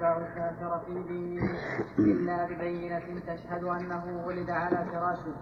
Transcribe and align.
يتبع 0.00 0.16
الكافر 0.16 0.80
في 0.86 1.02
دينه 1.02 1.58
إلا 1.98 2.46
ببينة 2.46 3.20
تشهد 3.26 3.64
أنه 3.64 4.24
ولد 4.26 4.50
على 4.50 4.86
فراشه. 4.92 5.34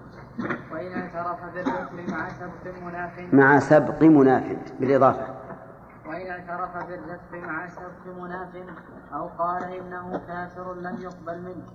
وإن 0.73 0.93
اعترف 0.93 1.45
بالرسل 1.55 2.11
مع 2.11 2.29
سبق 2.29 2.83
مناف. 2.83 3.35
مع 3.35 3.59
سبق 3.59 4.03
مناف 4.03 4.73
بالإضافة. 4.81 5.27
وإن 6.07 6.31
اعترف 6.31 6.87
بالرزق 6.87 7.33
مع 7.33 7.67
سبق 7.67 8.07
مناف 8.07 8.57
أو 9.13 9.29
قال 9.29 9.63
إنه 9.63 10.19
كافر 10.27 10.75
لم 10.75 10.97
يقبل 11.01 11.43
منه. 11.43 11.67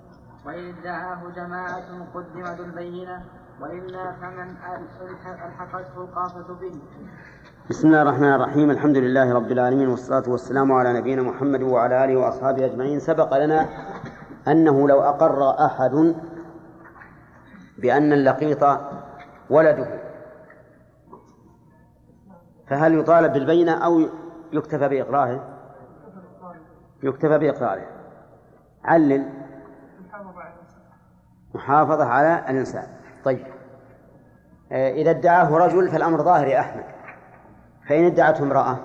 وإن 0.46 0.74
ادعاه 0.78 1.30
جماعة 1.36 2.08
قدم 2.14 2.44
ذو 2.44 2.64
البينة. 2.64 3.26
وإلا 3.62 4.12
فمن 4.12 4.56
ألحقته 5.46 5.98
القافة 5.98 6.54
به. 6.54 6.82
بسم 7.70 7.88
الله 7.88 8.02
الرحمن 8.02 8.34
الرحيم. 8.34 8.72
الحمد 8.72 8.98
لله 8.98 9.34
رب 9.34 9.52
العالمين 9.52 9.88
والصلاة 9.88 10.24
والسلام 10.28 10.72
على 10.72 10.94
نبينا 10.94 11.22
محمد 11.22 11.62
وعلى 11.62 12.06
آله 12.06 12.16
وأصحابه 12.16 12.66
أجمعين. 12.66 13.00
سبق 13.00 13.38
لنا 13.38 13.66
أنه 14.48 14.88
لو 14.88 15.02
أقر 15.02 15.66
أحد 15.66 16.16
بأن 17.78 18.14
اللقيط 18.14 18.80
ولده 19.50 20.02
فهل 22.68 23.00
يطالب 23.00 23.34
بالبينة 23.34 23.86
أو 23.86 24.02
يكتفى 24.54 24.90
بإقراره؟ 24.90 25.60
يكتفى 27.04 27.38
بإقراره. 27.38 27.86
علل. 28.84 29.30
محافظة 31.54 32.06
على 32.06 32.46
الإنسان. 32.50 32.88
طيب. 33.26 33.48
إذا 34.72 35.10
ادعاه 35.10 35.58
رجل 35.58 35.90
فالأمر 35.90 36.24
ظاهر 36.24 36.48
يا 36.48 36.60
أحمد. 36.60 36.84
فإن 37.88 38.06
ادعته 38.06 38.44
امرأة. 38.44 38.80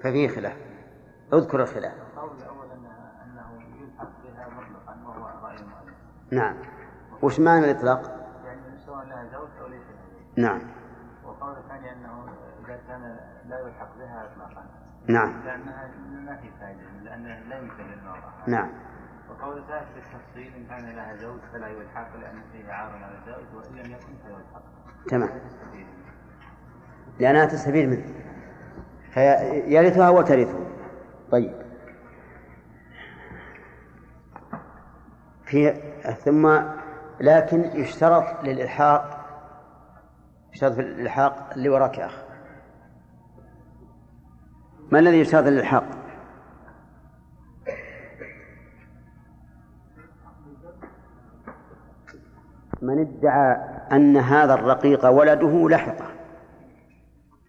ففيه 0.00 0.28
خلاف. 0.28 0.56
اذكر 1.32 1.62
الخلاف. 1.62 1.92
القول 1.92 2.30
الأول 2.38 2.66
أنه 3.24 3.62
يلحق 3.82 4.10
بها 4.24 4.48
مطلقا 4.48 4.96
وهو 5.06 5.48
غير 5.48 5.58
مؤلف 5.58 5.94
نعم. 6.30 6.56
وش 7.22 7.40
معنى 7.40 7.70
الإطلاق؟ 7.70 8.02
يعني 8.44 8.78
سواء 8.86 9.04
لها 9.04 9.24
زوج 9.32 9.48
أو 9.60 9.66
ليس 9.66 9.82
نعم. 10.36 10.60
والقول 11.24 11.56
الثاني 11.56 11.92
أنه 11.92 12.24
إذا 12.64 12.80
كان 12.88 13.16
لا 13.48 13.60
يلحق 13.60 13.98
بها 13.98 14.26
إطلاقا. 14.32 14.64
نعم. 15.06 15.42
لأنها 15.44 15.90
ما 16.26 16.36
في 16.36 16.50
فائدة 16.60 16.80
لأنه 17.02 17.48
لا 17.48 17.58
يمكن 17.58 17.84
للمرأة. 17.84 18.32
نعم. 18.46 18.70
وقول 19.42 19.58
الثالث 19.58 19.88
بالتفصيل 19.94 20.54
إن 20.56 20.66
كان 20.66 20.96
لها 20.96 21.16
زوج 21.16 21.40
فلا 21.52 21.68
يلحق 21.68 22.16
لأن 22.16 22.42
فيه 22.52 22.72
عار 22.72 22.90
على 22.90 23.18
الزوج 23.18 23.54
وإن 23.54 23.76
لم 23.76 23.92
يكن 23.92 24.14
فيلحق 24.26 24.62
تمام. 25.08 25.30
لأنها 27.20 27.44
تستفيد 27.44 27.88
منه. 27.88 28.04
فيرثها 29.10 30.08
وترثه. 30.08 30.66
طيب. 31.30 31.62
في 35.44 35.74
ثم 36.24 36.62
لكن 37.20 37.60
يشترط 37.64 38.44
للإلحاق 38.44 39.18
يشترط 40.52 40.72
في 40.72 40.80
الإلحاق 40.80 41.50
اللي 41.52 41.68
وراك 41.68 41.98
يا 41.98 42.06
أخ 42.06 42.22
ما 44.92 44.98
الذي 44.98 45.20
يشترط 45.20 45.44
للإلحاق؟ 45.44 46.01
من 52.82 52.98
ادعى 52.98 53.56
أن 53.92 54.16
هذا 54.16 54.54
الرقيق 54.54 55.06
ولده 55.06 55.68
لحقة 55.68 56.06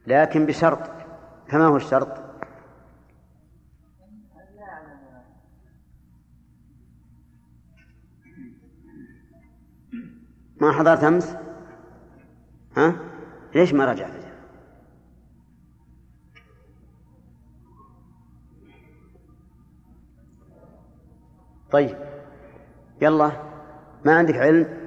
لكن 0.08 0.46
بشرط 0.46 0.80
فما 1.48 1.66
هو 1.66 1.76
الشرط؟ 1.76 2.24
ما 10.62 10.72
حضرت 10.72 11.04
أمس؟ 11.04 11.36
ها؟ 12.78 12.96
ليش 13.56 13.74
ما 13.74 13.86
رجعت؟ 13.86 14.24
طيب 21.72 21.98
يلا 23.02 23.32
ما 24.06 24.16
عندك 24.16 24.36
علم 24.36 24.83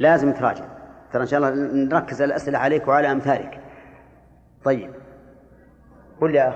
لازم 0.00 0.32
تراجع. 0.32 0.64
ترى 1.12 1.22
إن 1.22 1.26
شاء 1.26 1.40
الله 1.40 1.50
نركز 1.74 2.22
الأسئلة 2.22 2.58
عليك 2.58 2.88
وعلى 2.88 3.12
أمثالك. 3.12 3.60
طيب. 4.64 4.94
قل 6.20 6.34
يا 6.34 6.48
أخ. 6.48 6.54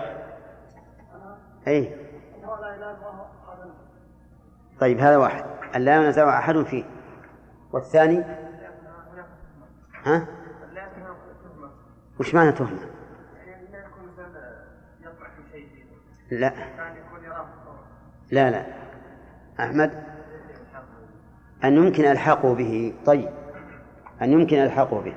أي 1.69 1.97
طيب 4.81 4.99
هذا 4.99 5.16
واحد. 5.16 5.44
أن 5.77 5.81
لا 5.81 5.97
ينازع 5.97 6.38
أحد 6.38 6.62
فيه. 6.62 6.84
والثاني؟ 7.72 8.25
ها؟ 10.05 10.26
وش 12.21 12.34
معنى 12.34 12.53
تهمة؟ 12.53 12.78
لا. 16.31 16.53
لا 18.31 18.50
لا. 18.50 18.66
أحمد؟ 19.61 20.13
أن 21.65 21.76
يمكن 21.76 22.04
إلحاقه 22.04 22.54
به. 22.54 22.94
طيب. 23.06 23.28
أن 24.22 24.32
يمكن 24.32 24.56
إلحاقه 24.56 25.00
به. 25.00 25.15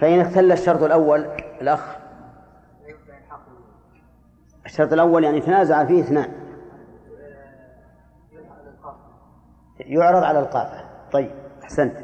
فإن 0.00 0.20
اختل 0.20 0.52
الشرط 0.52 0.82
الأول 0.82 1.26
الأخ. 1.60 1.96
الشرط 4.66 4.92
الأول 4.92 5.24
يعني 5.24 5.40
تنازع 5.40 5.84
فيه 5.84 6.00
اثنان. 6.00 6.32
يعرض 9.80 10.24
على 10.24 10.38
القافة. 10.38 10.84
طيب. 11.12 11.30
أحسنت. 11.62 11.96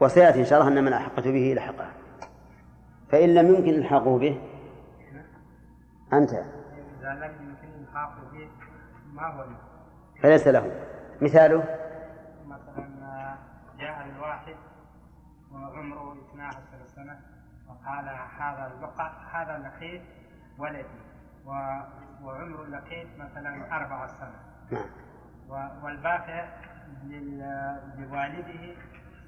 وسيأتي 0.00 0.40
إن 0.40 0.44
شاء 0.44 0.60
الله 0.60 0.72
أن 0.72 0.84
من 0.84 0.92
أحقت 0.92 1.28
به 1.28 1.54
لحقه. 1.56 1.88
فإن 3.08 3.34
لم 3.34 3.54
يمكن 3.54 3.70
إلحاقه 3.70 4.18
به 4.18 4.40
أنت. 6.12 6.32
إذا 6.32 6.44
لم 7.14 7.32
يمكن 7.40 7.82
إلحاقه 7.82 8.20
به 8.32 8.48
ما 9.12 9.26
هو؟ 9.26 9.44
فليس 10.22 10.48
له. 10.48 10.87
مثاله؟ 11.22 11.64
مثلا 12.46 13.36
جاء 13.78 14.06
الواحد 14.06 14.56
وعمره 15.52 16.16
12 16.30 16.58
سنة 16.86 17.20
وقال 17.68 18.08
هذا 18.38 18.72
اللقاء 18.74 19.12
هذا 19.32 19.56
اللقيط 19.56 20.02
ولدي 20.58 20.84
وعمر 22.22 22.62
اللقيط 22.62 23.08
مثلا 23.18 23.76
أربع 23.76 24.06
سنة. 24.06 24.40
نعم. 24.70 24.90
والباقي 25.82 26.48
لوالده 27.98 28.74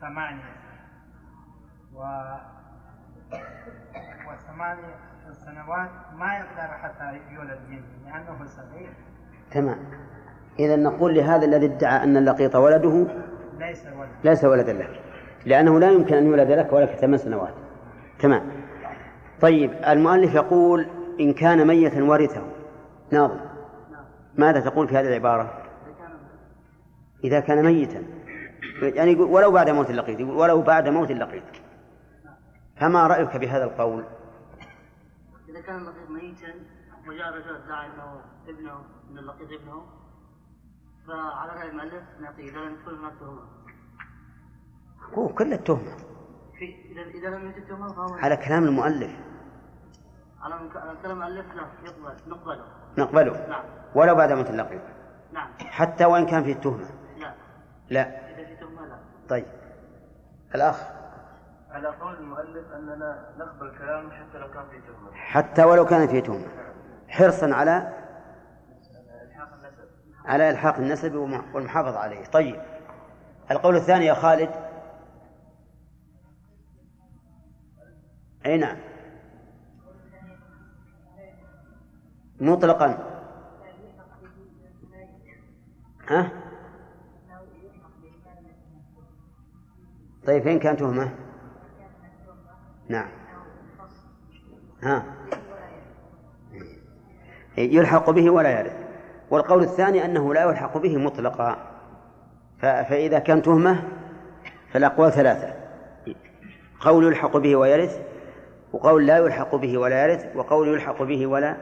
ثمانية 0.00 0.56
و 1.94 2.22
وثمانية 4.28 4.94
سنوات 5.32 5.90
ما 6.14 6.38
يقدر 6.38 6.78
حتى 6.78 7.20
يولد 7.30 7.60
منه 7.68 7.86
لأنه 8.04 8.44
صغير. 8.44 8.94
تمام. 9.50 9.78
إذا 10.60 10.76
نقول 10.76 11.14
لهذا 11.14 11.44
الذي 11.44 11.66
ادعى 11.66 12.04
أن 12.04 12.16
اللقيط 12.16 12.56
ولده 12.56 13.06
ليس 13.58 13.86
ولد. 13.86 14.08
ليس 14.24 14.44
ولدا 14.44 14.72
لك 14.72 15.00
لأنه 15.46 15.80
لا 15.80 15.90
يمكن 15.90 16.14
أن 16.14 16.26
يولد 16.26 16.50
لك 16.50 16.72
ولك 16.72 16.88
ثمان 16.88 17.18
سنوات. 17.18 17.54
تمام. 18.18 18.42
طيب 19.40 19.72
المؤلف 19.86 20.34
يقول 20.34 20.86
إن 21.20 21.32
كان 21.32 21.66
ميتا 21.66 22.02
ورثه. 22.04 22.42
ناظر 23.10 23.40
ماذا 24.38 24.60
تقول 24.60 24.88
في 24.88 24.96
هذه 24.96 25.08
العبارة؟ 25.08 25.62
إذا 27.24 27.40
كان 27.40 27.64
ميتا. 27.64 28.02
يعني 28.82 29.12
يقول 29.12 29.28
ولو 29.28 29.50
بعد 29.50 29.70
موت 29.70 29.90
اللقيط 29.90 30.20
يقول 30.20 30.36
ولو 30.36 30.62
بعد 30.62 30.88
موت 30.88 31.10
اللقيط. 31.10 31.42
فما 32.76 33.06
رأيك 33.06 33.36
بهذا 33.36 33.64
القول؟ 33.64 34.04
إذا 35.48 35.60
كان 35.60 35.76
اللقيط 35.76 36.10
ميتا 36.10 36.52
وجاء 37.08 37.28
رجل 37.28 37.56
ادعى 37.64 37.86
أنه 37.86 38.20
ابنه 38.48 38.72
أن 39.10 39.18
اللقيط 39.18 39.48
ابنه 39.60 39.82
فعلى 41.10 41.52
رأي 41.52 41.68
المؤلف 41.68 42.02
نعطيه 42.20 42.50
إذا 42.50 42.58
لم 42.58 42.74
يدخل 42.74 42.94
هناك 42.94 43.12
تهمة. 43.20 43.42
هو 45.14 45.28
كل 45.28 45.52
التهمة. 45.52 45.96
في 46.58 46.74
إذا 46.90 47.02
إذا 47.02 47.28
لم 47.28 47.44
يوجد 47.44 47.66
تهمة 47.68 47.92
فهو 47.92 48.14
على 48.14 48.36
كلام 48.36 48.64
المؤلف. 48.64 49.10
على 50.42 50.70
كلام 51.02 51.22
المؤلف 51.22 51.46
لا 51.54 51.66
يقبل 51.84 52.30
نقبله. 52.30 52.64
نقبله. 52.98 53.46
نعم. 53.48 53.64
ولو 53.94 54.14
بعد 54.14 54.32
موت 54.32 54.50
اللقيط. 54.50 54.82
نعم. 55.32 55.48
حتى 55.58 56.04
وإن 56.04 56.26
كان 56.26 56.44
فيه 56.44 56.54
تهمة. 56.54 56.90
لا. 57.18 57.34
لا. 57.90 58.30
إذا 58.30 58.46
في 58.46 58.56
تهمة 58.56 58.86
لا. 58.86 58.98
طيب. 59.28 59.46
الأخ. 60.54 60.82
على 61.70 61.88
قول 61.88 62.14
المؤلف 62.14 62.72
أننا 62.72 63.34
نقبل 63.38 63.78
كلامه 63.78 64.10
حتى 64.10 64.38
لو 64.38 64.50
كان 64.50 64.64
فيه 64.70 64.80
تهمة. 64.80 65.12
حتى 65.12 65.64
ولو 65.64 65.86
كان 65.86 66.06
فيه 66.06 66.20
تهمة. 66.20 66.48
حرصا 67.08 67.54
على 67.54 67.92
على 70.24 70.50
إلحاق 70.50 70.76
النسب 70.76 71.14
والمحافظة 71.54 71.98
عليه. 71.98 72.24
طيب. 72.24 72.60
القول 73.50 73.76
الثاني 73.76 74.06
يا 74.06 74.14
خالد. 74.14 74.50
أي 78.46 78.58
نعم. 78.58 78.76
مطلقا. 82.40 83.10
ها؟ 86.08 86.30
طيب 90.26 90.42
فين 90.42 90.58
كان 90.58 90.76
تهمة؟ 90.76 91.14
نعم. 92.88 93.08
ها. 94.82 95.04
يلحق 97.58 98.10
به 98.10 98.30
ولا 98.30 98.60
يرث 98.60 98.79
والقول 99.30 99.62
الثاني 99.62 100.04
أنه 100.04 100.34
لا 100.34 100.42
يلحق 100.42 100.78
به 100.78 100.96
مطلقا. 100.96 101.56
فإذا 102.60 103.18
كان 103.18 103.42
تهمة 103.42 103.82
فالأقوال 104.72 105.12
ثلاثة. 105.12 105.54
قول 106.80 107.04
يلحق 107.04 107.36
به 107.36 107.56
ويرث 107.56 108.00
وقول 108.72 109.06
لا 109.06 109.18
يلحق 109.18 109.54
به 109.54 109.78
ولا 109.78 110.06
يرث 110.06 110.36
وقول 110.36 110.68
يلحق 110.68 111.02
به 111.02 111.26
ولا 111.26 111.56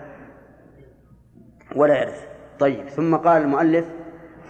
ولا 1.76 2.02
يرث. 2.02 2.26
طيب 2.58 2.88
ثم 2.88 3.16
قال 3.16 3.42
المؤلف 3.42 3.84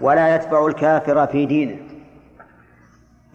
ولا 0.00 0.34
يتبع 0.34 0.66
الكافر 0.66 1.26
في 1.26 1.46
دينه 1.46 1.78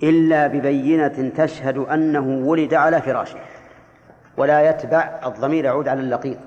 إلا 0.03 0.47
ببينة 0.47 1.31
تشهد 1.37 1.77
أنه 1.77 2.47
ولد 2.47 2.73
على 2.73 3.01
فراشه. 3.01 3.39
ولا 4.37 4.69
يتبع 4.69 5.19
الضمير 5.25 5.65
يعود 5.65 5.87
على 5.87 5.99
اللقيط. 6.01 6.37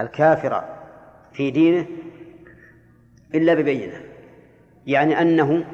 الكافر 0.00 0.75
في 1.36 1.50
دينه 1.50 1.86
إلا 3.34 3.54
ببينة 3.54 4.00
يعني 4.86 5.22
أنه 5.22 5.64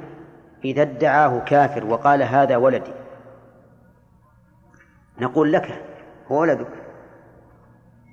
إذا 0.65 0.83
ادعاه 0.83 1.39
كافر 1.39 1.85
وقال 1.85 2.23
هذا 2.23 2.57
ولدي 2.57 2.93
نقول 5.21 5.53
لك 5.53 5.85
هو 6.27 6.41
ولدك 6.41 6.73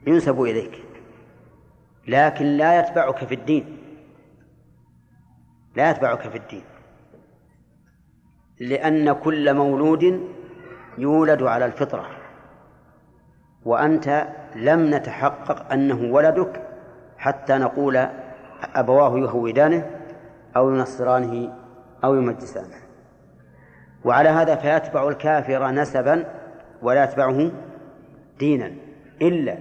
ينسب 0.07 0.42
إليك 0.42 0.84
لكن 2.07 2.46
لا 2.46 2.80
يتبعك 2.80 3.25
في 3.25 3.36
الدين 3.36 3.78
لا 5.75 5.90
يتبعك 5.90 6.30
في 6.30 6.38
الدين 6.38 6.63
لأن 8.60 9.13
كل 9.13 9.54
مولود 9.54 10.30
يولد 10.98 11.44
على 11.44 11.66
الفطرة 11.66 12.10
وأنت 13.66 14.28
لم 14.56 14.96
نتحقق 14.96 15.72
أنه 15.72 16.13
ولدك 16.13 16.69
حتى 17.19 17.54
نقول 17.57 18.07
أبواه 18.75 19.19
يهودانه 19.19 19.89
أو 20.57 20.69
ينصرانه 20.75 21.54
أو 22.04 22.16
يمجسانه. 22.16 22.75
وعلى 24.06 24.30
هذا 24.30 24.56
فيتبع 24.56 25.07
الكافر 25.10 25.71
نسبا 25.71 26.25
ولا 26.81 27.04
يتبعه 27.04 27.51
دينا 28.39 28.71
إلا 29.21 29.57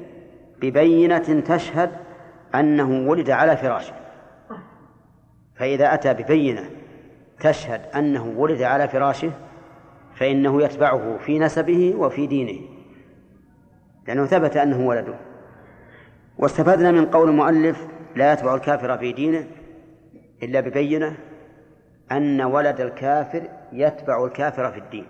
ببينة 0.60 1.40
تشهد 1.40 1.90
أنه 2.54 3.10
ولد 3.10 3.30
على 3.30 3.56
فراشه. 3.56 3.94
فإذا 5.56 5.94
أتى 5.94 6.14
ببينة 6.14 6.70
تشهد 7.40 7.80
أنه 7.96 8.34
ولد 8.36 8.62
على 8.62 8.88
فراشه 8.88 9.30
فإنه 10.14 10.62
يتبعه 10.62 11.18
في 11.18 11.38
نسبه 11.38 11.94
وفي 11.96 12.26
دينه 12.26 12.60
لأنه 14.08 14.26
ثبت 14.26 14.56
أنه 14.56 14.86
ولده. 14.86 15.27
واستفدنا 16.38 16.90
من 16.90 17.06
قول 17.06 17.28
المؤلف 17.28 17.86
لا 18.16 18.32
يتبع 18.32 18.54
الكافر 18.54 18.98
في 18.98 19.12
دينه 19.12 19.46
إلا 20.42 20.60
ببينة 20.60 21.16
أن 22.12 22.42
ولد 22.42 22.80
الكافر 22.80 23.48
يتبع 23.72 24.24
الكافر 24.24 24.72
في 24.72 24.78
الدين. 24.78 25.06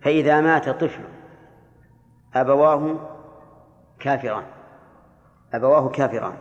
فإذا 0.00 0.40
مات 0.40 0.68
طفل 0.68 1.02
أبواه 2.34 3.10
كافران. 4.00 4.44
أبواه 5.54 5.88
كافران. 5.88 6.34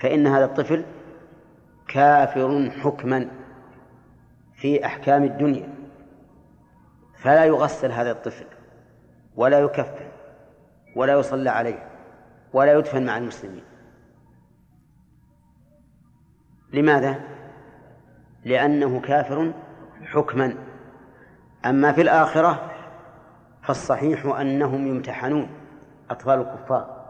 فإن 0.00 0.26
هذا 0.26 0.44
الطفل 0.44 0.84
كافر 1.88 2.70
حكما 2.70 3.28
في 4.54 4.86
أحكام 4.86 5.24
الدنيا. 5.24 5.68
فلا 7.18 7.44
يغسل 7.44 7.92
هذا 7.92 8.10
الطفل 8.10 8.46
ولا 9.36 9.58
يكفن 9.58 10.05
ولا 10.96 11.12
يصلى 11.12 11.50
عليه 11.50 11.88
ولا 12.52 12.72
يدفن 12.72 13.06
مع 13.06 13.18
المسلمين. 13.18 13.64
لماذا؟ 16.72 17.20
لأنه 18.44 19.00
كافر 19.00 19.52
حكما. 20.04 20.54
أما 21.66 21.92
في 21.92 22.02
الآخرة 22.02 22.70
فالصحيح 23.62 24.26
أنهم 24.26 24.86
يمتحنون 24.86 25.48
أطفال 26.10 26.40
الكفار. 26.40 27.06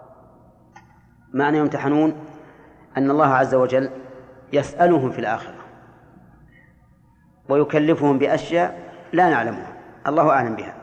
معنى 1.33 1.59
يمتحنون؟ 1.59 2.27
أن 2.97 3.11
الله 3.11 3.35
عز 3.35 3.55
وجل 3.55 3.91
يسألهم 4.53 5.11
في 5.11 5.19
الآخرة 5.19 5.65
ويكلفهم 7.49 8.19
بأشياء 8.19 8.93
لا 9.13 9.31
نعلمها. 9.31 9.73
الله 10.07 10.31
أعلم 10.31 10.57
بها. 10.57 10.75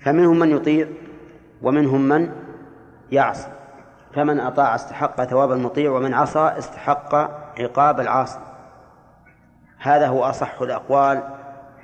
فمنهم 0.00 0.38
من 0.38 0.50
يطيع 0.50 0.88
ومنهم 1.62 2.00
من 2.00 2.32
يعصي 3.12 3.48
فمن 4.14 4.40
أطاع 4.40 4.74
استحق 4.74 5.24
ثواب 5.24 5.52
المطيع 5.52 5.90
ومن 5.90 6.14
عصى 6.14 6.54
استحق 6.58 7.14
عقاب 7.60 8.00
العاصي. 8.00 8.38
هذا 9.78 10.06
هو 10.06 10.24
أصح 10.24 10.62
الأقوال 10.62 11.22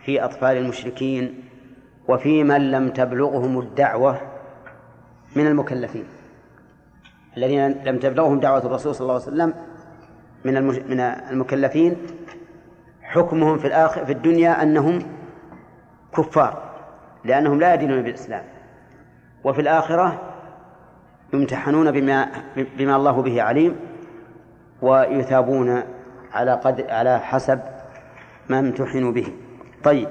في 0.04 0.24
أطفال 0.24 0.56
المشركين 0.56 1.44
وفي 2.08 2.44
من 2.44 2.70
لم 2.70 2.88
تبلغهم 2.88 3.58
الدعوة 3.58 4.20
من 5.36 5.46
المكلفين. 5.46 6.04
الذين 7.36 7.70
لم 7.70 7.98
تبلغهم 7.98 8.40
دعوة 8.40 8.66
الرسول 8.66 8.94
صلى 8.94 9.04
الله 9.04 9.14
عليه 9.14 9.24
وسلم 9.24 9.54
من 10.44 10.62
من 10.90 11.00
المكلفين 11.00 11.96
حكمهم 13.02 13.58
في 13.58 13.66
الآخر 13.66 14.04
في 14.04 14.12
الدنيا 14.12 14.62
أنهم 14.62 14.98
كفار 16.16 16.62
لأنهم 17.24 17.60
لا 17.60 17.74
يدينون 17.74 18.02
بالإسلام. 18.02 18.53
وفي 19.44 19.60
الآخرة 19.60 20.34
يمتحنون 21.32 21.90
بما 21.90 22.30
بما 22.56 22.96
الله 22.96 23.22
به 23.22 23.42
عليم 23.42 23.76
ويثابون 24.82 25.82
على 26.32 26.52
قد 26.52 26.80
على 26.90 27.20
حسب 27.20 27.60
ما 28.48 28.58
امتحنوا 28.58 29.12
به. 29.12 29.26
طيب. 29.84 30.08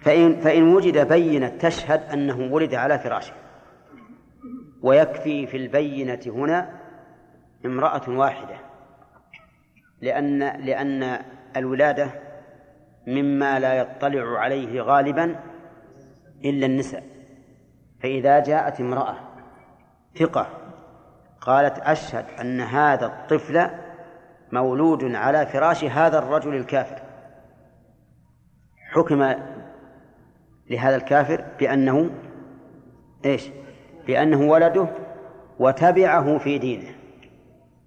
فإن 0.00 0.40
فإن 0.40 0.74
وجد 0.74 1.08
بينة 1.08 1.48
تشهد 1.48 2.02
أنه 2.12 2.52
ولد 2.52 2.74
على 2.74 2.98
فراشه 2.98 3.32
ويكفي 4.82 5.46
في 5.46 5.56
البينة 5.56 6.20
هنا 6.26 6.70
امرأة 7.66 8.02
واحدة 8.08 8.56
لأن 10.00 10.38
لأن 10.38 11.18
الولادة 11.56 12.10
مما 13.06 13.60
لا 13.60 13.74
يطلع 13.74 14.38
عليه 14.38 14.82
غالبا 14.82 15.36
إلا 16.44 16.66
النساء. 16.66 17.17
فإذا 18.02 18.40
جاءت 18.40 18.80
امرأة 18.80 19.16
ثقة 20.18 20.46
قالت 21.40 21.78
أشهد 21.78 22.24
أن 22.40 22.60
هذا 22.60 23.06
الطفل 23.06 23.70
مولود 24.52 25.14
على 25.14 25.46
فراش 25.46 25.84
هذا 25.84 26.18
الرجل 26.18 26.54
الكافر 26.54 27.02
حكم 28.90 29.34
لهذا 30.70 30.96
الكافر 30.96 31.44
بأنه 31.58 32.10
إيش؟ 33.24 33.50
بأنه 34.06 34.40
ولده 34.40 34.88
وتبعه 35.58 36.38
في 36.38 36.58
دينه 36.58 36.88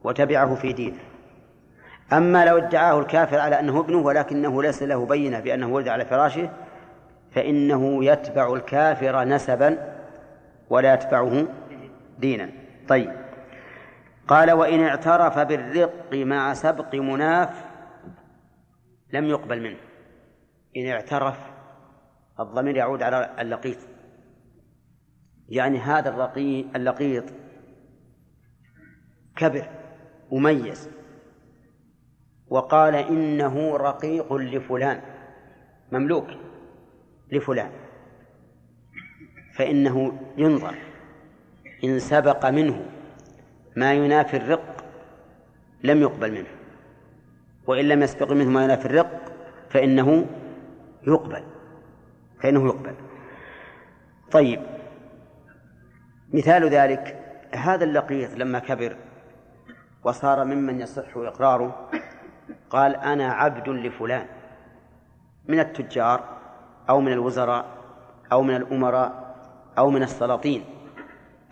وتبعه 0.03 0.55
في 0.55 0.73
دينه 0.73 0.97
أما 2.13 2.45
لو 2.45 2.57
ادعاه 2.57 2.99
الكافر 2.99 3.39
على 3.39 3.59
أنه 3.59 3.79
ابنه 3.79 3.97
ولكنه 3.97 4.61
ليس 4.61 4.83
له 4.83 5.05
بينة 5.05 5.39
بأنه 5.39 5.67
ولد 5.67 5.87
على 5.87 6.05
فراشه 6.05 6.49
فإنه 7.31 8.05
يتبع 8.05 8.53
الكافر 8.53 9.23
نسبا 9.23 9.90
ولا 10.71 10.93
يتبعه 10.93 11.47
دينا. 12.19 12.49
طيب. 12.87 13.11
قال 14.27 14.51
وإن 14.51 14.83
اعترف 14.83 15.39
بالرق 15.39 16.13
مع 16.13 16.53
سبق 16.53 16.95
مناف 16.95 17.65
لم 19.13 19.25
يقبل 19.25 19.61
منه. 19.61 19.77
إن 20.77 20.87
اعترف 20.87 21.51
الضمير 22.39 22.75
يعود 22.75 23.03
على 23.03 23.35
اللقيط. 23.39 23.77
يعني 25.49 25.77
هذا 25.77 26.09
الرقيق 26.09 26.67
اللقيط 26.75 27.25
كبر 29.35 29.67
مميز 30.31 30.89
وقال 32.47 32.95
إنه 32.95 33.77
رقيق 33.77 34.33
لفلان 34.33 35.01
مملوك 35.91 36.27
لفلان. 37.31 37.80
فإنه 39.53 40.20
ينظر 40.38 40.75
إن 41.84 42.00
سبق 42.00 42.46
منه 42.46 42.86
ما 43.75 43.93
ينافي 43.93 44.38
الرق 44.38 44.86
لم 45.84 46.01
يقبل 46.01 46.31
منه 46.31 46.50
وإن 47.67 47.86
لم 47.86 48.03
يسبق 48.03 48.31
منه 48.31 48.50
ما 48.50 48.63
ينافي 48.63 48.86
الرق 48.86 49.31
فإنه 49.70 50.25
يقبل 51.08 51.43
فإنه 52.39 52.65
يقبل. 52.65 52.96
طيب 54.31 54.62
مثال 56.34 56.70
ذلك 56.70 57.17
هذا 57.55 57.84
اللقيط 57.84 58.38
لما 58.38 58.60
كبر 58.60 58.96
وصار 60.03 60.46
ممن 60.46 60.81
يصح 60.81 61.17
إقراره 61.17 61.89
قال 62.70 62.96
أنا 62.96 63.34
عبد 63.34 63.70
لفلان 63.70 64.25
من 65.48 65.60
التجار 65.60 66.24
أو 66.89 67.01
من 67.01 67.12
الوزراء 67.12 67.65
أو 68.31 68.41
من 68.41 68.55
الأمراء 68.55 69.20
أو 69.77 69.89
من 69.89 70.03
السلاطين. 70.03 70.63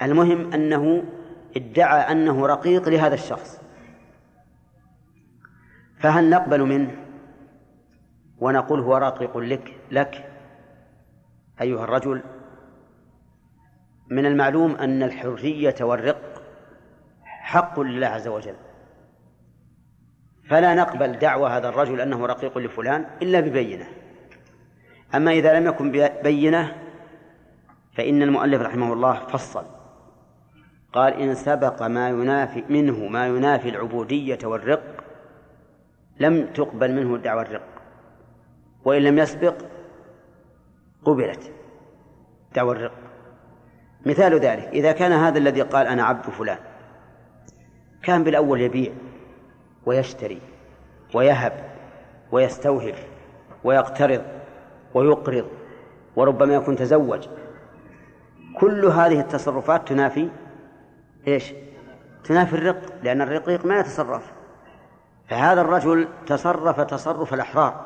المهم 0.02 0.54
أنه 0.54 1.04
ادعى 1.58 2.12
أنه 2.12 2.46
رقيق 2.46 2.90
لهذا 2.90 3.14
الشخص. 3.14 3.62
فهل 6.00 6.30
نقبل 6.30 6.62
منه 6.62 7.06
ونقول 8.40 8.80
هو 8.80 8.98
رقيق 8.98 9.38
لك 9.38 9.74
لك 9.92 10.32
أيها 11.62 11.84
الرجل؟ 11.84 12.22
من 14.10 14.26
المعلوم 14.26 14.76
أن 14.76 15.04
الحرية 15.04 15.76
والرق 15.82 16.42
حق 17.26 17.80
لله 17.80 18.08
عز 18.08 18.28
وجل. 18.28 18.56
فلا 20.50 20.76
نقبل 20.76 21.20
دعوى 21.20 21.50
هذا 21.50 21.70
الرجل 21.70 22.02
أنه 22.02 22.26
رقيق 22.26 22.58
لفلان 22.58 23.06
إلا 23.22 23.40
ببينة. 23.40 23.88
أما 25.16 25.32
إذا 25.32 25.60
لم 25.60 25.68
يكن 25.68 26.10
بينة 26.24 26.89
فإن 28.00 28.22
المؤلف 28.22 28.62
رحمه 28.62 28.94
الله 28.94 29.14
فصل. 29.14 29.64
قال 30.94 31.14
إن 31.14 31.36
سبق 31.36 31.84
ما 31.84 32.10
ينافي 32.10 32.64
منه 32.70 33.08
ما 33.08 33.28
ينافي 33.28 33.70
العبودية 33.70 34.40
والرق 34.44 35.04
لم 36.20 36.46
تقبل 36.54 36.94
منه 36.94 37.18
دعوى 37.18 37.42
الرق. 37.42 37.68
وإن 38.86 39.02
لم 39.02 39.18
يسبق 39.18 39.56
قبلت 41.06 41.54
دعوى 42.56 42.76
الرق. 42.76 42.92
مثال 44.06 44.34
ذلك 44.34 44.68
إذا 44.68 44.92
كان 44.92 45.12
هذا 45.12 45.38
الذي 45.38 45.62
قال 45.62 45.88
أنا 45.88 46.04
عبد 46.04 46.30
فلان 46.30 46.58
كان 48.04 48.24
بالأول 48.24 48.62
يبيع 48.62 48.92
ويشتري 49.86 50.42
ويهب 51.14 51.54
ويستوهب 52.32 52.96
ويقترض 53.64 54.24
ويقرض 54.94 55.48
وربما 56.16 56.54
يكون 56.54 56.76
تزوج. 56.76 57.28
كل 58.54 58.86
هذه 58.86 59.20
التصرفات 59.20 59.88
تنافي 59.88 60.30
إيش؟ 61.28 61.54
تنافي 62.24 62.54
الرق 62.54 62.82
لأن 63.04 63.22
الرقيق 63.22 63.66
ما 63.66 63.80
يتصرف. 63.80 64.32
فهذا 65.28 65.62
الرجل 65.62 66.08
تصرف 66.28 66.82
تصرف 66.82 67.34
الأحرار. 67.34 67.86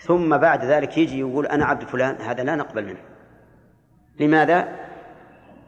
ثم 0.00 0.36
بعد 0.36 0.64
ذلك 0.64 0.98
يجي 0.98 1.20
يقول 1.20 1.46
أنا 1.46 1.64
عبد 1.64 1.84
فلان 1.84 2.16
هذا 2.20 2.44
لا 2.44 2.56
نقبل 2.56 2.84
منه. 2.84 3.00
لماذا؟ 4.20 4.68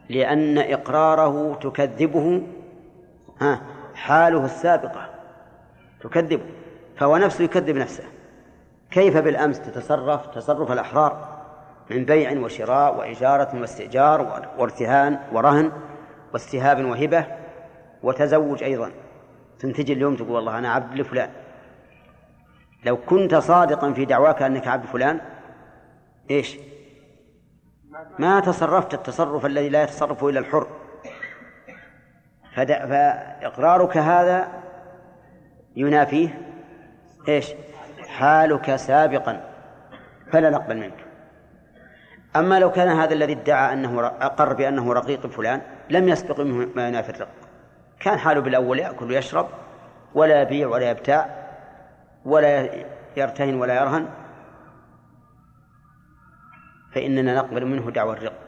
لأن 0.08 0.58
إقراره 0.58 1.54
تكذبه 1.54 2.46
ها 3.40 3.60
حاله 3.94 4.44
السابقة 4.44 5.08
تكذبه 6.00 6.44
فهو 6.96 7.16
نفسه 7.16 7.44
يكذب 7.44 7.76
نفسه. 7.76 8.04
كيف 8.90 9.16
بالأمس 9.16 9.60
تتصرف؟ 9.60 10.26
تصرف 10.26 10.72
الأحرار. 10.72 11.37
من 11.90 12.04
بيع 12.04 12.40
وشراء 12.40 12.96
وإجارة 12.96 13.60
واستئجار 13.60 14.48
وارتهان 14.58 15.18
ورهن 15.32 15.72
واستهاب 16.32 16.84
وهبة 16.84 17.26
وتزوج 18.02 18.62
أيضا. 18.62 18.90
تنتج 19.58 19.90
اليوم 19.90 20.16
تقول 20.16 20.30
والله 20.30 20.58
أنا 20.58 20.72
عبد 20.72 20.94
لفلان. 20.94 21.30
لو 22.84 22.96
كنت 22.96 23.34
صادقا 23.34 23.92
في 23.92 24.04
دعواك 24.04 24.42
أنك 24.42 24.68
عبد 24.68 24.86
فلان 24.86 25.20
إيش؟ 26.30 26.58
ما 28.18 28.40
تصرفت 28.40 28.94
التصرف 28.94 29.46
الذي 29.46 29.68
لا 29.68 29.82
يتصرف 29.82 30.24
إلا 30.24 30.40
الحر. 30.40 30.66
فإقرارك 32.56 33.96
هذا 33.96 34.48
ينافيه 35.76 36.42
إيش؟ 37.28 37.52
حالك 38.08 38.76
سابقا. 38.76 39.40
فلا 40.32 40.50
نقبل 40.50 40.76
منك. 40.76 41.07
أما 42.36 42.58
لو 42.58 42.70
كان 42.70 42.88
هذا 42.88 43.14
الذي 43.14 43.32
ادعى 43.32 43.72
أنه 43.72 44.06
أقر 44.06 44.52
بأنه 44.52 44.92
رقيق 44.92 45.26
فلان 45.26 45.60
لم 45.90 46.08
يسبق 46.08 46.40
منه 46.40 46.68
ما 46.76 46.88
ينافي 46.88 47.10
الرق 47.10 47.28
كان 48.00 48.18
حاله 48.18 48.40
بالأول 48.40 48.78
يأكل 48.78 49.06
ويشرب 49.06 49.48
ولا 50.14 50.42
يبيع 50.42 50.68
ولا 50.68 50.90
يبتاع 50.90 51.48
ولا 52.24 52.68
يرتهن 53.16 53.54
ولا 53.54 53.74
يرهن. 53.74 54.08
فإننا 56.94 57.34
نقبل 57.34 57.66
منه 57.66 57.90
دعوى 57.90 58.12
الرق. 58.12 58.38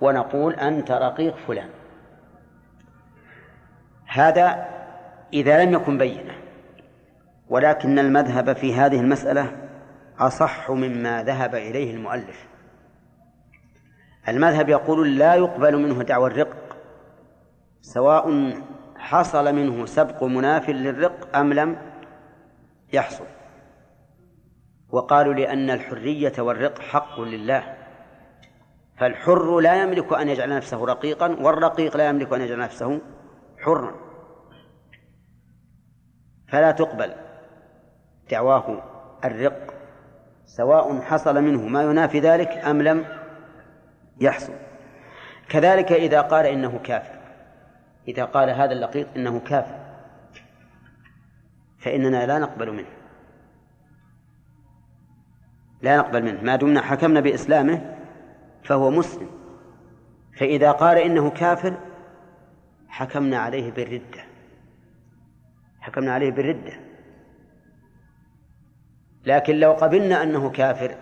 ونقول 0.00 0.54
أنت 0.54 0.90
رقيق 0.90 1.36
فلان. 1.36 1.68
هذا 4.06 4.68
إذا 5.32 5.64
لم 5.64 5.72
يكن 5.72 5.98
بينة. 5.98 6.34
ولكن 7.48 7.98
المذهب 7.98 8.52
في 8.52 8.74
هذه 8.74 9.00
المسألة 9.00 9.68
أصح 10.18 10.70
مما 10.70 11.22
ذهب 11.22 11.54
إليه 11.54 11.94
المؤلف. 11.94 12.49
المذهب 14.28 14.68
يقول 14.68 15.18
لا 15.18 15.34
يقبل 15.34 15.76
منه 15.76 16.02
دعوى 16.02 16.30
الرق 16.30 16.76
سواء 17.80 18.54
حصل 18.96 19.54
منه 19.54 19.86
سبق 19.86 20.24
مناف 20.24 20.70
للرق 20.70 21.36
أم 21.36 21.52
لم 21.52 21.76
يحصل. 22.92 23.24
وقالوا 24.88 25.34
لأن 25.34 25.70
الحرية 25.70 26.32
والرق 26.38 26.78
حق 26.78 27.20
لله 27.20 27.76
فالحر 28.96 29.60
لا 29.60 29.82
يملك 29.82 30.12
أن 30.12 30.28
يجعل 30.28 30.56
نفسه 30.56 30.84
رقيقا 30.84 31.36
والرقيق 31.40 31.96
لا 31.96 32.08
يملك 32.08 32.32
أن 32.32 32.40
يجعل 32.40 32.58
نفسه 32.58 33.00
حرا. 33.58 33.94
فلا 36.48 36.70
تقبل 36.70 37.12
دعواه 38.30 38.82
الرق 39.24 39.74
سواء 40.46 41.00
حصل 41.00 41.42
منه 41.42 41.68
ما 41.68 41.82
ينافي 41.82 42.20
ذلك 42.20 42.48
أم 42.48 42.82
لم 42.82 43.19
يحصل. 44.20 44.52
كذلك 45.48 45.92
إذا 45.92 46.20
قال 46.20 46.46
إنه 46.46 46.80
كافر. 46.84 47.20
إذا 48.08 48.24
قال 48.24 48.50
هذا 48.50 48.72
اللقيط 48.72 49.06
إنه 49.16 49.40
كافر. 49.40 49.78
فإننا 51.78 52.26
لا 52.26 52.38
نقبل 52.38 52.72
منه. 52.72 52.90
لا 55.82 55.96
نقبل 55.96 56.22
منه. 56.22 56.42
ما 56.42 56.56
دمنا 56.56 56.80
حكمنا 56.80 57.20
بإسلامه 57.20 57.96
فهو 58.64 58.90
مسلم. 58.90 59.28
فإذا 60.38 60.72
قال 60.72 60.98
إنه 60.98 61.30
كافر 61.30 61.74
حكمنا 62.88 63.38
عليه 63.38 63.70
بالردة. 63.70 64.24
حكمنا 65.80 66.12
عليه 66.12 66.30
بالردة. 66.30 66.72
لكن 69.26 69.56
لو 69.56 69.72
قبلنا 69.72 70.22
أنه 70.22 70.50
كافر 70.50 70.94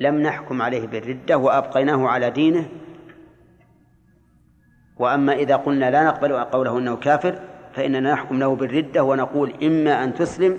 لم 0.00 0.14
نحكم 0.22 0.62
عليه 0.62 0.86
بالردة 0.86 1.38
وأبقيناه 1.38 2.08
على 2.08 2.30
دينه. 2.30 2.68
وأما 4.96 5.32
إذا 5.32 5.56
قلنا 5.56 5.90
لا 5.90 6.04
نقبل 6.04 6.44
قوله 6.44 6.78
أنه 6.78 6.96
كافر 6.96 7.38
فإننا 7.74 8.12
نحكم 8.12 8.38
له 8.38 8.56
بالردة 8.56 9.04
ونقول 9.04 9.54
إما 9.62 10.04
أن 10.04 10.14
تسلم 10.14 10.58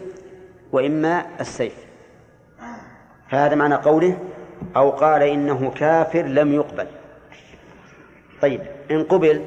وإما 0.72 1.26
السيف. 1.40 1.86
فهذا 3.30 3.56
معنى 3.56 3.76
قوله 3.76 4.20
أو 4.76 4.90
قال 4.90 5.24
إنه 5.24 5.72
كافر 5.72 6.22
لم 6.22 6.54
يقبل. 6.54 6.88
طيب 8.42 8.62
إن 8.92 9.04
قبل 9.04 9.46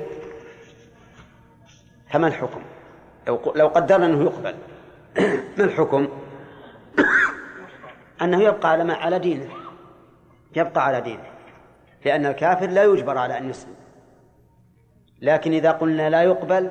فما 2.10 2.26
الحكم؟ 2.26 2.60
لو 3.26 3.52
لو 3.54 3.68
قدرنا 3.68 4.06
أنه 4.06 4.24
يقبل 4.24 4.54
ما 5.58 5.64
الحكم؟ 5.64 6.08
أنه 8.22 8.42
يبقى 8.42 8.70
على 8.70 8.92
على 8.92 9.18
دينه. 9.18 9.57
يبقى 10.56 10.86
على 10.86 11.00
دينه. 11.00 11.26
لأن 12.04 12.26
الكافر 12.26 12.66
لا 12.66 12.84
يجبر 12.84 13.18
على 13.18 13.38
أن 13.38 13.50
يسلم. 13.50 13.74
لكن 15.22 15.52
إذا 15.52 15.70
قلنا 15.70 16.10
لا 16.10 16.22
يقبل 16.22 16.70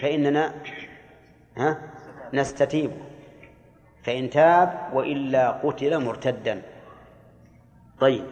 فإننا 0.00 0.54
ها 1.56 1.78
نستتيب. 2.34 2.90
فإن 4.02 4.30
تاب 4.30 4.90
وإلا 4.92 5.50
قتل 5.50 6.04
مرتدا. 6.04 6.62
طيب. 8.00 8.24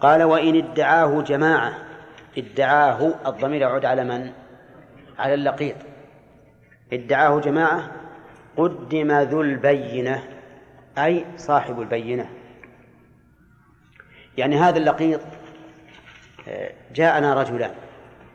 قال 0.00 0.22
وإن 0.22 0.56
ادعاه 0.56 1.22
جماعة 1.22 1.74
ادعاه 2.38 3.14
الضمير 3.26 3.60
يعود 3.60 3.84
على 3.84 4.04
من؟ 4.04 4.32
على 5.18 5.34
اللقيط. 5.34 5.76
ادعاه 6.92 7.40
جماعة 7.40 7.90
قدم 8.56 9.12
ذو 9.12 9.40
البينة 9.40 10.24
أي 10.98 11.24
صاحب 11.36 11.80
البينة. 11.80 12.30
يعني 14.38 14.56
هذا 14.56 14.78
اللقيط 14.78 15.20
آه، 16.48 16.72
جاءنا 16.94 17.34
رجلان 17.34 17.74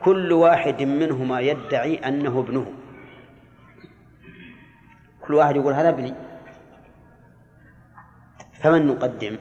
كل 0.00 0.32
واحد 0.32 0.82
منهما 0.82 1.40
يدعي 1.40 1.94
أنه 1.96 2.40
ابنه. 2.40 2.72
كل 5.20 5.34
واحد 5.34 5.56
يقول 5.56 5.72
هذا 5.72 5.88
ابني. 5.88 6.14
فمن 8.52 8.86
نقدم؟ 8.86 9.36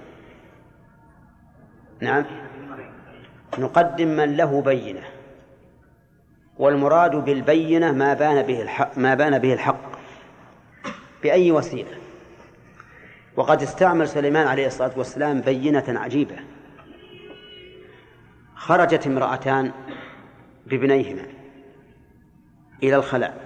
نعم. 2.01 2.25
نقدم 3.59 4.07
من 4.07 4.37
له 4.37 4.61
بينة. 4.61 5.03
والمراد 6.57 7.15
بالبينة 7.15 7.91
ما 7.91 8.13
بان 8.13 8.41
به 8.41 8.61
الحق 8.61 8.97
ما 8.97 9.15
بان 9.15 9.39
به 9.39 9.53
الحق. 9.53 9.89
بأي 11.23 11.51
وسيلة؟ 11.51 11.98
وقد 13.39 13.61
استعمل 13.61 14.07
سليمان 14.07 14.47
عليه 14.47 14.67
الصلاة 14.67 14.91
والسلام 14.97 15.41
بينة 15.41 15.83
عجيبة. 15.87 16.35
خرجت 18.55 19.07
امرأتان 19.07 19.71
بابنيهما 20.65 21.25
إلى 22.83 22.95
الخلاء 22.95 23.45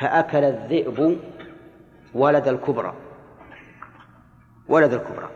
فأكل 0.00 0.44
الذئب 0.44 1.20
ولد 2.14 2.48
الكبرى 2.48 2.94
ولد 4.68 4.92
الكبرى. 4.92 5.28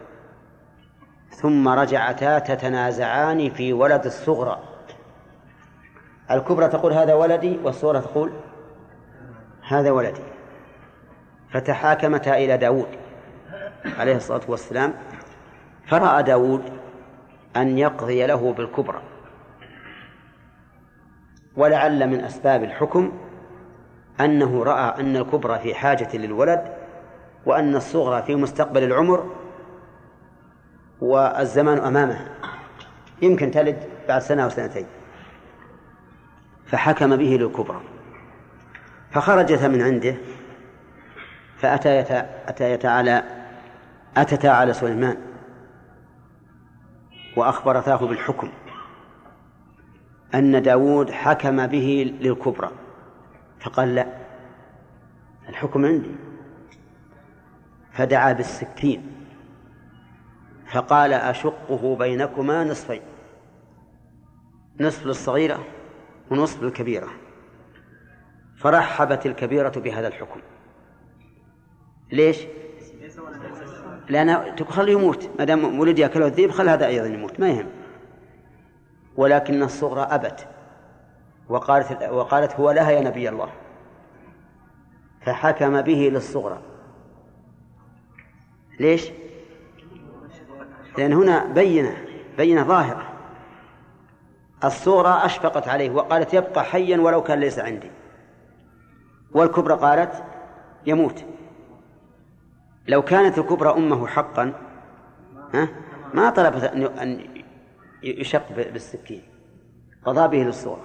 ثم 1.31 1.69
رجعتا 1.69 2.38
تتنازعان 2.38 3.50
في 3.50 3.73
ولد 3.73 4.07
الصغرى. 4.07 4.61
الكبرى 6.31 6.69
تقول 6.69 6.93
هذا 6.93 7.14
ولدي 7.14 7.59
والصغرى 7.64 8.00
تقول 8.00 8.33
هذا 9.69 9.90
ولدي. 9.90 10.29
فتحاكمتا 11.52 12.37
إلى 12.37 12.57
داود 12.57 12.88
عليه 13.99 14.16
الصلاة 14.16 14.40
والسلام. 14.49 14.95
فرأى 15.87 16.23
داود 16.23 16.62
أن 17.57 17.78
يقضي 17.78 18.26
له 18.26 18.52
بالكبرى. 18.52 19.02
ولعل 21.57 22.07
من 22.07 22.21
أسباب 22.21 22.64
الحكم 22.64 23.12
أنه 24.21 24.64
رأى 24.64 25.00
أن 25.00 25.16
الكبرى 25.16 25.59
في 25.59 25.75
حاجة 25.75 26.16
للولد 26.16 26.64
وأن 27.47 27.76
الصغرى 27.76 28.23
في 28.23 28.35
مستقبل 28.35 28.83
العمر 28.83 29.30
والزمان 31.00 31.78
أمامها. 31.78 32.28
يمكن 33.23 33.50
تلد 33.50 33.88
بعد 34.09 34.23
سنة 34.23 34.45
أو 34.45 34.49
سنتين. 34.49 34.87
فحكم 36.66 37.16
به 37.16 37.37
للكبرى. 37.40 37.80
فخرجت 39.11 39.62
من 39.62 39.83
عنده 39.83 40.16
فأتى 41.61 42.00
أتى 42.49 42.88
على 42.88 43.25
أتتا 44.17 44.47
على 44.47 44.73
سليمان 44.73 45.17
وأخبرتاه 47.37 47.97
بالحكم 47.97 48.49
أن 50.35 50.62
داود 50.62 51.11
حكم 51.11 51.67
به 51.67 52.17
للكبرى 52.21 52.71
فقال 53.61 53.95
لا 53.95 54.07
الحكم 55.49 55.87
عندي. 55.87 56.11
فدعا 57.93 58.33
بالسكين 58.33 59.12
فقال 60.73 61.12
أشقه 61.12 61.97
بينكما 61.97 62.64
نصفين 62.64 63.02
نصف 64.81 65.07
للصغيرة 65.07 65.64
ونصف 66.31 66.62
للكبيرة 66.62 67.09
فرحبت 68.57 69.26
الكبيرة 69.26 69.73
بهذا 69.76 70.09
الحكم. 70.09 70.40
ليش؟ 72.12 72.47
لأن 74.09 74.57
خليه 74.69 74.93
يموت. 74.93 75.31
ما 75.38 75.45
دام 75.45 75.79
ولد 75.81 75.99
يأكله 75.99 76.26
الذئب 76.26 76.50
خل 76.50 76.69
هذا 76.69 76.87
أيضا 76.87 77.07
يموت. 77.07 77.40
ما 77.40 77.49
يهم. 77.49 77.67
ولكن 79.17 79.62
الصغرى 79.62 80.00
أبت 80.00 80.49
وقالت 81.49 82.02
وقالت 82.02 82.52
هو 82.52 82.71
لها 82.71 82.90
يا 82.90 83.00
نبي 83.00 83.29
الله. 83.29 83.49
فحكم 85.21 85.81
به 85.81 86.11
للصغرى. 86.12 86.62
ليش؟ 88.81 89.11
لأن 90.99 91.12
هنا 91.12 91.45
بينة 91.45 91.97
بينة 92.37 92.62
ظاهرة. 92.62 93.12
الصغرى 94.64 95.21
أشفقت 95.25 95.69
عليه 95.69 95.90
وقالت 95.90 96.34
يبقى 96.34 96.65
حيا 96.65 96.99
ولو 96.99 97.23
كان 97.23 97.41
ليس 97.41 97.58
عندي. 97.58 97.91
والكبرى 99.32 99.75
قالت 99.75 100.25
يموت. 100.87 101.25
لو 102.88 103.02
كانت 103.02 103.38
الكبرى 103.38 103.71
أمه 103.71 104.06
حقا 104.06 104.52
ها 105.54 105.69
ما 106.14 106.30
طلبت 106.30 106.64
أن 106.64 107.21
يشق 108.02 108.52
بالسكين 108.52 109.23
قضى 110.04 110.28
به 110.28 110.45
للصغرى 110.45 110.84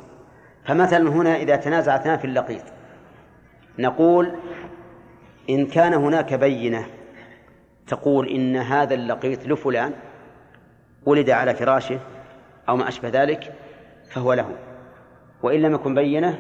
فمثلا 0.66 1.10
هنا 1.10 1.36
إذا 1.36 1.56
تنازع 1.56 1.96
اثنان 1.96 2.18
في 2.18 2.26
اللقيط 2.26 2.64
نقول 3.80 4.32
إن 5.50 5.66
كان 5.66 5.94
هناك 5.94 6.34
بينة 6.34 6.86
تقول 7.88 8.30
إن 8.30 8.56
هذا 8.56 8.94
اللقيط 8.94 9.48
لفلان 9.48 9.94
ولد 11.06 11.30
على 11.30 11.56
فراشه 11.56 12.00
أو 12.70 12.76
ما 12.76 12.88
أشبه 12.88 13.10
ذلك 13.10 13.54
فهو 14.12 14.34
له. 14.34 14.50
وإن 15.44 15.62
لم 15.62 15.74
يكن 15.74 15.96
بينة 15.96 16.40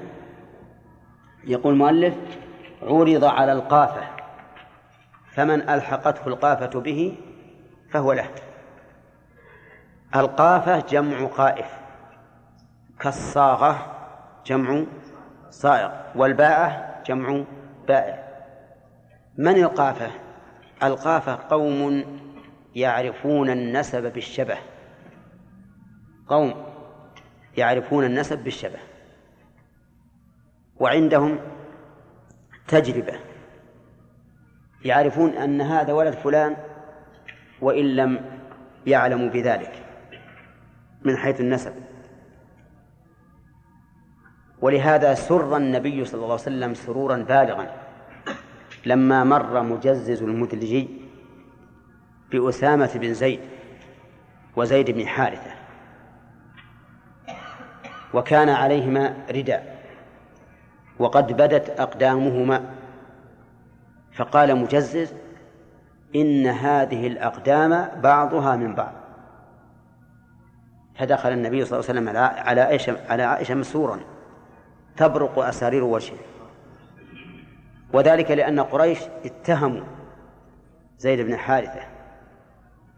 يقول 1.43 1.73
المؤلف 1.73 2.13
عرض 2.81 3.23
على 3.23 3.51
القافة 3.51 4.14
فمن 5.35 5.69
ألحقته 5.69 6.27
القافة 6.27 6.79
به 6.79 7.17
فهو 7.91 8.13
له. 8.13 8.29
القافة 10.15 10.79
جمع 10.79 11.25
قائف 11.25 11.67
كالصاغة 12.99 13.95
جمع 14.45 14.83
صائغ 15.49 15.91
والباءة 16.15 17.01
جمع 17.05 17.43
بائع. 17.87 18.25
من 19.37 19.63
القافة؟ 19.63 20.11
القافة 20.83 21.39
قوم 21.49 22.03
يعرفون 22.75 23.49
النسب 23.49 24.13
بالشبه. 24.13 24.57
قوم 26.27 26.65
يعرفون 27.57 28.05
النسب 28.05 28.43
بالشبه. 28.43 28.79
وعندهم 30.79 31.39
تجربة. 32.67 33.19
يعرفون 34.85 35.29
أن 35.29 35.61
هذا 35.61 35.93
ولد 35.93 36.13
فلان 36.13 36.55
وإن 37.61 37.95
لم 37.95 38.21
يعلموا 38.87 39.29
بذلك 39.29 39.71
من 41.03 41.17
حيث 41.17 41.41
النسب. 41.41 41.73
ولهذا 44.61 45.13
سر 45.13 45.57
النبي 45.57 46.05
صلى 46.05 46.15
الله 46.15 46.31
عليه 46.31 46.33
وسلم 46.33 46.73
سرورا 46.73 47.17
بالغا. 47.17 47.71
لما 48.85 49.23
مر 49.23 49.61
مجزز 49.61 50.23
المدلجي 50.23 50.89
بأسامة 52.31 52.91
بن 52.95 53.13
زيد 53.13 53.39
وزيد 54.55 54.91
بن 54.91 55.07
حارثة. 55.07 55.51
وكان 58.13 58.49
عليهما 58.49 59.13
رداء. 59.31 59.75
وقد 60.99 61.33
بدت 61.33 61.69
أقدامهما 61.79 62.74
فقال 64.15 64.55
مجزز 64.55 65.13
إن 66.15 66.47
هذه 66.47 67.07
الأقدام 67.07 68.01
بعضها 68.01 68.55
من 68.55 68.75
بعض. 68.75 68.93
فدخل 70.99 71.31
النبي 71.31 71.65
صلى 71.65 71.79
الله 71.79 71.89
عليه 71.89 71.99
وسلم 71.99 72.17
على 72.47 72.61
عائشة 72.61 72.97
على 73.09 73.23
عائشة 73.23 73.55
مسرورا 73.55 73.99
تبرق 74.97 75.39
أسارير 75.39 75.83
وجهه. 75.83 76.17
وذلك 77.93 78.31
لأن 78.31 78.59
قريش 78.59 78.99
اتهموا 79.25 79.83
زيد 80.97 81.19
بن 81.19 81.37
حارثة 81.37 81.81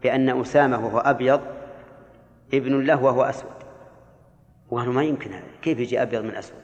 بأن 0.02 0.40
أسامة 0.40 0.86
وهو 0.86 0.98
أبيض 0.98 1.40
ابن 2.54 2.80
له 2.80 3.02
وهو 3.02 3.22
أسود. 3.22 3.50
وقالوا 4.70 4.92
ما 4.92 5.02
يمكن 5.02 5.32
هذا 5.32 5.46
كيف 5.62 5.78
يجي 5.78 6.02
أبيض 6.02 6.24
من 6.24 6.34
أسود؟ 6.34 6.62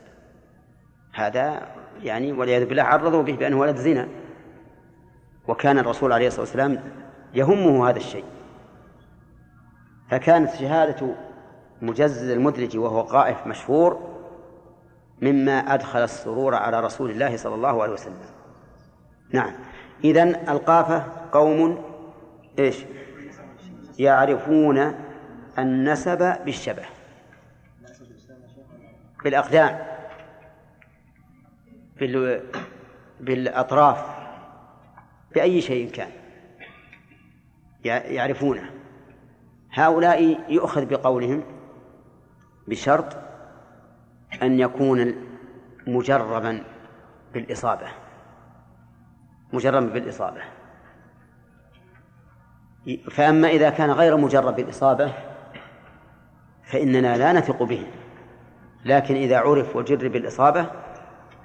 هذا 1.14 1.68
يعني 2.02 2.32
والعياذ 2.32 2.66
بالله 2.66 2.82
عرضوا 2.82 3.22
به 3.22 3.36
بأنه 3.36 3.58
ولد 3.58 3.76
زنا. 3.76 4.08
وكان 5.48 5.78
الرسول 5.78 6.12
عليه 6.12 6.26
الصلاة 6.26 6.40
والسلام 6.40 6.82
يهمه 7.34 7.88
هذا 7.88 7.96
الشيء. 7.96 8.24
فكانت 10.10 10.54
شهادة 10.54 11.14
مجزز 11.82 12.30
المدرج 12.30 12.76
وهو 12.76 13.00
قائف 13.00 13.46
مشهور 13.46 14.14
مما 15.22 15.52
أدخل 15.52 15.98
السرور 15.98 16.54
على 16.54 16.80
رسول 16.80 17.10
الله 17.10 17.36
صلى 17.36 17.54
الله 17.54 17.82
عليه 17.82 17.92
وسلم. 17.92 18.18
نعم. 19.30 19.52
إذن 20.04 20.34
القافة 20.48 21.04
قوم 21.32 21.84
إيش؟ 22.58 22.84
يعرفون 23.98 24.94
النسب 25.58 26.36
بالشبه. 26.44 26.84
بالأقدام. 29.24 29.78
بال... 31.98 32.42
بالأطراف. 33.20 34.13
بأي 35.34 35.60
شيء 35.60 35.90
كان. 35.90 36.10
يعرفونه. 37.84 38.70
هؤلاء 39.72 40.44
يؤخذ 40.48 40.86
بقولهم 40.86 41.42
بشرط 42.68 43.16
أن 44.42 44.60
يكون 44.60 45.14
مجربا 45.86 46.64
بالإصابة. 47.34 47.86
مجربا 49.52 49.86
بالإصابة. 49.86 50.40
فأما 53.10 53.48
إذا 53.48 53.70
كان 53.70 53.90
غير 53.90 54.16
مجرب 54.16 54.56
بالإصابة 54.56 55.12
فإننا 56.64 57.16
لا 57.16 57.32
نثق 57.32 57.62
به. 57.62 57.86
لكن 58.84 59.14
إذا 59.14 59.38
عرف 59.38 59.76
وجر 59.76 60.08
بالإصابة 60.08 60.70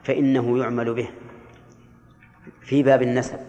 فإنه 0.04 0.58
يعمل 0.58 0.94
به. 0.94 1.10
في 2.62 2.84
باب 2.84 3.02
النسب. 3.02 3.40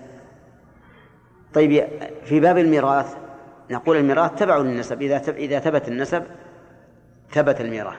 طيب 1.54 1.88
في 2.24 2.40
باب 2.40 2.58
الميراث 2.58 3.16
نقول 3.70 3.96
الميراث 3.96 4.34
تبع 4.34 4.56
للنسب 4.56 5.02
إذا 5.02 5.16
إذا 5.16 5.58
ثبت 5.58 5.88
النسب 5.88 6.24
ثبت 7.30 7.60
الميراث. 7.60 7.98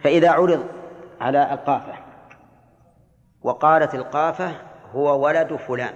فإذا 0.00 0.30
عرض 0.30 0.66
على 1.20 1.52
القافة 1.52 1.92
وقالت 3.42 3.94
القافة 3.94 4.56
هو 4.92 5.24
ولد 5.24 5.56
فلان 5.56 5.94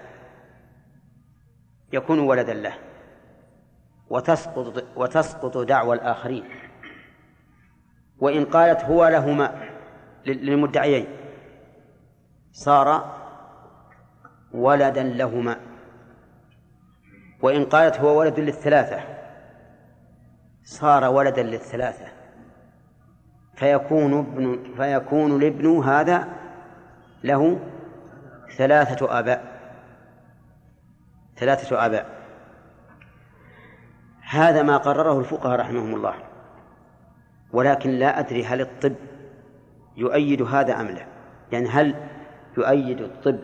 يكون 1.93 2.19
ولدا 2.19 2.55
له 2.55 2.75
وتسقط 4.11 4.85
وتسقط 4.97 5.59
دعوى 5.59 5.97
الآخرين. 5.97 6.45
وإن 8.19 8.45
قالت 8.45 8.85
هو 8.85 9.09
لهما 9.09 9.69
للمدعيين 10.27 11.07
صار 12.53 13.17
ولدا 14.53 15.03
لهما. 15.03 15.66
وإن 17.43 17.65
قالت 17.65 18.01
هو 18.01 18.19
ولد 18.19 18.41
للثلاثة 18.41 19.01
صار 20.65 21.05
ولدا 21.05 21.43
للثلاثة. 21.43 22.05
فيكون 23.55 24.19
ابن 24.19 24.75
فيكون 24.77 25.37
الابن 25.37 25.79
هذا 25.79 26.29
له 27.25 27.59
ثلاثة 28.57 29.19
آباء. 29.19 29.45
ثلاثة 31.37 31.87
آباء. 31.87 32.07
هذا 34.23 34.63
ما 34.63 34.77
قرره 34.77 35.19
الفقهاء 35.19 35.61
رحمهم 35.61 35.95
الله. 35.95 36.15
ولكن 37.53 37.91
لا 37.91 38.19
أدري 38.19 38.45
هل 38.45 38.61
الطب 38.61 38.95
يؤيد 39.97 40.43
هذا 40.43 40.81
أم 40.81 40.87
لا. 40.87 41.07
يعني 41.53 41.69
هل 41.69 41.95
يؤيد 42.59 43.01
الطب 43.01 43.39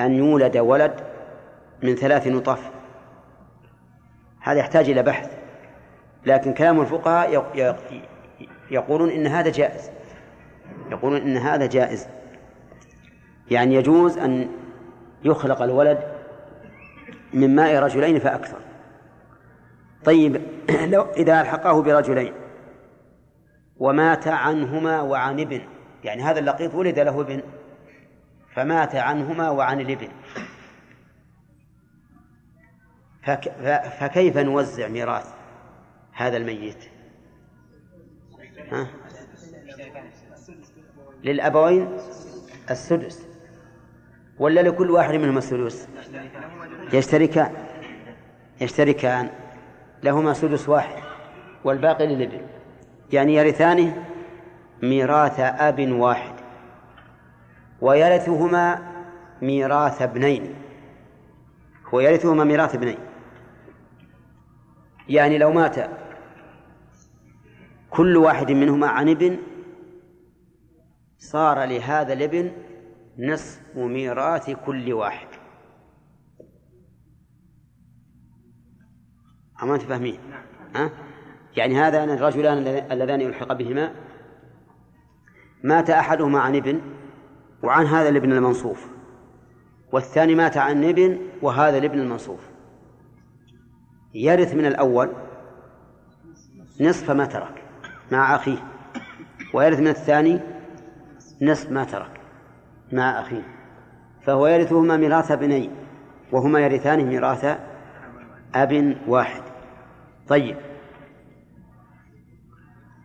أن 0.00 0.12
يولد 0.12 0.56
ولد 0.56 1.00
من 1.82 1.94
ثلاث 1.94 2.26
نطف 2.26 2.70
هذا 4.42 4.58
يحتاج 4.58 4.90
إلى 4.90 5.02
بحث. 5.02 5.30
لكن 6.26 6.54
كلام 6.54 6.80
الفقهاء 6.80 7.44
يقولون 8.70 9.10
إن 9.10 9.26
هذا 9.26 9.50
جائز. 9.50 9.90
يقولون 10.90 11.20
إن 11.20 11.36
هذا 11.36 11.66
جائز. 11.66 12.08
يعني 13.50 13.74
يجوز 13.74 14.18
أن 14.18 14.48
يخلق 15.24 15.62
الولد 15.62 15.98
من 17.32 17.54
ماء 17.54 17.82
رجلين 17.82 18.18
فأكثر. 18.18 18.58
طيب 20.04 20.42
لو 20.92 21.02
إذا 21.02 21.40
ألحقه 21.40 21.82
برجلين 21.82 22.32
ومات 23.78 24.28
عنهما 24.28 25.00
وعن 25.00 25.40
ابن 25.40 25.60
يعني 26.04 26.22
هذا 26.22 26.38
اللقيط 26.38 26.74
ولد 26.74 26.98
له 26.98 27.20
ابن 27.20 27.42
فمات 28.54 28.94
عنهما 28.94 29.50
وعن 29.50 29.80
الابن. 29.80 30.08
فكيف 33.98 34.38
نوزع 34.38 34.88
ميراث 34.88 35.26
هذا 36.12 36.36
الميت؟ 36.36 36.84
ها؟ 38.72 38.86
للأبوين 41.24 41.96
السدس. 42.70 43.26
ولا 44.38 44.60
لكل 44.60 44.90
واحد 44.90 45.14
منهم 45.14 45.38
السدس؟ 45.38 45.88
يشتركان 46.92 47.52
يشتركان. 48.60 49.30
لهما 50.02 50.32
سدس 50.32 50.68
واحد. 50.68 51.02
والباقي 51.64 52.06
للابن. 52.06 52.46
يعني 53.12 53.34
يرثانه 53.34 54.04
ميراث 54.82 55.40
أب 55.40 55.92
واحد. 55.92 56.34
ويرثهما 57.80 58.92
ميراث 59.42 60.02
ابنين. 60.02 60.54
ويرثهما 61.92 62.44
ميراث 62.44 62.74
ابنين. 62.74 62.98
يعني 65.08 65.38
لو 65.38 65.52
مات 65.52 65.76
كل 67.90 68.16
واحد 68.16 68.50
منهما 68.50 68.86
عن 68.86 69.08
ابن 69.08 69.38
صار 71.18 71.64
لهذا 71.64 72.12
الابن 72.12 72.52
نصف 73.18 73.76
ميراث 73.76 74.50
كل 74.50 74.92
واحد. 74.92 75.28
أما 79.62 79.74
أنت 79.74 79.82
فاهمين؟ 79.82 80.20
ها؟ 80.74 80.90
يعني 81.56 81.74
هذا 81.74 82.04
الرجلان 82.04 82.58
اللذان 82.92 83.20
يلحق 83.20 83.52
بهما. 83.52 83.94
مات 85.64 85.90
أحدهما 85.90 86.40
عن 86.40 86.56
ابن 86.56 86.80
وعن 87.62 87.86
هذا 87.86 88.08
الابن 88.08 88.32
المنصوف 88.32 88.88
والثاني 89.92 90.34
مات 90.34 90.56
عن 90.56 90.84
ابن 90.84 91.18
وهذا 91.42 91.78
الابن 91.78 91.98
المنصوف. 91.98 92.51
يرث 94.14 94.54
من 94.54 94.66
الأول 94.66 95.12
نصف 96.80 97.10
ما 97.10 97.24
ترك 97.24 97.62
مع 98.12 98.34
أخيه 98.34 98.64
ويرث 99.54 99.78
من 99.80 99.88
الثاني 99.88 100.40
نصف 101.42 101.70
ما 101.70 101.84
ترك 101.84 102.20
مع 102.92 103.20
أخيه 103.20 103.42
فهو 104.22 104.46
يرثهما 104.46 104.96
ميراث 104.96 105.30
ابنين 105.30 105.70
وهما 106.32 106.60
يرثان 106.60 107.04
ميراث 107.06 107.58
أب 108.54 108.96
واحد. 109.06 109.42
طيب. 110.28 110.56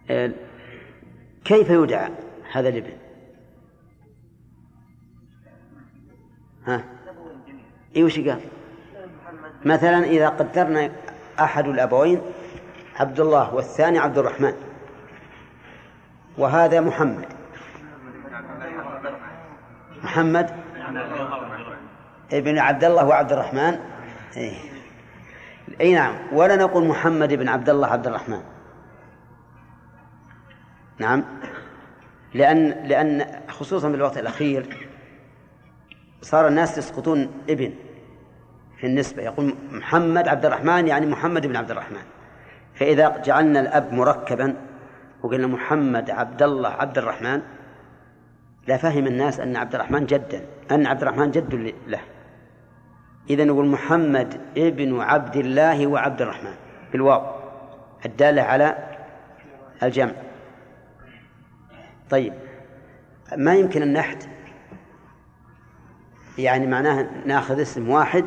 آه، 0.10 0.32
كيف 1.46 1.70
يدعى 1.70 2.12
هذا 2.52 2.70
الابن؟ 2.70 2.94
ها؟ 6.66 6.84
اي 7.96 8.04
وش 8.04 8.20
قال؟ 8.20 8.42
مثلا 9.66 10.04
إذا 10.04 10.30
قدرنا 10.30 10.92
أحد 11.40 11.68
الأبوين 11.68 12.22
عبد 13.00 13.20
الله 13.20 13.54
والثاني 13.54 14.00
عبد 14.00 14.18
الرحمن 14.18 14.54
وهذا 16.38 16.82
محمد. 16.82 17.26
محمد 20.04 20.50
ابن 22.34 22.60
عبد 22.60 22.84
الله 22.84 23.06
وعبد 23.06 23.32
الرحمن 23.32 23.80
إي 24.38 24.54
اي 25.82 25.94
نعم. 25.94 26.16
ولا 26.34 26.56
نقول 26.56 26.88
محمد 26.88 27.34
بن 27.34 27.50
عبد 27.50 27.70
الله 27.70 27.88
عبد 27.88 28.08
الرحمن 28.08 28.42
نعم. 31.00 31.24
لأن 32.34 32.88
لأن 32.88 33.42
خصوصا 33.50 33.90
في 33.90 33.96
الوقت 33.96 34.18
الأخير 34.18 34.88
صار 36.22 36.48
الناس 36.48 36.78
يسقطون 36.78 37.32
ابن. 37.50 37.74
في 38.78 38.88
النسبة 38.88 39.24
يقول 39.24 39.56
محمد 39.72 40.28
عبد 40.28 40.46
الرحمن 40.46 40.88
يعني 40.88 41.06
محمد 41.06 41.48
بن 41.48 41.56
عبد 41.56 41.72
الرحمن. 41.72 42.04
فإذا 42.76 43.22
جعلنا 43.26 43.60
الأب 43.60 43.94
مركبا 43.94 44.56
وقلنا 45.24 45.48
محمد 45.48 46.10
عبد 46.10 46.44
الله 46.44 46.70
عبد 46.70 46.98
الرحمن 46.98 47.42
لفهم 48.68 49.08
الناس 49.08 49.40
أن 49.40 49.56
عبد 49.56 49.76
الرحمن 49.76 50.06
جدا 50.06 50.46
أن 50.72 50.86
عبد 50.86 51.02
الرحمن 51.02 51.32
جد 51.32 51.74
له. 51.88 52.00
إذا 53.30 53.44
نقول 53.44 53.68
محمد 53.68 54.42
ابن 54.58 55.00
عبد 55.00 55.36
الله 55.36 55.88
وعبد 55.88 56.22
الرحمن 56.22 56.54
بالواو 56.92 57.22
الدالة 58.06 58.42
على 58.42 58.78
الجمع. 59.84 60.14
طيب 62.10 62.34
ما 63.38 63.56
يمكن 63.56 63.82
النحت 63.82 64.28
يعني 66.38 66.68
معناه 66.68 67.10
ناخذ 67.26 67.62
اسم 67.62 67.90
واحد 67.90 68.26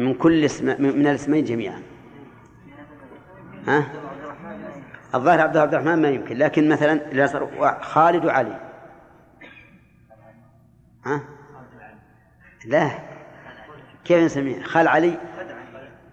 من 0.00 0.14
كل 0.14 0.44
اسم 0.44 0.66
من 0.66 1.06
الاسمين 1.06 1.44
جميعا. 1.44 1.82
ها؟ 3.68 3.86
الظاهر 5.14 5.40
عبد 5.40 5.74
الرحمن 5.74 6.02
ما 6.02 6.08
يمكن 6.08 6.36
لكن 6.36 6.68
مثلا 6.68 7.80
خالد 7.80 8.24
وعلي. 8.24 8.60
ها؟ 11.06 11.20
لا. 12.64 12.90
كيف 14.04 14.24
نسميه؟ 14.24 14.62
خال 14.62 14.88
علي؟ 14.88 15.18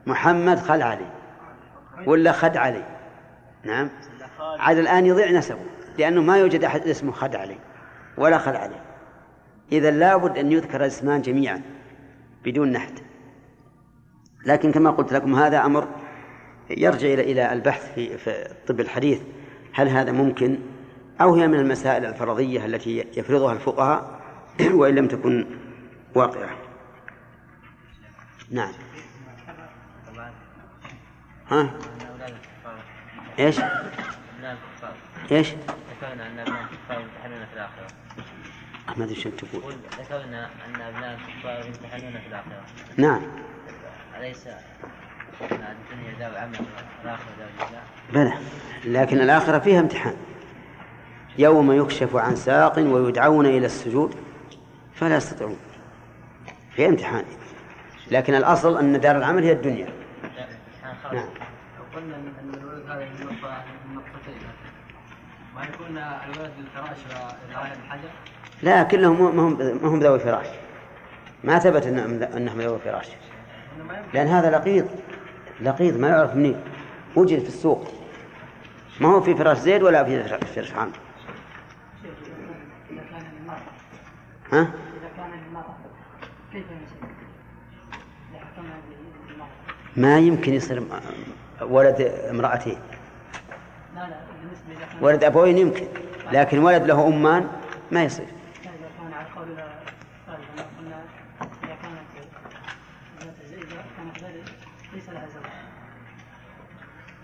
محمد 0.08 0.60
خال 0.60 0.82
علي. 0.82 1.12
ولا 2.06 2.32
خد 2.32 2.58
علي؟ 2.58 2.84
نعم. 3.64 3.90
عاد 4.40 4.78
الآن 4.78 5.06
يضيع 5.06 5.32
نسبه 5.32 5.66
لأنه 5.98 6.22
ما 6.22 6.38
يوجد 6.38 6.64
أحد 6.64 6.82
اسمه 6.82 7.12
خد 7.12 7.36
علي 7.36 7.58
ولا 8.18 8.38
خل 8.38 8.56
علي. 8.56 8.82
إذا 9.72 9.92
لابد 9.92 10.38
أن 10.38 10.52
يذكر 10.52 10.82
الاسمان 10.82 11.22
جميعا 11.22 11.62
بدون 12.46 12.72
نحت. 12.72 13.07
لكن 14.46 14.72
كما 14.72 14.92
قلت 14.92 15.14
لكم 15.14 15.36
هذا 15.36 15.66
أمر 15.66 15.88
يرجع 16.70 17.08
إلى 17.08 17.32
إلى 17.32 17.54
البحث 17.54 17.94
في 17.94 18.18
في 18.18 18.30
الطب 18.52 18.80
الحديث. 18.80 19.22
هل 19.74 19.88
هذا 19.88 20.12
ممكن 20.12 20.60
أو 21.22 21.36
هي 21.36 21.48
من 21.48 21.60
المسائل 21.60 22.06
الفرضية 22.06 22.66
التي 22.66 23.06
يفرضها 23.18 23.54
الفقهاء 23.54 24.22
وإن 24.80 24.96
لم 24.96 25.08
تكن 25.08 25.46
واقعة؟ 26.16 26.58
نعم. 28.52 28.72
ها؟ 31.52 31.74
إيش؟ 33.40 33.60
إيش؟ 35.32 35.48
ذكرنا 35.50 36.28
أن 36.28 36.40
أبناء 36.40 36.62
الكفار 36.62 37.02
يمتحنون 37.02 37.46
في 37.46 37.54
الآخرة 37.54 37.88
ما 38.98 39.04
أدري 39.04 39.16
شو 39.16 39.30
تقول. 39.30 39.74
ذكرنا 40.00 40.50
أن 40.66 40.82
أبناء 40.82 41.20
الكفار 41.20 41.66
يمتحنون 41.66 42.12
في 42.22 42.28
الآخرة. 42.28 42.64
نعم. 42.98 43.22
أليس 44.20 44.48
أن 44.48 44.56
الدنيا 45.42 46.20
دار 46.20 46.38
عمل 46.38 46.58
والآخرة؟ 47.00 47.82
بلى 48.14 48.34
لكن 48.86 49.22
الآخرة 49.22 49.60
فيها 49.60 49.80
امتحان. 49.80 50.16
يوم 51.38 51.72
يكشف 51.72 52.16
عن 52.16 52.36
ساق 52.36 52.80
ويدعون 52.80 53.46
إلى 53.46 53.66
السجود 53.66 54.16
فلا 54.94 55.16
يستطيعون. 55.16 55.58
فيها 56.72 56.90
امتحان. 56.90 57.26
لكن 58.12 58.36
الأصل 58.36 58.78
أن 58.78 59.00
دار 59.00 59.18
العمل 59.18 59.44
هي 59.44 59.52
الدنيا. 59.52 59.90
نعم. 61.14 61.26
لو 61.78 61.84
قلنا 61.96 62.16
إن 62.16 62.52
الولد 62.54 62.90
هذا 62.90 63.06
من 63.06 63.26
نقطه 63.26 63.64
من 63.90 63.96
نقطتين 63.96 64.38
ما 65.56 65.64
يكون 65.64 65.98
الولد 65.98 66.52
للفراش 66.60 66.98
والرعايه 67.08 67.74
بالحجر 67.74 68.10
لا 68.62 68.84
كلهم 68.84 69.36
ما 69.36 69.42
هم 69.42 69.58
ما 69.84 69.90
هم 69.90 70.00
ذوي 70.00 70.20
فراش 70.20 70.48
ما 71.44 71.60
ثبت 71.60 71.86
إنهم 71.86 72.24
إنهم 72.24 72.62
ذوي 72.62 72.80
فراش 72.80 73.08
لأن 74.14 74.28
هذا 74.28 74.50
لقيط 74.52 74.86
لقيط 75.62 75.96
ما 75.98 76.10
يعرف 76.10 76.36
منين 76.36 76.62
وجد 77.16 77.40
في 77.40 77.48
السوق. 77.48 77.88
ما 79.02 79.08
هو 79.08 79.22
في 79.22 79.36
فراش 79.36 79.58
زيد 79.58 79.84
ولا 79.84 80.04
في 80.04 80.24
فراش 80.24 80.72
للمرأة 83.40 83.58
ها 84.52 84.62
إذا 84.62 85.10
كان 85.18 85.30
ما 89.96 90.20
يمكن 90.20 90.54
يصير 90.54 90.84
ولد 91.62 92.02
امرأتين. 92.30 92.78
ولد 95.02 95.24
أبوين 95.24 95.58
يمكن 95.58 95.88
لكن 96.32 96.60
ولد 96.60 96.84
له 96.84 97.08
أمان 97.08 97.48
ما 97.92 98.04
يصير 98.04 98.26
إذا 98.26 98.72
كان 98.98 99.14
على 99.14 99.26
قول 99.36 99.48
الثالث 99.50 100.62
قلنا 100.80 101.04
إذا 101.64 101.76
كانت 101.82 101.98
ذات 103.20 103.36
زي- 103.50 103.56
إذا 103.58 103.84
كانت 103.98 104.24
غير 104.24 104.44
ليس 104.94 105.10
لها 105.10 105.26
زوج 105.34 105.44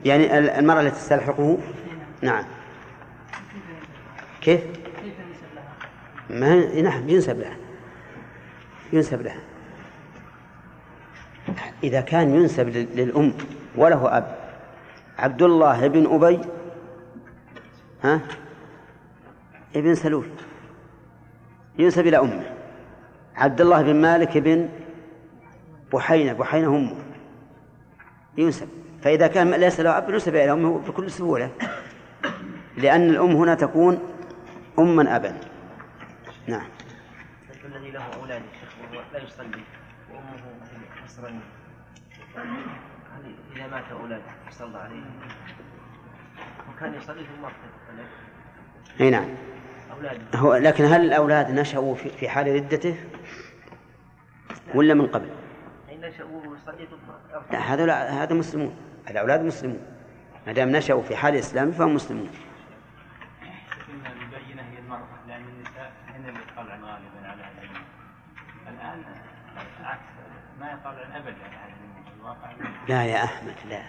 يعني 0.05 0.37
ال- 0.37 0.49
المرأة 0.49 0.81
التي 0.81 0.95
تستلحقه؟ 0.95 1.57
نعم. 2.21 2.43
كيف؟ 4.41 4.61
ما 6.29 6.81
نعم 6.81 7.09
ينسب 7.09 7.39
لها. 7.39 7.57
ينسب 8.93 9.21
لها. 9.21 9.39
إذا 11.83 12.01
كان 12.01 12.35
ينسب 12.35 12.69
لل- 12.69 12.95
للأم 12.95 13.33
وله 13.75 14.17
أب 14.17 14.37
عبد 15.19 15.41
الله 15.41 15.87
بن 15.87 16.05
أبي 16.15 16.39
ها؟ 18.03 18.19
ابن 19.75 19.95
سلول. 19.95 20.25
ينسب 21.79 22.07
إلى 22.07 22.19
أمه. 22.19 22.43
عبد 23.35 23.61
الله 23.61 23.81
بن 23.81 23.95
مالك 24.01 24.37
بن 24.37 24.69
بحينة 25.93 26.33
بحينة 26.33 26.67
أمه. 26.67 26.95
ينسب. 28.37 28.67
فإذا 29.03 29.27
كان 29.27 29.51
ليس 29.51 29.79
له 29.79 29.97
أب 29.97 30.09
ينسب 30.09 30.35
إلى 30.35 30.51
أمه 30.51 30.79
بكل 30.79 31.11
سهولة. 31.11 31.51
لأن 32.77 33.09
الأم 33.09 33.31
هنا 33.31 33.55
تكون 33.55 33.99
أما 34.79 35.15
أبا. 35.15 35.37
نعم. 36.47 36.67
الذي 37.65 37.91
له 37.91 38.03
أولاد 38.21 38.41
لا 39.13 39.23
يصلي 39.23 39.63
وأمه 40.11 40.43
هل 43.15 43.35
إذا 43.55 43.67
مات 43.67 43.83
أولاده 43.91 44.23
صلى 44.51 44.77
عليه؟ 44.77 45.01
وكان 46.69 46.93
يصلي 46.93 47.23
ثم 47.23 47.45
ارتد 47.45 48.07
أي 49.01 49.09
نعم. 49.09 49.25
أولاده 49.91 50.39
هو 50.39 50.55
لكن 50.55 50.85
هل 50.85 51.01
الأولاد 51.01 51.51
نشأوا 51.51 51.95
في 51.95 52.09
في 52.09 52.29
حال 52.29 52.55
ردته؟ 52.55 52.95
ولا 54.75 54.93
من 54.93 55.07
قبل؟ 55.07 55.29
نشأوا 55.91 56.41
ثم 56.65 57.11
لا 57.51 57.59
هذا 57.59 57.85
لا 57.85 58.23
هذا 58.23 58.35
مسلمون. 58.35 58.75
الأولاد 59.09 59.41
مسلمون. 59.41 59.79
ما 60.47 60.53
دام 60.53 60.69
نشأوا 60.69 61.01
في 61.01 61.15
حال 61.15 61.33
الإسلام 61.33 61.71
فهم 61.71 61.95
مسلمون. 61.95 62.29
لا 72.87 73.05
يا 73.05 73.23
أحمد 73.23 73.55
لا. 73.69 73.81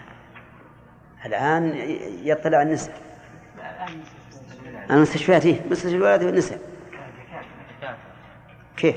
الآن 1.25 1.73
يطلع 2.23 2.61
النساء. 2.61 3.01
المستشفيات 4.91 5.45
إيه 5.45 5.61
مستشفى 5.69 5.95
الولد 5.95 6.23
والنساء 6.23 6.59
كيف؟ 8.77 8.95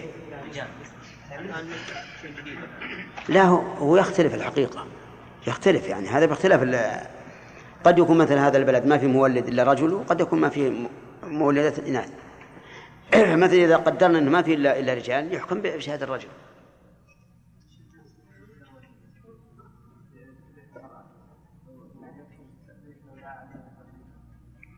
لا 3.28 3.42
هو 3.42 3.56
هو 3.56 3.96
يختلف 3.96 4.34
الحقيقة. 4.34 4.86
يختلف 5.48 5.88
يعني 5.88 6.08
هذا 6.08 6.26
باختلاف 6.26 6.62
قد 7.84 7.98
يكون 7.98 8.18
مثل 8.18 8.34
هذا 8.34 8.58
البلد 8.58 8.86
ما 8.86 8.98
في 8.98 9.06
مولد 9.06 9.48
إلا 9.48 9.62
رجل 9.62 9.92
وقد 9.92 10.20
يكون 10.20 10.40
ما 10.40 10.48
في 10.48 10.88
مولدات 11.22 11.78
الإناث 11.78 12.08
مثل 13.44 13.54
إذا 13.54 13.76
قدرنا 13.76 14.18
أنه 14.18 14.30
ما 14.30 14.42
في 14.42 14.54
إلا 14.54 14.78
إلا 14.78 14.94
رجال 14.94 15.34
يحكم 15.34 15.60
بشهادة 15.60 16.04
الرجل 16.04 16.28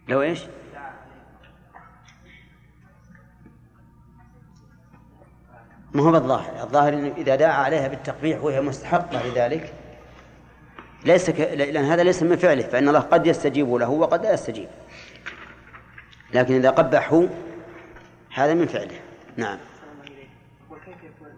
لو 0.08 0.22
إيش؟ 0.22 0.40
ما 5.94 6.02
هو 6.02 6.12
بالظاهر 6.12 6.62
الظاهر 6.62 6.92
انه 6.92 7.12
إذا 7.16 7.36
دعا 7.36 7.52
عليها 7.52 7.88
بالتقبيح 7.88 8.42
وهي 8.42 8.60
مستحقة 8.60 9.26
لذلك 9.26 9.79
ليس 11.04 11.30
ك... 11.30 11.40
لأن 11.40 11.84
هذا 11.84 12.02
ليس 12.02 12.22
من 12.22 12.36
فعله 12.36 12.62
فإن 12.62 12.88
الله 12.88 13.00
قد 13.00 13.26
يستجيب 13.26 13.74
له 13.74 13.90
وقد 13.90 14.22
لا 14.22 14.34
يستجيب. 14.34 14.68
لكن 16.34 16.54
إذا 16.54 16.70
قبحه 16.70 17.28
هذا 18.34 18.54
من 18.54 18.66
فعله. 18.66 19.00
نعم. 19.36 19.58
وكيف 20.70 20.96
يكون 21.04 21.28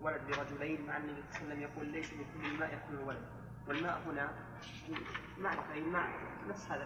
الولد 0.00 0.20
برجلين 0.28 0.86
مع 0.86 0.96
النبي 0.96 1.22
صلى 1.32 1.42
الله 1.42 1.54
عليه 1.54 1.56
وسلم 1.56 1.62
يقول 1.62 1.86
ليس 1.86 2.12
من 2.12 2.24
كل 2.34 2.46
الماء 2.54 2.68
يكون 2.74 3.02
الولد 3.02 3.18
والماء 3.68 4.00
هنا 4.06 4.30
معرفة 5.38 5.74
أي 5.74 5.78
الماء 5.78 6.08
نفس 6.48 6.66
هذا 6.70 6.84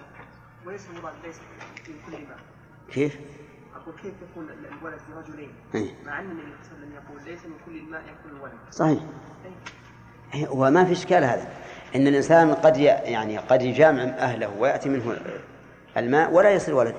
وليس 0.66 0.86
المراد 0.90 1.14
ليس 1.24 1.40
من 1.88 1.94
كل 2.06 2.12
ماء 2.28 2.38
كيف؟ 2.90 3.18
أقول 3.74 3.94
كيف 3.94 4.14
يكون 4.30 4.50
الولد 4.50 5.00
برجلين 5.14 5.52
أي. 5.74 5.94
مع 6.06 6.20
أن 6.20 6.30
النبي 6.30 6.52
صلى 6.62 6.76
الله 6.76 6.86
عليه 6.86 6.86
وسلم 6.86 6.92
يقول 6.92 7.24
ليس 7.24 7.46
من 7.46 7.56
كل 7.66 7.76
الماء 7.76 8.02
يكون 8.02 8.36
الولد 8.36 8.58
صحيح. 8.70 9.02
إيه، 9.44 9.50
وما 10.50 10.84
في 10.84 10.92
إشكال 10.92 11.24
هذا. 11.24 11.48
إن 11.96 12.06
الإنسان 12.06 12.54
قد. 12.54 12.76
يعني 12.76 13.38
قد 13.38 13.62
يجامع 13.62 14.02
أهله 14.02 14.50
ويأتي 14.58 14.88
منه 14.88 15.16
الماء 15.96 16.32
ولا 16.32 16.50
يصير 16.50 16.74
ولد. 16.74 16.94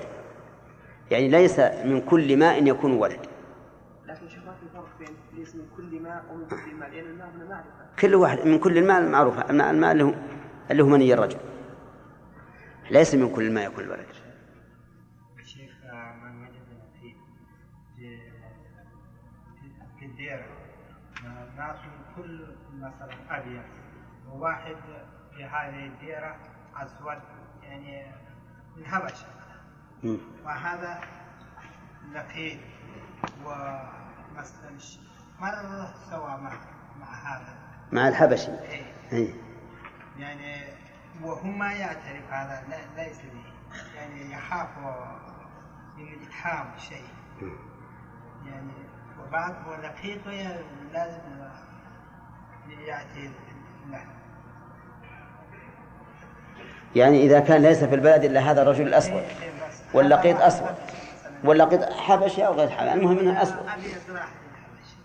يعني 1.10 1.28
ليس 1.28 1.58
من 1.60 2.00
كل 2.00 2.36
ماء 2.36 2.66
يكون 2.66 2.92
ولد. 2.92 3.20
لكن 4.06 4.28
شوف 4.28 4.44
ما 4.44 4.52
في 4.52 4.66
فرق 4.74 4.88
بين 4.98 5.16
ليس 5.38 5.54
من 5.54 5.64
كل 5.76 6.00
ماء 6.00 6.24
ومن 6.32 6.46
كل 6.46 6.74
ماء؟ 6.78 6.90
لأن 6.90 7.04
الماء 7.06 7.28
هنا 7.36 7.44
معرفة 7.44 7.68
كل 8.00 8.14
واحد 8.14 8.46
من 8.46 8.58
كل 8.58 8.78
الماء 8.78 9.00
المعروف 9.00 9.50
الماء, 9.50 9.92
اللي 9.92 10.04
هو 10.04 10.14
اللي 10.70 10.82
هو 10.82 10.86
مني 10.86 11.14
الرجل. 11.14 11.38
ليس 12.90 13.14
من 13.14 13.28
كل 13.28 13.42
الماء 13.42 13.66
يكون 13.66 13.84
الولد 13.84 14.06
أبيض 23.38 23.62
وواحد 24.28 24.76
في 25.36 25.44
هذه 25.44 25.86
الديرة 25.86 26.36
أسود 26.76 27.18
يعني 27.62 28.06
من 28.76 28.86
هبشة. 28.86 29.26
وهذا 30.44 31.00
لقيط 32.12 32.60
ومثلا 33.44 34.78
ش- 34.78 34.98
مرة 35.40 35.94
سوى 36.10 36.28
مع 36.36 36.52
مع 37.00 37.06
هذا؟ 37.14 37.56
مع 37.92 38.08
الحبشي 38.08 38.50
إيه. 38.60 38.92
إيه. 39.12 39.34
يعني 40.18 40.64
وهو 41.22 41.42
ما 41.50 41.72
يعترف 41.72 42.32
هذا 42.32 42.64
لا 42.68 43.02
ليس 43.04 43.18
به. 43.20 43.44
يعني 43.96 44.32
يخاف 44.32 44.68
من 45.96 46.22
إتحام 46.22 46.66
شيء. 46.78 47.08
يعني 48.46 48.72
وبعد 49.20 49.54
ولقيته 49.68 50.60
لازم 50.92 51.48
يعني 56.96 57.22
إذا 57.22 57.40
كان 57.40 57.62
ليس 57.62 57.84
في 57.84 57.94
البلد 57.94 58.24
إلا 58.24 58.40
هذا 58.40 58.62
الرجل 58.62 58.86
الأسود 58.86 59.12
إيه، 59.12 59.20
إيه. 59.20 59.50
واللقيط 59.94 60.42
مثلاً 60.42 60.74
واللقيط 61.44 61.92
حبشي 61.92 62.46
أو 62.46 62.52
غير 62.52 62.68
حبشي 62.68 62.94
المهم 62.94 63.18
واحد 63.28 63.78
الحبشي. 63.78 64.96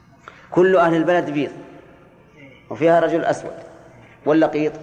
كل 0.51 0.77
أهل 0.77 0.95
البلد 0.95 1.29
بيض 1.29 1.51
إيه. 2.37 2.49
وفيها 2.69 2.99
رجل 2.99 3.25
أسود 3.25 3.53
واللقيط 4.25 4.73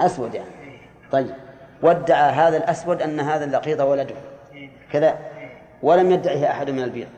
أسود 0.00 0.34
يعني. 0.34 0.50
طيب 1.12 1.34
وادعى 1.82 2.32
هذا 2.32 2.56
الأسود 2.56 3.02
أن 3.02 3.20
هذا 3.20 3.44
اللقيط 3.44 3.80
ولده. 3.80 4.14
كذا. 4.92 5.18
ولم 5.82 6.10
يدعه 6.10 6.50
أحد 6.50 6.70
من 6.70 6.82
البيض. 6.82 7.08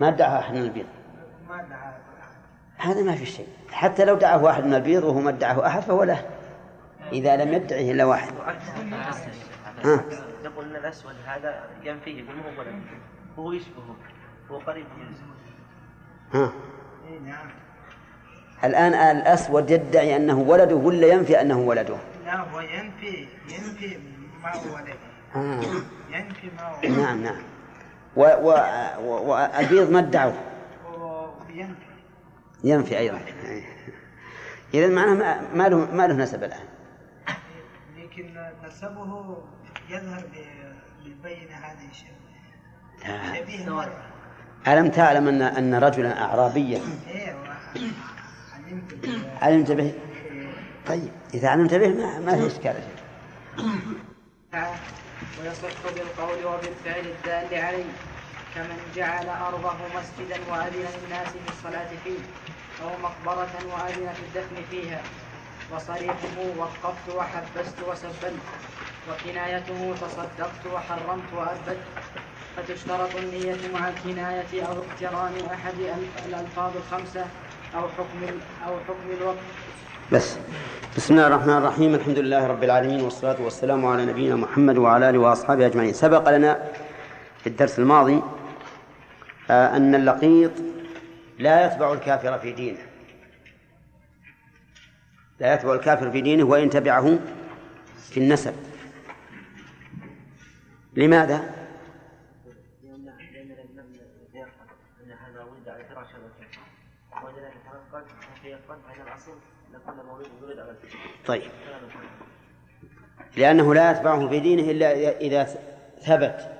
ما 0.00 0.08
ادعى 0.08 0.38
أحد 0.38 0.54
من 0.54 0.62
البيض 0.62 0.86
هذا 2.80 3.02
ما 3.02 3.14
في 3.14 3.26
شيء. 3.26 3.46
حتى 3.72 4.04
لو 4.04 4.14
دعاه 4.14 4.42
واحد 4.44 4.64
من 4.64 4.74
البيض 4.74 5.04
وهو 5.04 5.20
ما 5.20 5.30
ادعاه 5.30 5.66
أحد 5.66 5.82
فهو 5.82 6.02
له. 6.04 6.24
إذا 7.12 7.36
لم 7.36 7.52
يدعه 7.52 7.78
إلا 7.80 8.04
واحد. 8.04 8.32
ها. 9.84 10.04
يقول 10.44 10.64
إن 10.64 10.76
الأسود 10.76 11.14
هذا 11.26 11.64
ينفيه 11.82 12.22
يقول 12.22 12.36
ما 12.36 12.42
هو 12.42 12.60
ولد. 12.60 12.74
هو 13.38 13.52
يشبهه. 13.52 13.96
هو 14.50 14.58
قريب 14.58 14.86
ها؟ 16.34 16.52
إيه 17.08 17.18
نعم. 17.18 17.46
الآن 18.64 19.16
الأسود 19.16 19.70
يدعي 19.70 20.16
أنه 20.16 20.38
ولده 20.38 20.76
ولا 20.76 21.06
ينفي 21.06 21.40
أنه 21.40 21.58
ولده؟ 21.58 21.96
لا 22.26 22.36
هو 22.40 22.60
ينفي 22.60 23.26
ينفي 23.48 23.98
ما 24.42 24.54
هو 24.56 24.74
ولد 24.74 24.96
آه. 25.36 25.60
ينفي 26.10 26.50
ما 26.56 26.62
هو 26.62 27.02
نعم 27.02 27.22
نعم. 27.22 27.42
و- 28.16 28.22
و- 28.22 29.00
و- 29.00 29.30
والبيض 29.30 29.90
ما 29.90 29.98
ادعوه. 29.98 30.34
وينفي 31.48 31.89
ينفي 32.64 32.98
أيضا. 32.98 33.20
إذا 34.74 34.88
معناه 34.88 35.14
ما- 35.14 35.54
ما 35.54 35.68
له 35.68 35.76
ما 35.94 36.06
له 36.06 36.14
نسب 36.14 36.44
الآن. 36.44 36.64
لكن 37.96 38.34
نسبه 38.66 39.36
يظهر 39.88 40.24
بالبينة 41.04 41.54
هذه 41.54 41.90
الشيء. 41.90 42.10
شبيه 43.34 43.90
ألم 44.68 44.88
تعلم 44.90 45.28
أن 45.28 45.42
أن 45.42 45.74
رجلا 45.74 46.22
أعرابيا؟ 46.24 46.80
إيه 47.08 47.36
علمت 49.42 49.72
به؟ 49.72 49.94
طيب 50.86 51.12
إذا 51.34 51.48
علمت 51.48 51.74
به 51.74 51.88
ما, 51.88 52.18
ما 52.18 52.36
في 52.36 52.46
إشكال 52.46 52.74
ويصح 55.40 55.82
بالقول 55.94 56.44
وبالفعل 56.46 57.04
الدال 57.06 57.58
عليه. 57.64 57.84
كمن 58.54 58.78
جعل 58.96 59.26
أرضه 59.28 59.72
مسجدا 59.96 60.36
وأذن 60.50 60.84
للناس 61.02 61.28
في 61.28 61.52
الصلاة 61.52 61.88
فيه 62.04 62.18
أو 62.84 62.88
مقبرة 63.02 63.48
وأذن 63.72 64.12
في 64.12 64.22
الدفن 64.28 64.56
فيها 64.70 65.00
وصريحه 65.74 66.36
وقفت 66.58 67.16
وحبست 67.16 67.76
وسبلت 67.88 68.42
وكنايته 69.10 69.94
تصدقت 70.00 70.66
وحرمت 70.74 71.32
وأثبت 71.36 71.78
فتشترط 72.56 73.16
النية 73.16 73.56
مع 73.74 73.88
الكناية 73.88 74.62
أو 74.66 74.72
اقتران 74.72 75.32
أحد 75.54 75.74
ال- 75.78 76.28
الألفاظ 76.28 76.70
الخمسة 76.76 77.24
أو 77.74 77.80
حكم 77.80 78.20
أو 78.66 78.72
حكم 78.88 79.20
الوقت. 79.20 79.36
بس. 80.12 80.36
بسم 80.96 81.14
الله 81.14 81.26
الرحمن 81.26 81.56
الرحيم. 81.56 81.94
الحمد 81.94 82.18
لله 82.18 82.46
رب 82.46 82.64
العالمين 82.64 83.00
والصلاة 83.00 83.36
والسلام 83.40 83.86
على 83.86 84.04
نبينا 84.04 84.36
محمد 84.36 84.78
وعلى 84.78 85.10
آله 85.10 85.18
وأصحابه 85.18 85.66
أجمعين. 85.66 85.92
سبق 85.92 86.30
لنا 86.30 86.58
في 87.40 87.46
الدرس 87.46 87.78
الماضي 87.78 88.22
أن 89.50 89.94
اللقيط 89.94 90.52
لا 91.38 91.66
يتبع 91.66 91.92
الكافر 91.92 92.38
في 92.38 92.52
دينه 92.52 92.78
لا 95.40 95.54
يتبع 95.54 95.74
الكافر 95.74 96.10
في 96.10 96.20
دينه 96.20 96.44
وإن 96.44 96.70
تبعه 96.70 97.18
في 98.10 98.20
النسب 98.20 98.54
لماذا؟ 100.96 101.60
طيب. 111.26 111.50
لأنه 113.36 113.74
لا 113.74 113.90
يتبعه 113.90 114.28
في 114.28 114.40
دينه 114.40 114.70
إلا 114.70 115.18
إذا 115.20 115.44
ثبت 116.00 116.59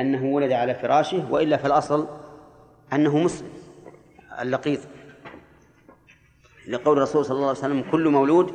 أنه 0.00 0.24
ولد 0.24 0.52
على 0.52 0.74
فراشه 0.74 1.32
وإلا 1.32 1.56
فالأصل 1.56 2.08
أنه 2.92 3.18
مسلم 3.18 3.48
اللقيط. 4.40 4.80
لقول 6.68 6.96
الرسول 6.96 7.24
صلى 7.24 7.36
الله 7.36 7.48
عليه 7.48 7.58
وسلم 7.58 7.84
كل 7.90 8.08
مولود 8.08 8.54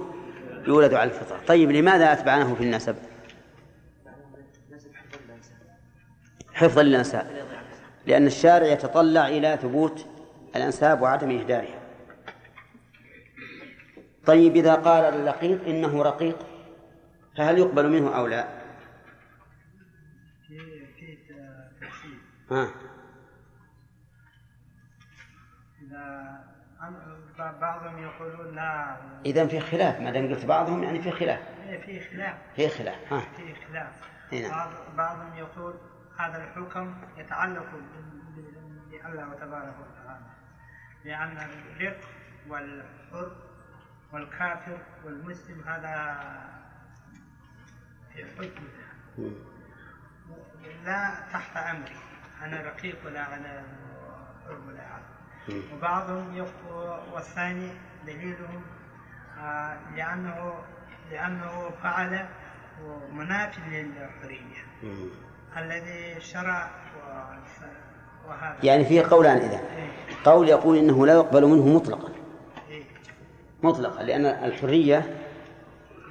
يولد 0.67 0.93
على 0.93 1.09
الفطرة. 1.09 1.39
طيب 1.47 1.71
لماذا 1.71 2.13
أتبعناه 2.13 2.53
في 2.53 2.63
النسب؟ 2.63 2.95
حفظا 6.59 6.83
للأنساب 6.83 7.27
لأن 8.05 8.27
الشارع 8.27 8.67
يتطلع 8.67 9.27
إلى 9.27 9.59
ثبوت 9.61 10.05
الأنساب 10.55 11.01
وعدم 11.01 11.31
إهدارها 11.31 11.79
طيب 14.25 14.55
إذا 14.55 14.75
قال 14.75 15.03
اللقيط 15.03 15.67
إنه 15.67 16.03
رقيق 16.03 16.37
فهل 17.37 17.57
يقبل 17.57 17.89
منه 17.89 18.17
أو 18.17 18.27
لا؟ 18.27 18.58
ها. 22.51 22.71
بعضهم 27.37 27.97
يقولون 28.03 28.55
لا. 28.55 28.97
إذا 29.25 29.47
في 29.47 29.59
خلاف 29.59 29.99
ما 29.99 30.11
دام 30.11 30.27
قلت 30.33 30.45
بعضهم 30.45 30.83
يعني 30.83 31.01
في 31.01 31.11
خلاف. 31.11 31.39
إيه، 31.63 31.79
في 31.81 31.99
خلاف. 32.09 32.35
في 32.55 32.69
خلاف 32.69 33.13
ها. 33.13 33.19
في 33.19 33.55
خلاف. 33.67 34.09
إيه 34.33 34.47
نعم. 34.47 34.51
بعض 34.51 34.95
بعضهم 34.97 35.35
يقول 35.35 35.73
هذا 36.19 36.43
الحكم 36.43 36.95
يتعلق 37.17 37.65
بال- 37.71 37.81
بال- 38.35 38.79
بالله 38.91 39.33
تبارك 39.33 39.75
وتعالى 39.79 40.25
لأن 41.05 41.37
الرق 41.49 41.99
والحر 42.47 43.31
والكافر 44.13 44.77
والمسلم 45.05 45.61
هذا 45.61 46.19
في 48.13 48.25
حكم 48.25 48.63
مم. 49.17 49.31
لا 50.85 51.15
تحت 51.33 51.57
أمري 51.57 51.95
أنا 52.45 52.61
رقيق 52.61 52.97
ولا 53.05 53.35
أنا 53.35 53.63
ولا 54.49 54.99
مم. 55.49 55.61
وبعضهم 55.77 56.35
يقول 56.35 56.99
والثاني 57.13 57.69
دليلهم 58.05 58.61
آه، 59.39 59.77
لأنه 59.95 60.53
لأنه 61.11 61.69
فعل 61.83 62.25
منافي 63.13 63.61
للحرية. 63.61 64.63
الذي 65.57 66.21
شرع 66.21 66.69
و- 66.97 68.29
وهذا. 68.29 68.57
يعني 68.63 68.85
فيه 68.85 69.01
قولان 69.01 69.37
إذا. 69.37 69.59
إيه، 69.59 69.89
قول 70.25 70.49
يقول 70.49 70.77
إنه 70.77 71.05
لا 71.05 71.13
يقبل 71.13 71.45
منه 71.45 71.67
مطلقا. 71.75 72.09
إيه. 72.69 72.83
مطلقا 73.63 74.03
لأن 74.03 74.25
الحرية 74.25 75.17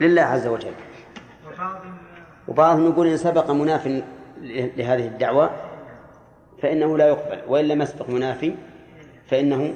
لله 0.00 0.22
عز 0.22 0.46
وجل. 0.46 0.74
وبعضهم 1.46 1.98
وبعضهم 2.48 2.86
يقول 2.90 3.06
إن 3.06 3.16
سبق 3.16 3.50
مناف 3.50 3.86
لهذه 4.76 5.06
الدعوة 5.06 5.50
فإنه 6.62 6.98
لا 6.98 7.08
يقبل 7.08 7.42
وإن 7.46 7.68
لم 7.68 7.82
يسبق 7.82 8.10
منافي 8.10 8.54
فإنه 9.30 9.74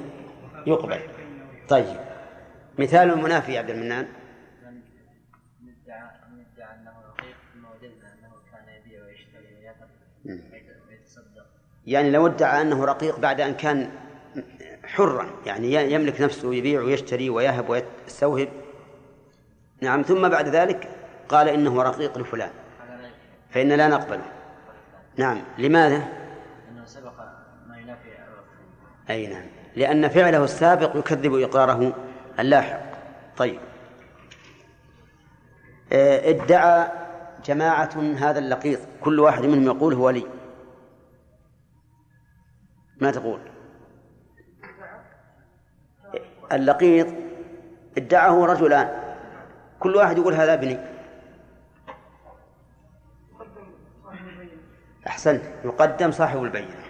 يقبل 0.67 0.99
طيب 1.69 1.97
مثال 2.77 3.11
المنافي 3.11 3.53
يا 3.53 3.59
عبد 3.59 3.69
المنان 3.69 4.07
ندعى 5.61 6.09
ندعى 6.33 6.75
انه 6.75 6.91
رقيق 7.07 7.35
ثم 7.53 7.65
وجدنا 7.65 8.13
انه 8.13 8.33
كان 8.51 8.75
يبيع 8.75 9.05
ويشتري 9.05 9.55
ويأكل 9.59 9.85
مم. 10.25 10.41
ويتصدق 10.89 11.45
يعني 11.87 12.11
لو 12.11 12.27
ادعى 12.27 12.61
أنه 12.61 12.85
رقيق 12.85 13.19
بعد 13.19 13.41
أن 13.41 13.53
كان 13.53 13.89
حرا 14.85 15.29
يعني 15.45 15.93
يملك 15.93 16.21
نفسه 16.21 16.53
يبيع 16.53 16.81
ويشتري 16.81 17.29
ويهب 17.29 17.69
ويستوهب 17.69 18.49
نعم 19.81 20.01
ثم 20.01 20.29
بعد 20.29 20.47
ذلك 20.47 20.89
قال 21.29 21.49
إنه 21.49 21.83
رقيق 21.83 22.17
لفلان 22.17 22.51
فإن 23.49 23.67
لا 23.71 23.87
نقبله 23.87 24.25
نعم 25.17 25.41
لماذا؟ 25.57 26.22
أي 29.09 29.27
نعم. 29.27 29.45
لأن 29.75 30.07
فعله 30.07 30.43
السابق 30.43 30.97
يكذب 30.97 31.35
إقراره 31.35 31.95
اللاحق. 32.39 32.81
طيب. 33.37 33.59
آه، 35.93 36.29
ادعى 36.29 36.91
جماعة 37.45 38.15
هذا 38.17 38.39
اللقيط. 38.39 38.79
كل 39.01 39.19
واحد 39.19 39.45
منهم 39.45 39.65
يقول 39.65 39.93
هو 39.93 40.09
لي. 40.09 40.27
ما 43.01 43.11
تقول؟ 43.11 43.39
اللقيط 46.51 47.07
ادعاه 47.97 48.45
رجلان. 48.45 49.03
كل 49.79 49.95
واحد 49.95 50.17
يقول 50.17 50.33
هذا 50.33 50.53
ابني. 50.53 50.77
أحسنت. 55.07 55.43
يقدم 55.65 56.11
صاحب 56.11 56.43
البينة. 56.43 56.82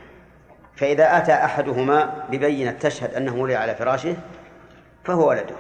فإذا 0.76 1.18
أتى 1.18 1.34
أحدهما 1.34 2.28
ببينة 2.32 2.72
تشهد 2.72 3.14
أنه 3.14 3.36
ولي 3.36 3.56
على 3.56 3.76
فراشه 3.76 4.18
فهو 5.04 5.30
ولده. 5.30 5.56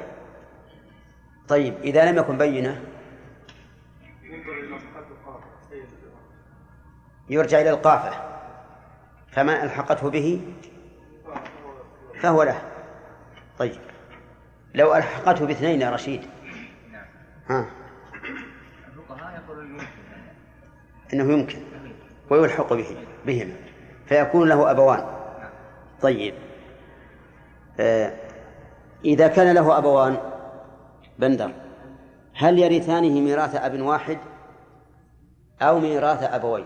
طيب 1.47 1.73
إذا 1.83 2.11
لم 2.11 2.17
يكن 2.17 2.37
بينة 2.37 2.81
يرجع 7.29 7.61
إلى 7.61 7.69
القافة 7.69 8.13
فما 9.31 9.63
ألحقته 9.63 10.09
به؟ 10.09 10.41
فهو 12.19 12.43
له. 12.43 12.61
طيب 13.59 13.81
لو 14.73 14.95
ألحقته 14.95 15.45
باثنين 15.45 15.81
يا 15.81 15.89
رشيد. 15.89 16.21
ها. 17.49 17.65
الفقهاء 18.87 19.43
يقولون 19.43 19.71
يمكن. 19.71 19.85
أنه 21.13 21.33
يمكن 21.33 21.59
ويلحق 22.29 22.73
به 22.73 22.97
بهما. 23.25 23.62
فيكون 24.05 24.49
له 24.49 24.71
أبوان. 24.71 25.05
طيب. 26.01 26.33
آه 27.79 28.13
إذا 29.05 29.27
كان 29.27 29.55
له 29.55 29.77
أبوان 29.77 30.17
بندر 31.19 31.51
هل 32.33 32.59
يرثانه 32.59 33.21
ميراث 33.21 33.55
أب 33.55 33.81
واحد 33.81 34.17
أو 35.61 35.79
ميراث 35.79 36.23
أبوين؟ 36.23 36.65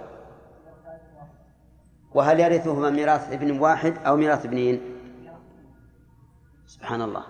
وهل 2.14 2.40
يرثهما 2.40 2.90
ميراث 2.90 3.34
ابن 3.34 3.60
واحد 3.60 3.94
أو 4.06 4.16
ميراث 4.16 4.46
ابنين؟ 4.46 4.82
سبحان 6.68 7.02
الله. 7.02 7.24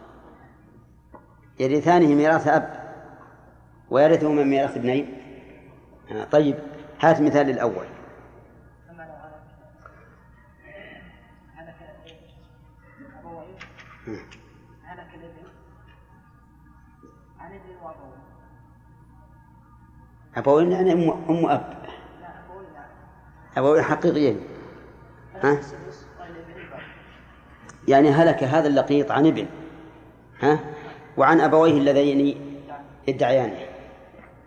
يرثانه 1.59 2.07
ميراث 2.07 2.47
أب 2.47 2.87
ويرثهما 3.89 4.43
ميراث 4.43 4.77
ابنين؟ 4.77 5.17
آه 6.11 6.23
طيب. 6.23 6.55
هات 6.99 7.21
مثال 7.21 7.49
الأول. 7.49 7.96
هلك 14.07 15.09
الابن 15.15 15.47
عن 17.39 17.51
ابن 17.53 17.69
وأبوين 17.83 18.21
أبوين 20.37 20.71
يعني 20.71 20.93
أم 20.93 21.09
أم 21.29 21.49
أب. 21.49 21.73
لا 22.21 22.27
أبوين 23.57 23.83
حقيقيين 23.83 24.39
ها؟ 25.43 25.51
هلك 25.51 25.59
السدس 25.59 26.05
والابن 26.19 26.61
الباقي 26.61 26.83
يعني 27.87 28.09
هلك 28.09 28.43
هذا 28.43 28.67
اللقيط 28.67 29.11
عن 29.11 29.25
ابن. 29.25 29.45
ها؟ 30.39 30.59
وعن 31.17 31.41
أبويه 31.41 31.77
اللذين 31.77 32.41
يدعيانه 33.07 33.59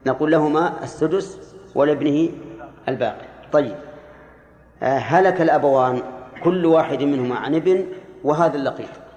نقول 0.06 0.32
لهما 0.32 0.84
السدس 0.84 1.54
ولابنه 1.74 2.30
الباقي. 2.88 3.26
طيب. 3.52 3.76
آه، 4.82 4.98
هلك 4.98 5.40
الأبوان 5.40 6.02
كل 6.44 6.66
واحد 6.66 7.02
منهما 7.02 7.36
عن 7.38 7.54
ابن 7.54 7.86
وهذا 8.24 8.56
اللقيط. 8.56 9.09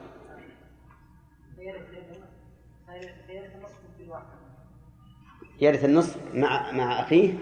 يرث 5.64 5.86
النصف 5.86 6.18
مع 6.34 6.72
مع 6.72 7.02
أخيه 7.02 7.34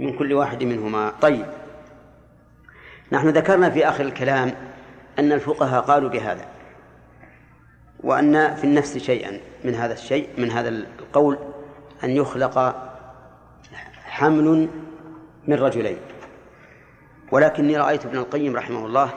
من 0.00 0.18
كل 0.18 0.32
واحد 0.32 0.62
منهما. 0.62 1.12
طيب. 1.20 1.46
نحن 3.12 3.28
ذكرنا 3.28 3.70
في 3.70 3.88
آخر 3.88 4.04
الكلام 4.04 4.54
أن 5.18 5.32
الفقهاء 5.32 5.82
قالوا 5.82 6.10
بهذا 6.10 6.46
وأن 8.00 8.54
في 8.54 8.64
النفس 8.64 8.98
شيئا 8.98 9.40
من 9.64 9.74
هذا 9.74 9.92
الشيء 9.92 10.28
من 10.38 10.50
هذا 10.50 10.68
القول 10.68 11.38
أن 12.04 12.10
يخلق 12.10 12.76
حمل 14.04 14.68
من 15.48 15.54
رجلين. 15.54 15.98
ولكني 17.32 17.76
رأيت 17.76 18.06
ابن 18.06 18.18
القيم 18.18 18.56
رحمه 18.56 18.86
الله 18.86 19.10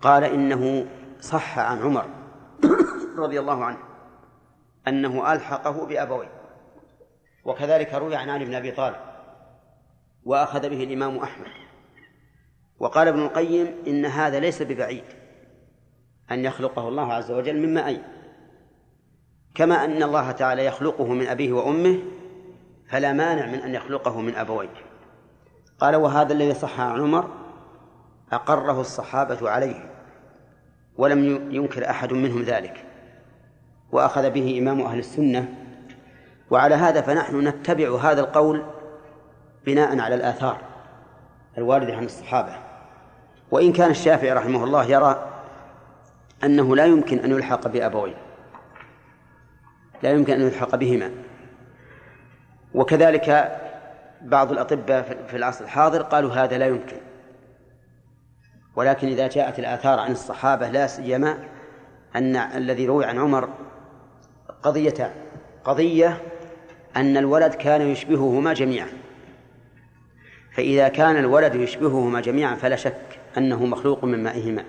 قال 0.00 0.24
إنه 0.24 0.86
صح 1.20 1.58
عن 1.58 1.82
عمر 1.82 2.06
رضي 3.24 3.40
الله 3.40 3.64
عنه 3.64 3.78
أنه 4.88 5.32
ألحقه 5.32 5.86
بأبويه. 5.86 6.35
وكذلك 7.46 7.94
روي 7.94 8.16
عن 8.16 8.30
علي 8.30 8.44
بن 8.44 8.54
أبي 8.54 8.70
طالب 8.70 8.96
وأخذ 10.24 10.68
به 10.68 10.84
الإمام 10.84 11.18
أحمد. 11.18 11.46
وقال 12.78 13.08
ابن 13.08 13.22
القيم 13.22 13.74
إن 13.86 14.04
هذا 14.04 14.40
ليس 14.40 14.62
ببعيد 14.62 15.04
أن 16.30 16.44
يخلقه 16.44 16.88
الله 16.88 17.12
عز 17.12 17.30
وجل 17.30 17.60
من 17.60 17.74
مائين 17.74 18.02
كما 19.54 19.84
أن 19.84 20.02
الله 20.02 20.30
تعالى 20.30 20.64
يخلقه 20.64 21.06
من 21.06 21.26
أبيه 21.26 21.52
وأمه 21.52 21.98
فلا 22.88 23.12
مانع 23.12 23.46
من 23.46 23.58
أن 23.58 23.74
يخلقه 23.74 24.20
من 24.20 24.34
أبويه. 24.34 24.74
قال 25.80 25.96
وهذا 25.96 26.32
الذي 26.32 26.54
صح 26.54 26.80
عن 26.80 27.00
عمر 27.00 27.30
أقره 28.32 28.80
الصحابة 28.80 29.50
عليه 29.50 29.90
ولم 30.96 31.50
ينكر 31.54 31.90
أحد 31.90 32.12
منهم 32.12 32.42
ذلك. 32.42 32.84
وأخذ 33.92 34.30
به 34.30 34.58
إمام 34.58 34.80
أهل 34.80 34.98
السنة 34.98 35.65
وعلى 36.50 36.74
هذا 36.74 37.00
فنحن 37.00 37.48
نتبع 37.48 37.98
هذا 37.98 38.20
القول 38.20 38.64
بناء 39.66 40.00
على 40.00 40.14
الآثار 40.14 40.60
الواردة 41.58 41.96
عن 41.96 42.04
الصحابة. 42.04 42.56
وإن 43.50 43.72
كان 43.72 43.90
الشافعي 43.90 44.32
رحمه 44.32 44.64
الله 44.64 44.84
يرى 44.84 45.32
أنه 46.44 46.76
لا 46.76 46.84
يمكن 46.84 47.18
أن 47.18 47.30
يلحق 47.30 47.68
بأبوين 47.68 48.14
لا 50.02 50.10
يمكن 50.10 50.32
أن 50.32 50.40
يلحق 50.40 50.76
بهما. 50.76 51.10
وكذلك 52.74 53.58
بعض 54.22 54.52
الأطباء 54.52 55.26
في 55.28 55.36
العصر 55.36 55.64
الحاضر 55.64 56.02
قالوا 56.02 56.32
هذا 56.32 56.58
لا 56.58 56.66
يمكن. 56.66 56.96
ولكن 58.76 59.08
إذا 59.08 59.28
جاءت 59.28 59.58
الآثار 59.58 59.98
عن 59.98 60.12
الصحابة 60.12 60.68
لا 60.68 60.86
سيما 60.86 61.38
أن 62.16 62.36
الذي 62.36 62.86
روي 62.86 63.04
عن 63.04 63.18
عمر 63.18 63.48
قضيتان 64.62 65.10
قضية 65.64 66.22
أن 66.96 67.16
الولد 67.16 67.54
كان 67.54 67.80
يشبههما 67.80 68.52
جميعا. 68.52 68.88
فإذا 70.52 70.88
كان 70.88 71.16
الولد 71.16 71.54
يشبههما 71.54 72.20
جميعا 72.20 72.54
فلا 72.54 72.76
شك 72.76 73.20
أنه 73.38 73.66
مخلوق 73.66 74.04
من 74.04 74.22
مائهما. 74.22 74.64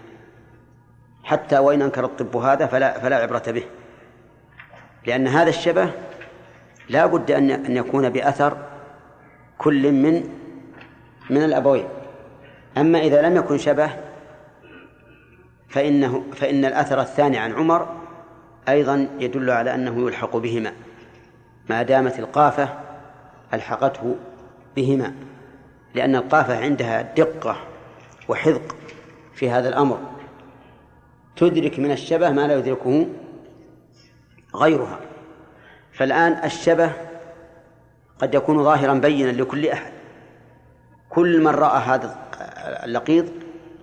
حتى 1.23 1.57
وإن 1.57 1.81
أنكر 1.81 2.05
الطب 2.05 2.37
هذا 2.37 2.65
فلا 2.65 2.99
فلا 2.99 3.15
عبرة 3.15 3.43
به. 3.47 3.63
لأن 5.05 5.27
هذا 5.27 5.49
الشبه 5.49 5.89
لا 6.89 7.05
بد 7.05 7.31
أن 7.31 7.51
أن 7.51 7.77
يكون 7.77 8.09
بأثر 8.09 8.57
كل 9.57 9.91
من 9.91 10.29
من 11.29 11.43
الأبوين. 11.43 11.85
أما 12.77 12.99
إذا 12.99 13.21
لم 13.21 13.35
يكن 13.35 13.57
شبه 13.57 13.89
فإنه 15.69 16.23
فإن 16.35 16.65
الأثر 16.65 17.01
الثاني 17.01 17.37
عن 17.37 17.53
عمر 17.53 17.95
أيضا 18.69 19.09
يدل 19.19 19.49
على 19.49 19.75
أنه 19.75 20.07
يلحق 20.07 20.37
بهما. 20.37 20.73
ما 21.69 21.83
دامت 21.83 22.19
القافة 22.19 22.69
ألحقته 23.53 24.15
بهما 24.75 25.13
لأن 25.95 26.15
القافة 26.15 26.57
عندها 26.63 27.01
دقة 27.01 27.57
وحذق 28.27 28.75
في 29.33 29.49
هذا 29.49 29.69
الأمر. 29.69 29.99
تدرك 31.35 31.79
من 31.79 31.91
الشبه 31.91 32.29
ما 32.29 32.47
لا 32.47 32.57
يدركه 32.57 33.07
غيرها. 34.55 34.99
فالآن 35.91 36.43
الشبه 36.43 36.91
قد 38.19 38.35
يكون 38.35 38.63
ظاهرا 38.63 38.93
بينا 38.93 39.31
لكل 39.31 39.67
أحد. 39.67 39.91
كل 41.09 41.43
من 41.43 41.47
رأى 41.47 41.79
هذا 41.79 42.17
اللقيط 42.83 43.25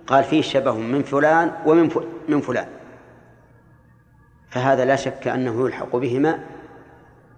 قال 0.07 0.23
فيه 0.23 0.41
شبه 0.41 0.73
من 0.73 1.03
فلان 1.03 1.51
ومن 1.65 1.89
من 2.29 2.41
فلان. 2.41 2.67
فهذا 4.49 4.85
لا 4.85 4.95
شك 4.95 5.27
أنه 5.27 5.65
يلحق 5.65 5.95
بهما 5.95 6.39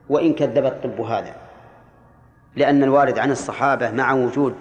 وإن 0.10 0.34
كذب 0.34 0.66
الطب 0.66 1.02
هذا. 1.02 1.36
لأن 2.56 2.84
الوارد 2.84 3.20
عن 3.20 3.32
الصحابة 3.32 3.92
مع 3.92 4.14
وجود 4.14 4.56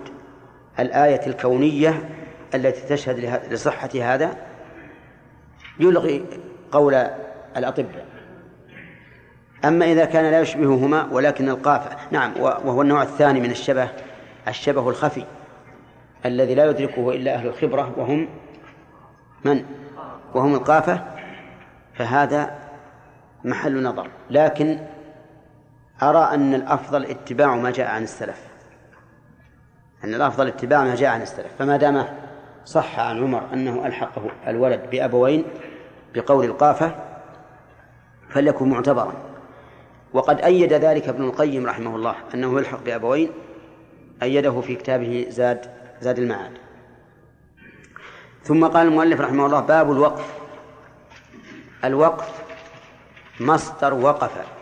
الآية 0.78 1.26
الكونية 1.26 2.08
التي 2.54 2.86
تشهد 2.88 3.40
لصحة 3.52 3.90
هذا 3.94 4.36
يلغي 5.80 6.24
قول 6.72 6.94
الأطباء 7.56 8.06
أما 9.64 9.84
إذا 9.84 10.04
كان 10.04 10.30
لا 10.30 10.40
يشبههما 10.40 11.08
ولكن 11.12 11.48
القافة 11.48 11.96
نعم 12.10 12.32
وهو 12.40 12.82
النوع 12.82 13.02
الثاني 13.02 13.40
من 13.40 13.50
الشبه 13.50 13.88
الشبه 14.48 14.88
الخفي 14.88 15.24
الذي 16.26 16.54
لا 16.54 16.70
يدركه 16.70 17.10
إلا 17.10 17.34
أهل 17.34 17.46
الخبرة 17.46 17.92
وهم 17.96 18.28
من؟ 19.44 19.64
وهم 20.34 20.54
القافة. 20.54 21.04
فهذا 21.94 22.58
محل 23.44 23.82
نظر. 23.82 24.10
لكن 24.30 24.78
أرى 26.02 26.34
أن 26.34 26.54
الأفضل 26.54 27.04
اتباع 27.04 27.56
ما 27.56 27.70
جاء 27.70 27.88
عن 27.88 28.02
السلف. 28.02 28.40
أن 30.04 30.14
الأفضل 30.14 30.46
اتباع 30.46 30.84
ما 30.84 30.94
جاء 30.94 31.10
عن 31.10 31.22
السلف. 31.22 31.52
فما 31.58 31.76
دام 31.76 32.08
صح 32.64 32.98
عن 32.98 33.22
عمر 33.22 33.42
أنه 33.52 33.86
ألحقه 33.86 34.30
الولد 34.46 34.90
بأبوين 34.90 35.44
بقول 36.14 36.44
القافة 36.44 36.94
فليكن 38.30 38.68
معتبرا. 38.68 39.12
وقد 40.12 40.40
أيد 40.40 40.72
ذلك 40.72 41.08
ابن 41.08 41.24
القيم 41.24 41.66
رحمه 41.66 41.96
الله 41.96 42.14
أنه 42.34 42.58
يلحق 42.58 42.82
بأبوين 42.82 43.30
أيده 44.22 44.60
في 44.60 44.74
كتابه 44.74 45.26
زاد 45.28 45.70
زاد 46.00 46.18
المعاد. 46.18 46.52
ثم 48.42 48.66
قال 48.66 48.86
المؤلف 48.86 49.20
رحمه 49.20 49.46
الله 49.46 49.60
باب 49.60 49.92
الوقف. 49.92 50.38
الوقف 51.84 52.42
مصدر 53.40 53.94
وقف. 53.94 54.55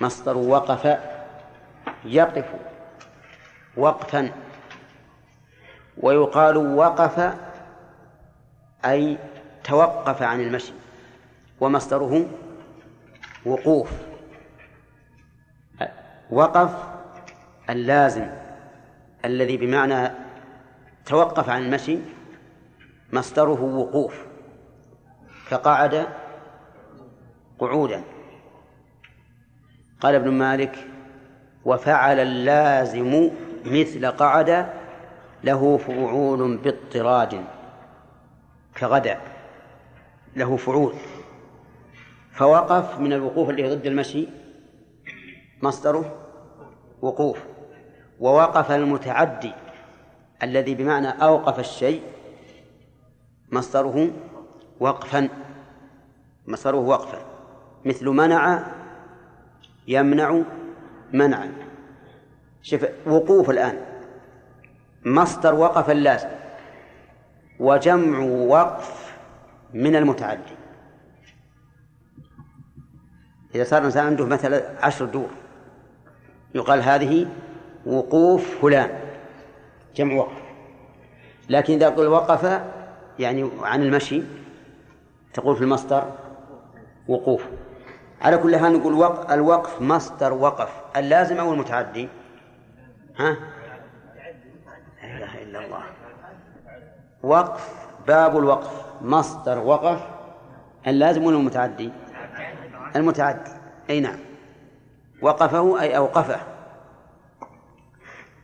مصدر 0.00 0.36
وقف 0.36 0.98
يقف 2.04 2.44
وقفا 3.76 4.30
ويقال 5.96 6.56
وقف 6.56 7.34
أي 8.84 9.18
توقف 9.64 10.22
عن 10.22 10.40
المشي 10.40 10.72
ومصدره 11.60 12.26
وقوف. 13.46 13.90
وقف 16.30 16.70
اللازم 17.70 18.30
الذي 19.24 19.56
بمعنى 19.56 20.10
توقف 21.06 21.48
عن 21.48 21.62
المشي 21.62 21.98
مصدره 23.12 23.62
وقوف 23.62 24.26
كقعد 25.50 26.06
قعودا. 27.58 28.02
قال 30.00 30.14
ابن 30.14 30.30
مالك 30.30 30.88
وفعل 31.64 32.20
اللازم 32.20 33.30
مثل 33.64 34.06
قعد 34.06 34.66
له 35.44 35.76
فعول 35.76 36.56
باضطراد 36.56 37.44
كغدا 38.76 39.20
له 40.36 40.56
فعول. 40.56 40.94
فوقف 42.32 43.00
من 43.00 43.12
الوقوف 43.12 43.50
اللي 43.50 43.74
ضد 43.74 43.86
المشي 43.86 44.28
مصدره 45.62 46.16
وقوف. 47.02 47.44
ووقف 48.20 48.70
المتعدي 48.70 49.52
الذي 50.42 50.74
بمعنى 50.74 51.08
أوقف 51.08 51.58
الشيء 51.58 52.02
مصدره 53.52 54.10
وقفا 54.80 55.28
مصدره 56.46 56.76
وقفا. 56.76 57.18
مثل 57.84 58.08
منع 58.08 58.77
يمنع 59.88 60.42
منعا 61.12 61.52
شوف 62.62 62.86
وقوف 63.06 63.50
الآن. 63.50 63.78
مصدر 65.04 65.54
وقف 65.54 65.90
اللازم 65.90 66.28
وجمع 67.60 68.18
وقف 68.18 69.16
من 69.74 69.96
المتعدي. 69.96 70.56
إذا 73.54 73.64
صار 73.64 73.80
الإنسان 73.80 74.06
عنده 74.06 74.26
مثلا 74.26 74.84
عشر 74.84 75.04
دور 75.04 75.30
يقال 76.54 76.82
هذه 76.82 77.26
وقوف 77.86 78.62
فلان 78.62 78.90
جمع 79.96 80.14
وقف. 80.14 80.42
لكن 81.48 81.74
إذا 81.74 81.88
قل 81.88 82.06
وقف 82.06 82.62
يعني 83.18 83.50
عن 83.62 83.82
المشي 83.82 84.22
تقول 85.34 85.56
في 85.56 85.62
المصدر 85.62 86.12
وقوف. 87.08 87.46
على 88.22 88.38
كل 88.38 88.56
حال 88.56 88.72
نقول 88.72 88.94
وق... 88.94 89.32
الوقف 89.32 89.82
مصدر 89.82 90.32
وقف. 90.32 90.82
اللازم 90.96 91.40
أو 91.40 91.52
المتعدي؟ 91.52 92.08
ها؟ 93.16 93.36
لا 95.02 95.16
إله 95.16 95.42
إلا 95.42 95.64
الله. 95.64 95.82
وقف 97.22 97.86
باب 98.06 98.38
الوقف 98.38 98.84
مصدر 99.02 99.58
وقف. 99.58 100.00
اللازم 100.86 101.24
ولا 101.24 101.36
المتعدي؟ 101.36 101.92
المتعدي. 102.96 103.50
أي 103.90 104.00
نعم. 104.00 104.18
وقفه 105.22 105.80
أي 105.80 105.96
أوقفه. 105.96 106.40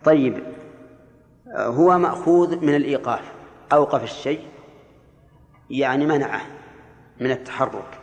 طيب. 0.04 0.42
هو 1.56 1.98
مأخوذ 1.98 2.56
من 2.64 2.74
الإيقاف. 2.74 3.32
أوقف 3.72 4.02
الشيء. 4.02 4.48
يعني 5.70 6.06
منعه 6.06 6.40
من 7.20 7.30
التحرك. 7.30 7.98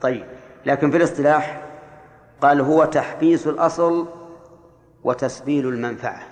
طيب. 0.00 0.26
لكن 0.66 0.90
في 0.90 0.96
الاصطلاح 0.96 1.62
قال 2.40 2.60
هو 2.60 2.84
تحبيس 2.84 3.46
الأصل 3.46 4.08
وتسبيل 5.04 5.68
المنفعة. 5.68 6.22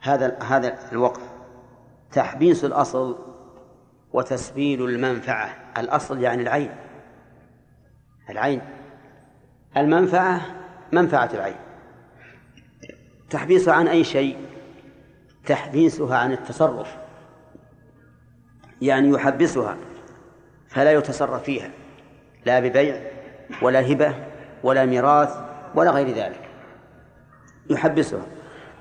هذا 0.00 0.38
هذا 0.42 0.78
الوقف. 0.92 1.22
تحبيس 2.12 2.64
الأصل 2.64 3.18
وتسبيل 4.12 4.84
المنفعة. 4.84 5.56
الأصل 5.78 6.20
يعني 6.20 6.42
العين. 6.42 6.76
العين. 8.30 8.62
المنفعة 9.76 10.40
منفعة 10.92 11.30
العين. 11.34 11.56
تحبيسها 13.30 13.74
عن 13.74 13.88
أي 13.88 14.04
شيء؟ 14.04 14.38
تحبيسها 15.46 16.16
عن 16.16 16.32
التصرف. 16.32 16.96
يعني 18.82 19.08
يحبسها 19.08 19.76
فلا 20.68 20.92
يتصرف 20.92 21.42
فيها. 21.42 21.70
لا 22.48 22.60
ببيع 22.60 23.00
ولا 23.62 23.92
هبة 23.92 24.14
ولا 24.62 24.84
ميراث 24.86 25.36
ولا 25.74 25.90
غير 25.90 26.08
ذلك. 26.08 26.48
يحبسها. 27.70 28.26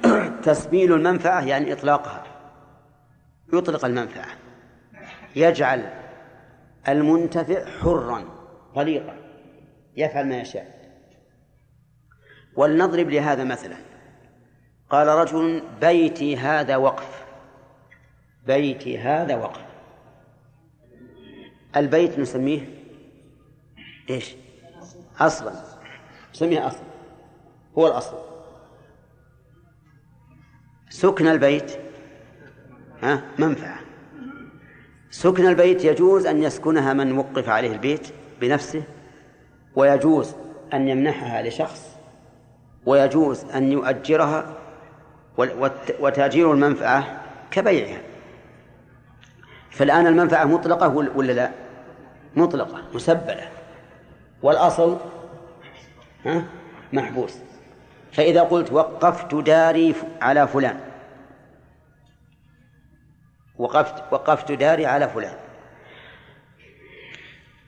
تسبيل 0.44 0.94
المنفعة 0.94 1.46
يعني 1.46 1.74
إطلاقها. 1.74 2.24
يطلق 3.54 3.86
المنفعة. 3.86 4.28
يجعل 5.36 5.90
المنتفع 6.88 7.66
حرا 7.66 8.26
طليقا 8.76 9.16
يفعل 9.98 10.28
ما 10.28 10.38
يشاء. 10.38 10.78
ولنضرب 12.56 13.10
لهذا 13.10 13.44
مثلا. 13.44 13.78
قال 14.90 15.08
رجل 15.08 15.64
بيتي 15.82 16.38
هذا 16.38 16.76
وقف. 16.76 17.26
بيتي 18.46 19.00
هذا 19.00 19.36
وقف. 19.36 19.66
البيت 21.76 22.20
نسميه 22.20 22.77
إيش؟ 24.10 24.36
أصلا. 25.20 25.52
نسميه 26.34 26.68
أصلا. 26.68 26.84
هو 27.78 27.88
الأصل. 27.88 28.18
سكن 30.90 31.28
البيت. 31.28 31.72
ها؟ 33.04 33.22
منفعة. 33.40 33.80
سكن 35.10 35.48
البيت 35.48 35.86
يجوز 35.86 36.26
أن 36.26 36.44
يسكنها 36.44 36.94
من 36.94 37.18
وقف 37.18 37.50
عليه 37.50 37.72
البيت 37.72 38.08
بنفسه 38.42 38.84
ويجوز 39.76 40.36
أن 40.74 40.88
يمنحها 40.88 41.42
لشخص 41.42 41.98
ويجوز 42.86 43.46
أن 43.46 43.72
يؤجرها 43.72 44.58
وتأجير 46.00 46.54
المنفعة 46.54 47.22
كبيعها. 47.52 48.02
فالآن 49.72 50.08
المنفعة 50.08 50.46
مطلقة 50.46 50.88
ولا 50.88 51.32
لا؟ 51.32 51.52
مطلقة 52.36 52.84
مسبلة. 52.94 53.50
والأصل؟ 54.42 54.98
ها؟ 56.26 56.44
محبوس. 56.94 57.38
فإذا 58.12 58.42
قلت 58.42 58.72
وقفت 58.72 59.36
داري 59.36 59.96
على 60.22 60.48
فلان. 60.48 60.80
وقفت 63.58 64.14
وقفت 64.14 64.52
داري 64.52 64.86
على 64.86 65.10
فلان. 65.10 65.36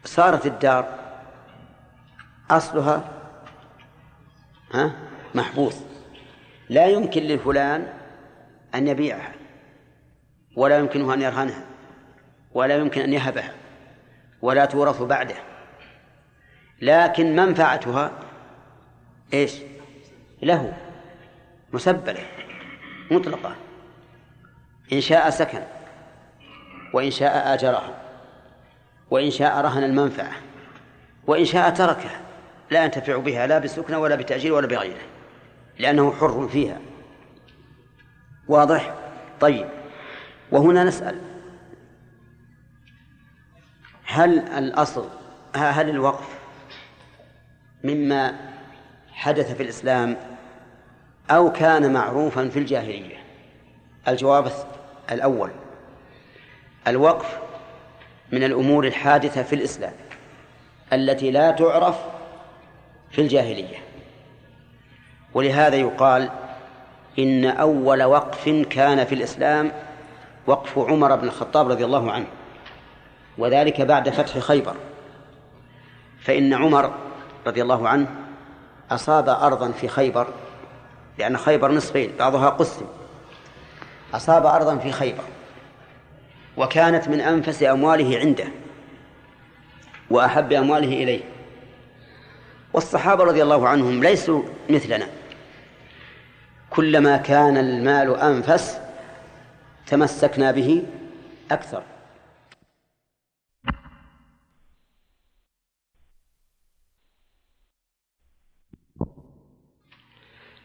صارت 0.03 0.45
الدار 0.45 0.99
أصلها 2.51 3.09
ها؟ 4.74 4.95
محبوس. 5.36 5.76
لا 6.70 6.88
يمكن 6.88 7.22
لفلان 7.22 7.93
أن 8.76 8.88
يبيعها 8.88 9.34
ولا 10.55 10.78
يمكنه 10.78 11.13
أن 11.13 11.22
يرهنها 11.22 11.65
ولا 12.53 12.78
يمكن 12.78 13.01
أن 13.01 13.13
يهبها 13.13 13.53
ولا 14.41 14.65
تورث 14.65 15.01
بعده. 15.01 15.36
لكن 16.82 17.36
منفعتها 17.36 18.11
إيش؟ 19.34 19.53
له. 20.41 20.73
مسبلة. 21.73 22.25
مطلقة. 23.11 23.55
إن 24.93 25.01
شاء 25.01 25.30
سكن. 25.30 25.61
وإن 26.93 27.11
شاء 27.11 27.53
آجرها 27.53 28.01
وإن 29.11 29.32
شاء 29.32 29.61
رهن 29.61 29.84
المنفعة. 29.84 30.32
وإن 31.27 31.45
شاء 31.45 31.69
تركها. 31.69 32.21
لا 32.71 32.84
ينتفع 32.84 33.17
بها 33.17 33.47
لا 33.47 33.59
بسكنة 33.59 33.99
ولا 33.99 34.15
بتأجير 34.15 34.53
ولا 34.53 34.67
بغيره. 34.67 35.01
لأنه 35.80 36.11
حر 36.11 36.47
فيها. 36.47 36.80
واضح؟ 38.47 38.95
طيب. 39.39 39.67
وهنا 40.51 40.84
نسأل. 40.84 41.21
هل 44.05 44.39
الأصل 44.39 45.09
هل 45.55 45.89
الوقف 45.89 46.39
مما 47.84 48.36
حدث 49.11 49.55
في 49.55 49.63
الإسلام 49.63 50.17
أو 51.32 51.51
كان 51.51 51.93
معروفا 51.93 52.49
في 52.49 52.59
الجاهلية. 52.59 53.17
الجواب 54.07 54.51
الأول 55.11 55.51
الوقف 56.88 57.39
من 58.32 58.43
الأمور 58.43 58.88
الحادثة 58.88 59.43
في 59.43 59.55
الإسلام 59.55 59.93
التي 60.93 61.32
لا 61.32 61.51
تعرف 61.51 61.95
في 63.11 63.21
الجاهلية. 63.21 63.77
ولهذا 65.34 65.75
يقال 65.75 66.30
إن 67.19 67.45
أول 67.45 68.03
وقف 68.03 68.49
كان 68.69 69.05
في 69.05 69.15
الإسلام 69.15 69.71
وقف 70.47 70.77
عمر 70.77 71.15
بن 71.15 71.27
الخطاب 71.27 71.71
رضي 71.71 71.86
الله 71.86 72.11
عنه 72.11 72.27
وذلك 73.38 73.82
بعد 73.82 74.09
فتح 74.09 74.39
خيبر. 74.39 74.75
فإن 76.19 76.53
عمر 76.53 76.93
رضي 77.48 77.62
الله 77.62 77.90
عنه 77.90 78.08
أصاب 78.92 79.30
أرضا 79.30 79.72
في 79.72 79.88
خيبر 79.88 80.28
لأن 81.18 81.38
خيبر 81.38 81.72
نصفين 81.72 82.12
بعضها 82.20 82.50
قسم 82.50 82.86
أصاب 84.14 84.46
أرضا 84.46 84.78
في 84.78 84.92
خيبر 84.92 85.24
وكانت 86.58 87.08
من 87.08 87.22
أنفس 87.22 87.64
أمواله 87.64 88.20
عنده 88.20 88.48
وأحب 90.10 90.54
أمواله 90.54 91.04
إليه. 91.04 91.22
والصحابة 92.74 93.24
رضي 93.24 93.44
الله 93.44 93.68
عنهم 93.68 94.04
ليسوا 94.04 94.44
مثلنا. 94.70 95.08
كلما 96.70 97.18
كان 97.18 97.58
المال 97.58 98.16
أنفس 98.16 98.78
تمسكنا 99.88 100.52
به 100.52 100.84
أكثر. 101.52 101.84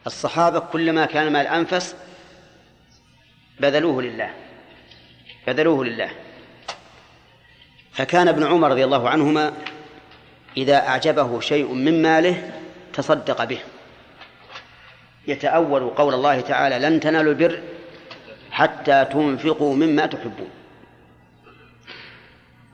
الصحابة 0.06 0.58
كلما 0.58 1.06
كان 1.06 1.26
المال 1.26 1.46
أنفس 1.46 1.96
بذلوه 3.60 4.02
لله 4.02 4.30
بذلوه 5.46 5.84
لله. 5.84 6.10
فكان 7.92 8.28
ابن 8.28 8.46
عمر 8.46 8.70
رضي 8.70 8.84
الله 8.84 9.08
عنهما 9.08 9.52
إذا 10.56 10.76
أعجبه 10.88 11.40
شيء 11.40 11.72
من 11.72 12.02
ماله 12.02 12.52
تصدق 12.92 13.44
به. 13.44 13.58
يتأول 15.26 15.90
قول 15.90 16.14
الله 16.14 16.40
تعالى 16.40 16.78
لن 16.78 17.00
تنالوا 17.00 17.32
البر 17.32 17.62
حتى 18.50 19.04
تنفقوا 19.04 19.76
مما 19.76 20.06
تحبون. 20.06 20.50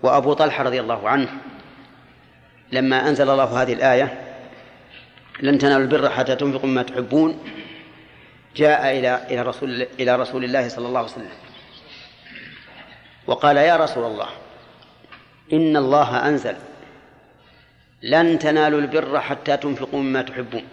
وأبو 0.02 0.32
طلحة 0.32 0.62
رضي 0.62 0.80
الله 0.80 1.08
عنه 1.08 1.28
لما 2.72 3.08
أنزل 3.08 3.30
الله 3.30 3.62
هذه 3.62 3.72
الآية 3.72 4.29
لن 5.42 5.58
تنالوا 5.58 5.82
البر 5.82 6.10
حتى 6.10 6.36
تنفقوا 6.36 6.68
مما 6.68 6.82
تحبون. 6.82 7.38
جاء 8.56 8.98
إلى 8.98 9.26
إلى 9.30 9.42
رسول 9.42 9.86
إلى 10.00 10.16
رسول 10.16 10.44
الله 10.44 10.68
صلى 10.68 10.86
الله 10.88 10.98
عليه 10.98 11.08
وسلم. 11.08 11.30
وقال 13.26 13.56
يا 13.56 13.76
رسول 13.76 14.04
الله 14.04 14.28
إن 15.52 15.76
الله 15.76 16.28
أنزل. 16.28 16.56
لن 18.02 18.38
تنالوا 18.38 18.80
البر 18.80 19.20
حتى 19.20 19.56
تنفقوا 19.56 20.00
مما 20.00 20.22
تحبون. 20.22 20.64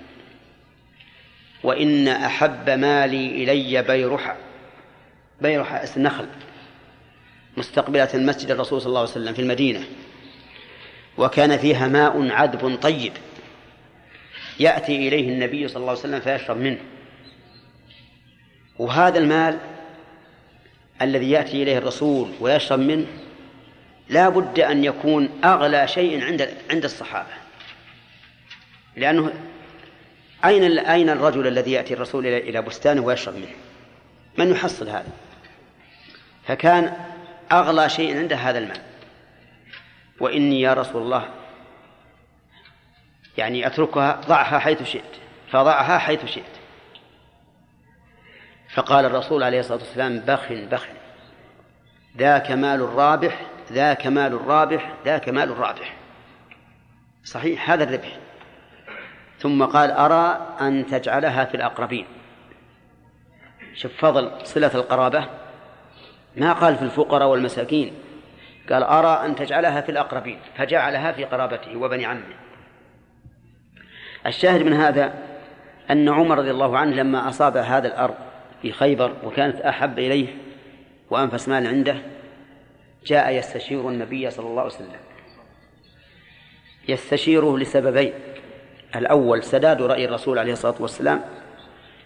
وإن 1.64 2.08
أحب 2.08 2.70
مالي 2.70 3.44
إلي 3.44 3.82
بيرحة 5.42 5.84
اسم 5.84 6.00
النخل 6.00 6.28
مستقبلة 7.58 8.10
المسجد 8.14 8.52
الرسول 8.52 8.82
صلى 8.82 8.90
الله 8.90 9.00
عليه 9.00 9.12
وسلم 9.12 9.34
في 9.34 9.42
المدينة. 9.42 9.84
وكان 11.18 11.58
فيها 11.58 11.88
ماء 11.88 12.32
عذب 12.32 12.78
طيب. 12.82 13.14
يأتي 14.60 15.08
إليه 15.08 15.30
النبي 15.30 15.68
صلى 15.68 15.78
الله 15.78 15.90
عليه 15.90 16.00
وسلم 16.00 16.20
فيشرب 16.20 16.58
منه 16.58 16.78
وهذا 18.80 19.20
المال 19.20 19.58
الذي 21.02 21.32
يأتي 21.32 21.64
إليه 21.64 21.78
الرسول 21.78 22.32
ويشرب 22.40 22.80
منه 22.80 23.06
لا 24.10 24.30
بد 24.30 24.60
أن 24.60 24.84
يكون 24.84 25.30
أغلى 25.44 25.88
شيء 25.88 26.24
عند 26.24 26.50
عند 26.72 26.84
الصحابة 26.84 27.30
لأنه 28.96 29.34
أين 30.46 30.80
أين 30.80 31.10
الرجل 31.10 31.48
الذي 31.48 31.72
يأتي 31.72 31.94
الرسول 31.94 32.28
إلى 32.28 32.62
بستانه 32.62 33.02
ويشرب 33.02 33.36
منه؟ 33.36 33.56
من 34.38 34.52
يحصل 34.52 34.90
هذا؟ 34.90 35.12
فكان 36.48 36.94
أغلى 37.52 37.90
شيء 37.90 38.18
عنده 38.18 38.36
هذا 38.36 38.58
المال 38.58 38.82
وإني 40.20 40.62
يا 40.62 40.74
رسول 40.74 41.02
الله 41.02 41.30
يعني 43.38 43.68
أتركها 43.68 44.22
ضعها 44.28 44.60
حيث 44.60 44.84
شئت 44.84 45.18
فضعها 45.52 45.98
حيث 45.98 46.26
شئت. 46.26 46.44
فقال 48.74 49.06
الرسول 49.06 49.44
عليه 49.44 49.60
الصلاة 49.60 49.78
والسلام 49.78 50.20
بخ 50.20 50.52
بخ 50.52 50.88
ذاك 52.18 52.52
مال 52.52 52.82
الرابح 52.82 53.42
ذاك 53.72 54.08
مال 54.08 54.34
الرابح 54.34 54.94
ذاك 55.06 55.30
مال 55.30 55.52
الرابح. 55.52 55.94
صحيح 57.24 57.72
هذا 57.72 57.84
الربح. 57.84 58.18
ثم 59.40 59.66
قال 59.66 59.92
أرى 59.92 60.56
أن 60.62 60.86
تجعلها 60.88 61.46
في 61.46 61.58
الأقربين. 61.58 62.06
شوف 63.76 63.92
فضل 63.98 64.32
صلة 64.44 64.72
القرابة. 64.76 65.28
ما 66.36 66.54
قال 66.54 66.76
في 66.76 66.82
الفقراء 66.82 67.28
والمساكين؟ 67.28 67.94
قال 68.70 68.84
أرى 68.84 69.26
أن 69.26 69.36
تجعلها 69.36 69.82
في 69.82 69.92
الأقربين. 69.92 70.40
فجعلها 70.58 71.12
في 71.12 71.26
قرابته 71.26 71.78
وبني 71.78 72.06
عمه. 72.06 72.47
الشاهد 74.28 74.62
من 74.62 74.74
هذا 74.74 75.14
أن 75.92 76.10
عمر 76.10 76.38
رضي 76.38 76.52
الله 76.52 76.78
عنه 76.78 76.96
لما 76.96 77.30
أصاب 77.30 77.58
هذا 77.58 77.88
الأرض 77.88 78.16
في 78.62 78.72
خيبر 78.72 79.14
وكانت 79.24 79.62
أحب 79.62 80.00
إليه 80.00 80.28
وأنفس 81.10 81.50
مال 81.50 81.68
عنده 81.68 81.96
جاء 83.06 83.32
يستشير 83.32 83.90
النبي 83.90 84.30
صلى 84.30 84.48
الله 84.48 84.62
عليه 84.62 84.74
وسلم. 84.74 84.90
يستشيره 86.88 87.58
لسببين. 87.58 88.14
الأول 88.96 89.44
سداد 89.44 89.82
رأي 89.82 90.06
الرسول 90.06 90.40
عليه 90.40 90.54
الصلاة 90.54 90.76
والسلام 90.80 91.22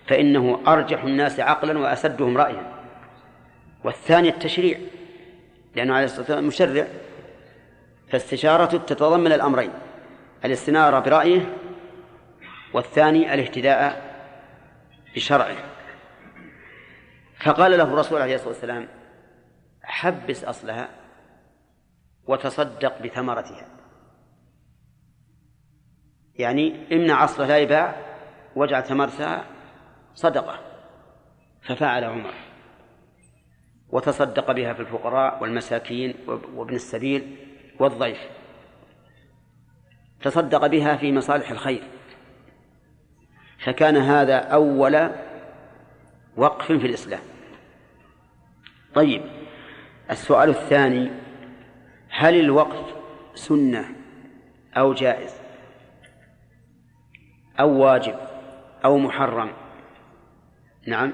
فإنه 0.08 0.60
أرجح 0.68 1.04
الناس 1.04 1.40
عقلا 1.40 1.80
وأسدهم 1.80 2.38
رأيا. 2.38 2.72
والثاني 3.84 4.30
التشريع. 4.30 4.78
لأنه 5.76 5.94
عليه 5.94 6.06
الصلاة 6.06 6.20
والسلام 6.20 6.48
مشرع 6.48 6.88
فاستشارة 8.10 8.78
تتضمن 8.78 9.32
الأمرين. 9.32 9.70
الاستنارة 10.46 11.00
برأيه 11.00 11.42
والثاني 12.74 13.34
الاهتداء 13.34 14.12
بشرعه. 15.16 15.58
فقال 17.40 17.72
له 17.72 17.84
الرسول 17.84 18.22
عليه 18.22 18.36
الصلاة 18.36 18.50
والسلام 18.50 18.88
حبس 19.84 20.44
أصلها 20.44 20.90
وتصدق 22.28 23.02
بثمرتها. 23.02 23.68
يعني 26.36 26.96
امنع 26.96 27.24
أصلها 27.24 27.48
لا 27.48 27.58
يباع 27.58 27.96
واجعل 28.56 28.84
ثمرتها 28.84 29.46
صدقة. 30.14 30.60
ففعل 31.62 32.04
عمر 32.04 32.34
وتصدق 33.90 34.52
بها 34.52 34.74
في 34.74 34.80
الفقراء 34.80 35.42
والمساكين 35.42 36.16
وابن 36.28 36.76
السبيل 36.76 37.36
والضيف. 37.80 38.20
تصدق 40.22 40.68
بها 40.68 40.98
في 40.98 41.12
مصالح 41.12 41.52
الخير. 41.52 41.84
فكان 43.64 43.97
هذا 43.97 44.36
أول 44.36 45.09
وقف 46.38 46.66
في 46.66 46.88
الإسلام 46.88 47.22
طيب 48.95 49.22
السؤال 50.12 50.49
الثاني 50.49 51.12
هل 52.09 52.39
الوقف 52.39 52.95
سنة 53.36 53.86
أو 54.78 54.93
جائز؟ 54.93 55.41
أو 57.59 57.70
واجب 57.70 58.16
أو 58.86 58.97
محرم؟ 58.97 59.51
نعم. 60.88 61.14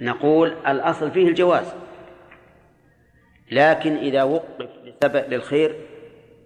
نقول 0.00 0.48
الأصل 0.48 1.10
فيه 1.10 1.28
الجواز. 1.28 1.74
لكن 3.50 3.96
إذا 3.96 4.22
وقف 4.22 4.68
لسبب 4.84 5.32
للخير 5.32 5.76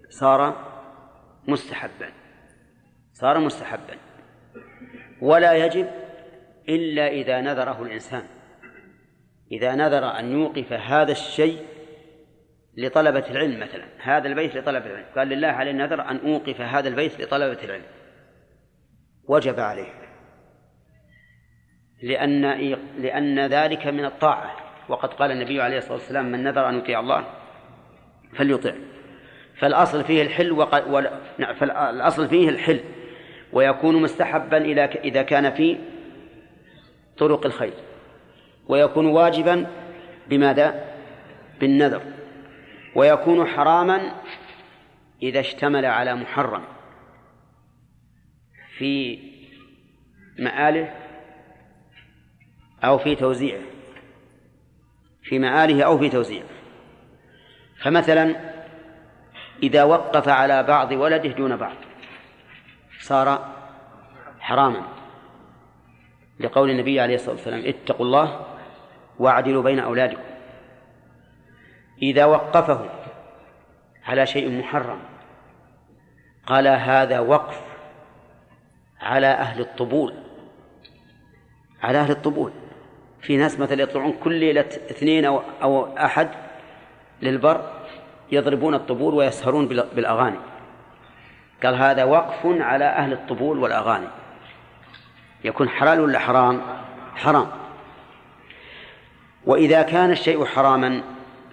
صار 0.09 0.65
مستحبا. 1.47 2.11
صار 3.13 3.39
مستحبا. 3.39 4.08
ولا 5.21 5.53
يجب 5.53 5.87
إلا 6.69 7.07
إذا 7.07 7.41
نذره 7.41 7.83
الإنسان. 7.83 8.23
إذا 9.51 9.75
نذر 9.75 10.19
أن 10.19 10.31
يوقف 10.31 10.73
هذا 10.73 11.11
الشيء 11.11 11.65
لطلبة 12.77 13.29
العلم 13.29 13.59
مثلا 13.59 13.85
هذا 13.99 14.27
البيت 14.27 14.55
لطلبة 14.55 14.85
العلم. 14.85 15.05
قال 15.15 15.27
لله 15.27 15.47
علي 15.47 15.71
النذر 15.71 16.01
أن 16.01 16.17
أوقف 16.17 16.61
هذا 16.61 16.89
البيت 16.89 17.21
لطلبة 17.21 17.63
العلم. 17.63 17.85
وجب 19.27 19.59
عليه. 19.59 19.93
لأن 22.03 22.41
لأن 22.97 23.39
ذلك 23.39 23.87
من 23.87 24.05
الطاعة. 24.05 24.55
وقد 24.89 25.13
قال 25.13 25.31
النبي 25.31 25.61
عليه 25.61 25.77
الصلاة 25.77 25.93
والسلام 25.93 26.31
من 26.31 26.43
نذر 26.43 26.69
أن 26.69 26.77
يطيع 26.77 26.99
الله 26.99 27.25
فليطع. 28.35 28.73
فالأصل 29.57 30.03
فيه 30.03 30.21
الحل 30.21 30.51
وق... 30.51 30.87
و... 30.87 31.01
نعم 31.37 31.55
فالأصل 31.55 32.29
فيه 32.29 32.49
الحل. 32.49 32.79
ويكون 33.53 34.01
مستحبا 34.01 34.57
إذا 35.03 35.21
كان 35.21 35.51
في 35.53 35.77
طرق 37.17 37.45
الخير 37.45 37.73
ويكون 38.67 39.05
واجبا 39.05 39.67
بماذا؟ 40.29 40.85
بالنذر 41.59 42.01
ويكون 42.95 43.47
حراما 43.47 44.11
إذا 45.23 45.39
اشتمل 45.39 45.85
على 45.85 46.15
محرم 46.15 46.63
في 48.77 49.19
مآله 50.39 50.93
أو 52.83 52.97
في 52.97 53.15
توزيعه 53.15 53.61
في 55.23 55.39
مآله 55.39 55.83
أو 55.83 55.97
في 55.97 56.09
توزيعه 56.09 56.47
فمثلا 57.83 58.35
إذا 59.63 59.83
وقف 59.83 60.27
على 60.27 60.63
بعض 60.63 60.91
ولده 60.91 61.29
دون 61.29 61.55
بعض 61.55 61.75
صار 62.99 63.55
حراما. 64.39 64.83
لقول 66.39 66.69
النبي 66.69 66.99
عليه 66.99 67.15
الصلاة 67.15 67.35
والسلام 67.35 67.65
اتقوا 67.65 68.05
الله 68.05 68.45
واعدلوا 69.19 69.63
بين 69.63 69.79
أولادكم. 69.79 70.21
إذا 72.01 72.25
وقفه 72.25 72.89
على 74.05 74.25
شيء 74.25 74.59
محرم 74.59 74.99
قال 76.45 76.67
هذا 76.67 77.19
وقف 77.19 77.61
على 79.01 79.27
أهل 79.27 79.61
الطبول. 79.61 80.13
على 81.81 81.97
أهل 81.97 82.11
الطبول. 82.11 82.51
في 83.21 83.37
ناس 83.37 83.59
مثلا 83.59 83.81
يطلعون 83.81 84.13
كل 84.23 84.33
ليلة 84.33 84.69
اثنين 84.91 85.25
أو, 85.25 85.41
أو 85.63 85.97
أحد 85.97 86.29
للبر 87.21 87.71
يضربون 88.31 88.73
الطبول 88.73 89.13
ويسهرون 89.13 89.67
بالأغاني. 89.67 90.39
قال 91.63 91.75
هذا 91.75 92.03
وقف 92.03 92.45
على 92.45 92.85
أهل 92.85 93.13
الطبول 93.13 93.57
والأغاني. 93.57 94.07
يكون 95.43 95.69
حلال 95.69 95.99
ولا 95.99 96.19
حرام؟ 96.19 96.61
حرام. 97.15 97.47
وإذا 99.45 99.81
كان 99.81 100.11
الشيء 100.11 100.45
حراما 100.45 101.03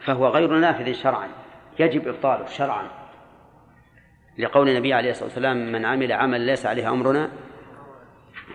فهو 0.00 0.28
غير 0.28 0.52
نافذ 0.52 0.92
شرعا. 0.92 1.28
يجب 1.78 2.09
إبطاله 2.09 2.46
شرعا. 2.46 2.88
لقول 4.38 4.68
النبي 4.68 4.94
عليه 4.94 5.11
الصلاة 5.11 5.24
والسلام 5.24 5.72
من 5.72 5.84
عمل 5.84 6.12
عمل 6.12 6.40
ليس 6.40 6.66
عليه 6.66 6.90
أمرنا 6.90 7.30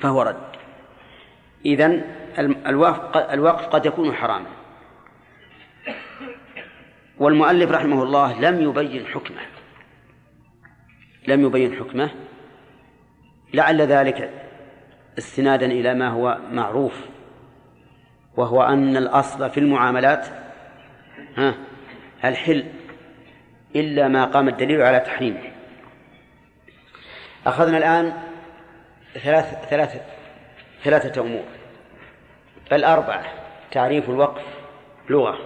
فهو 0.02 0.22
رد. 0.22 0.52
إذن 1.66 2.16
الوقف 3.34 3.68
قد 3.68 3.86
يكون 3.86 4.14
حراما. 4.14 4.50
والمؤلف 7.18 7.72
رحمه 7.72 8.04
الله 8.04 8.40
لم 8.40 8.62
يبين 8.62 9.08
حكمه. 9.08 9.42
لم 11.28 11.46
يبين 11.46 11.76
حكمه 11.76 12.12
لعل 13.54 13.82
ذلك 13.82 14.30
استنادا 15.18 15.66
إلى 15.66 15.94
ما 15.94 16.10
هو 16.10 16.38
معروف 16.52 16.94
وهو 18.38 18.64
أن 18.64 18.98
الأصل 18.98 19.50
في 19.50 19.60
المعاملات 19.60 20.28
ها 21.38 21.56
الحل 22.26 22.66
إلا 23.76 24.08
ما 24.08 24.26
قام 24.26 24.48
الدليل 24.48 24.82
على 24.82 25.00
تحريمه. 25.00 25.42
أخذنا 27.48 27.78
الآن 27.78 28.14
ثلاث 29.14 29.70
ثلاثة 29.70 30.02
ثلاثة 30.84 31.22
أمور. 31.22 31.44
بل 32.72 32.84
أربعة 32.84 33.24
تعريف 33.72 34.10
الوقف 34.10 34.44
لغة 35.10 35.40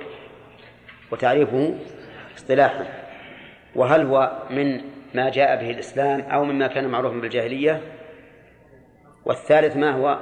وتعريفه 1.12 1.76
اصطلاحا. 2.38 2.86
وهل 3.76 4.06
هو 4.06 4.44
من 4.50 4.82
ما 5.16 5.30
جاء 5.30 5.56
به 5.56 5.72
الإسلام 5.72 6.22
أو 6.22 6.44
مما 6.44 6.68
كان 6.68 6.88
معروفا 6.88 7.16
بالجاهلية. 7.16 7.82
والثالث 9.26 9.78
ما 9.78 9.92
هو 9.92 10.20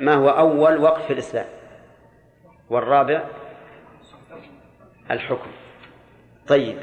ما 0.00 0.14
هو 0.14 0.28
أول 0.28 0.78
وقف 0.78 1.06
في 1.06 1.12
الإسلام. 1.12 1.46
والرابع 2.70 3.24
الحكم. 5.10 5.50
طيب. 6.46 6.76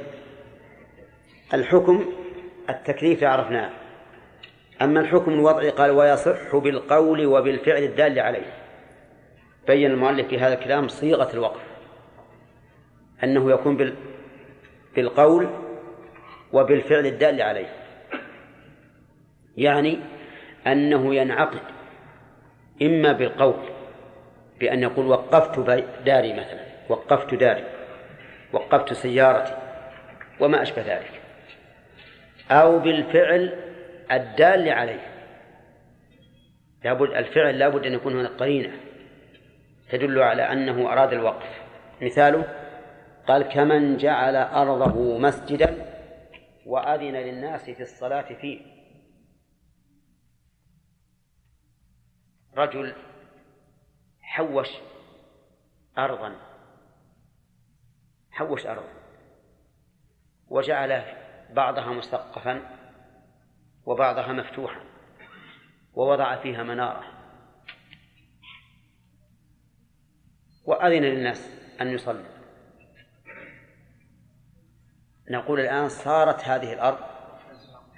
الحكم 1.53 2.05
التكليف 2.69 3.23
عرفناه. 3.23 3.69
أما 4.82 4.99
الحكم 4.99 5.32
الوضعي 5.32 5.69
قال 5.69 5.91
ويصح 5.91 6.55
بالقول 6.55 7.26
وبالفعل 7.26 7.84
الدال 7.84 8.19
عليه. 8.19 8.53
بين 9.67 9.91
المؤلف 9.91 10.28
في 10.28 10.39
هذا 10.39 10.53
الكلام 10.53 10.88
صيغة 10.88 11.34
الوقف. 11.34 11.61
أنه 13.23 13.51
يكون 13.51 13.95
بالقول 14.95 15.64
وبالفعل 16.54 17.06
الدال 17.06 17.41
عليه. 17.41 17.70
يعني 19.58 20.00
أنه 20.68 21.16
ينعقد 21.16 21.62
إما 22.82 23.12
بالقول 23.12 23.70
بأن 24.60 24.84
يقول 24.84 25.06
وقفت 25.06 25.60
داري 26.06 26.34
مثلا 26.34 26.66
وقفت 26.89 27.34
داري 27.34 27.64
وقفت 28.54 28.93
سيارتي 28.93 29.54
وما 30.39 30.62
أشبه 30.62 30.82
ذلك. 30.82 31.22
أو 32.52 32.80
بالفعل 32.80 33.54
الدال 34.12 34.70
عليه. 34.70 35.08
لابد 36.84 37.10
الفعل 37.10 37.60
لابد 37.60 37.86
أن 37.86 37.93
يكون 37.93 38.20
هناك 38.20 38.32
قرينة 38.32 38.72
تدل 39.89 40.20
على 40.20 40.41
أنه 40.41 40.91
أراد 40.93 41.14
الوقف. 41.14 41.62
مثاله 42.02 42.43
قال 43.28 43.43
كمن 43.43 43.98
جعل 43.98 44.36
أرضه 44.36 45.18
مسجدا 45.18 45.95
وأذن 46.66 47.13
للناس 47.16 47.70
في 47.70 47.82
الصلاة 47.82 48.34
فيه. 48.34 48.76
رجل 52.53 52.95
حوش 54.22 54.70
أرضا 55.97 56.36
حوش 58.32 58.66
أرضا 58.66 58.93
وجعل 60.47 61.03
بعضها 61.53 61.93
مسقفا 61.93 62.78
وبعضها 63.86 64.34
مفتوحا 64.34 64.82
ووضع 65.93 66.41
فيها 66.41 66.63
منارة. 66.63 67.03
وأذن 70.66 71.01
للناس 71.03 71.49
أن 71.82 71.88
يصلوا 71.88 72.35
نقول 75.30 75.59
الآن 75.59 75.89
صارت 75.89 76.43
هذه 76.43 76.73
الأرض 76.73 76.97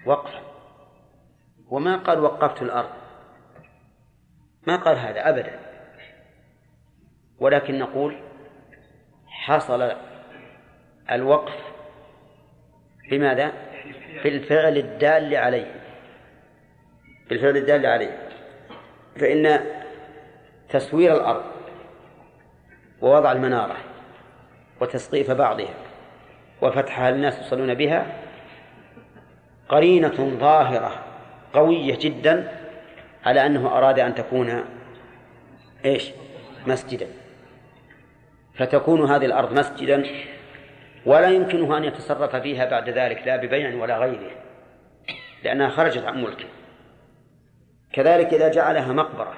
وقفا 0.06 0.42
وما 1.70 1.98
قال 1.98 2.20
وقفت 2.20 2.62
الأرض؟ 2.62 2.90
ما 4.68 4.76
قال 4.76 4.98
هذا 4.98 5.30
أبدا. 5.30 5.60
ولكن 7.40 7.80
نقول 7.80 8.18
حصل 9.28 9.92
الوقف 11.12 11.56
بماذا؟ 13.10 13.52
بالفعل 14.24 14.78
الدال 14.78 15.36
عليه. 15.36 15.82
بالفعل 17.30 17.58
الدال 17.58 17.86
عليه. 17.86 18.30
فإن 19.16 19.66
تسوير 20.70 21.14
الأرض 21.16 21.44
ووضع 23.02 23.32
المنارة 23.32 23.78
وتسقيف 24.82 25.32
بعضها 25.32 25.87
وفتحها 26.62 27.12
للناس 27.12 27.40
يصلون 27.40 27.74
بها 27.74 28.06
قرينة 29.70 30.38
ظاهرة 30.40 31.04
قوية 31.54 31.98
جدا 32.02 32.52
على 33.26 33.46
أنه 33.46 33.78
أراد 33.78 34.00
أن 34.00 34.16
تكون 34.16 34.64
إيش؟ 35.86 36.12
مسجدا. 36.68 37.08
فتكون 38.56 39.12
هذه 39.12 39.26
الأرض 39.26 39.60
مسجدا 39.60 40.06
ولا 41.06 41.30
يمكنه 41.30 41.78
أن 41.78 41.84
يتصرف 41.84 42.36
فيها 42.36 42.66
بعد 42.66 42.90
ذلك 42.90 43.28
لا 43.28 43.36
ببيع 43.36 43.76
ولا 43.76 43.98
غيره 43.98 44.32
لأنها 45.44 45.70
خرجت 45.70 46.04
عن 46.04 46.24
ملكه. 46.24 46.48
كذلك 47.94 48.34
إذا 48.34 48.52
جعلها 48.52 48.94
مقبرة 48.94 49.34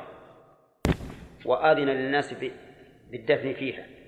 وآذن 1.46 1.86
للناس 1.86 2.34
بالدفن 3.12 3.54
فيها. 3.54 3.99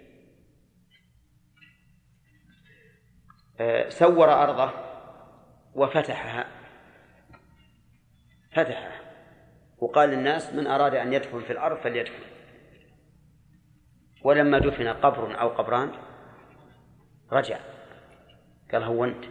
سور 3.89 4.33
أرضه 4.33 4.71
وفتحها. 5.73 6.45
فتحها. 8.51 9.01
وقال 9.77 10.09
للناس 10.09 10.53
من 10.53 10.67
أراد 10.67 10.95
أن 10.95 11.13
يدفن 11.13 11.41
في 11.41 11.53
الأرض 11.53 11.77
فليدفن. 11.77 12.23
ولما 14.23 14.59
دفن 14.59 14.87
قبر 14.87 15.41
أو 15.41 15.49
قبران 15.49 15.91
رجع. 17.31 17.59
قال 18.71 18.83
هونت 18.83 19.25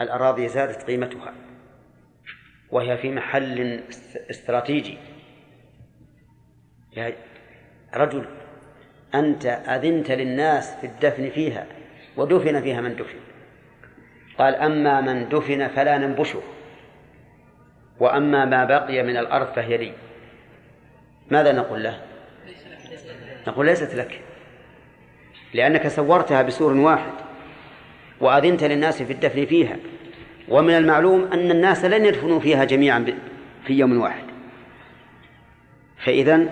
الأراضي 0.00 0.48
زادت 0.48 0.82
قيمتها. 0.82 1.34
وهي 2.70 2.98
في 2.98 3.10
محل 3.10 3.84
استراتيجي. 4.30 4.98
يا 6.96 7.16
رجل 7.94 8.26
أنت 9.14 9.46
أذنت 9.46 10.10
للناس 10.10 10.74
في 10.80 10.86
الدفن 10.86 11.30
فيها. 11.30 11.81
ودفن 12.16 12.60
فيها 12.60 12.80
من 12.80 12.96
دفن. 12.96 13.18
قال 14.38 14.54
أما 14.54 15.00
من 15.00 15.28
دفن 15.28 15.68
فلا 15.68 15.98
ننبشه. 15.98 16.42
وأما 18.00 18.44
ما 18.44 18.64
بقي 18.64 19.02
من 19.02 19.16
الأرض 19.16 19.46
فهي 19.46 19.76
لي. 19.76 19.92
ماذا 21.30 21.52
نقول 21.52 21.82
له؟ 21.82 22.00
نقول 23.46 23.66
ليست 23.66 23.94
لك. 23.94 24.20
لأنك 25.54 25.88
سورتها 25.88 26.42
بسور 26.42 26.72
واحد. 26.72 27.12
وأذنت 28.20 28.64
للناس 28.64 29.02
في 29.02 29.12
الدفن 29.12 29.46
فيها. 29.46 29.76
ومن 30.48 30.76
المعلوم 30.76 31.32
أن 31.32 31.50
الناس 31.50 31.84
لن 31.84 32.04
يدفنوا 32.04 32.40
فيها 32.40 32.64
جميعا 32.64 33.06
في 33.66 33.72
يوم 33.72 34.00
واحد. 34.00 34.24
فإذا 36.04 36.46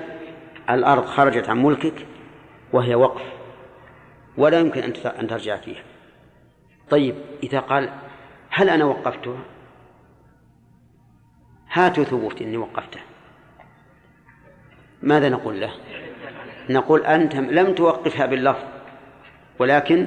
الأرض 0.71 1.05
خرجت 1.05 1.49
عن 1.49 1.63
ملكك 1.63 2.07
وهي 2.73 2.95
وقف. 2.95 3.40
ولا 4.37 4.61
يمكن 4.61 4.83
أن 5.07 5.27
ترجع 5.27 5.57
فيها. 5.57 5.83
طيب 6.91 7.15
إذا 7.43 7.61
قال 7.61 7.91
هل 8.51 8.69
أنا 8.69 8.85
وقفتها؟ 8.85 9.41
هاتوا 11.73 12.05
ثبوت 12.05 12.43
أني 12.43 12.57
وقفته 12.57 13.01
ماذا 15.03 15.29
نقول 15.29 15.61
له؟ 15.61 15.73
نقول 16.71 17.07
أنت 17.07 17.37
لم 17.37 17.75
توقفها 17.75 18.27
باللفظ 18.27 18.65
ولكن 19.59 20.07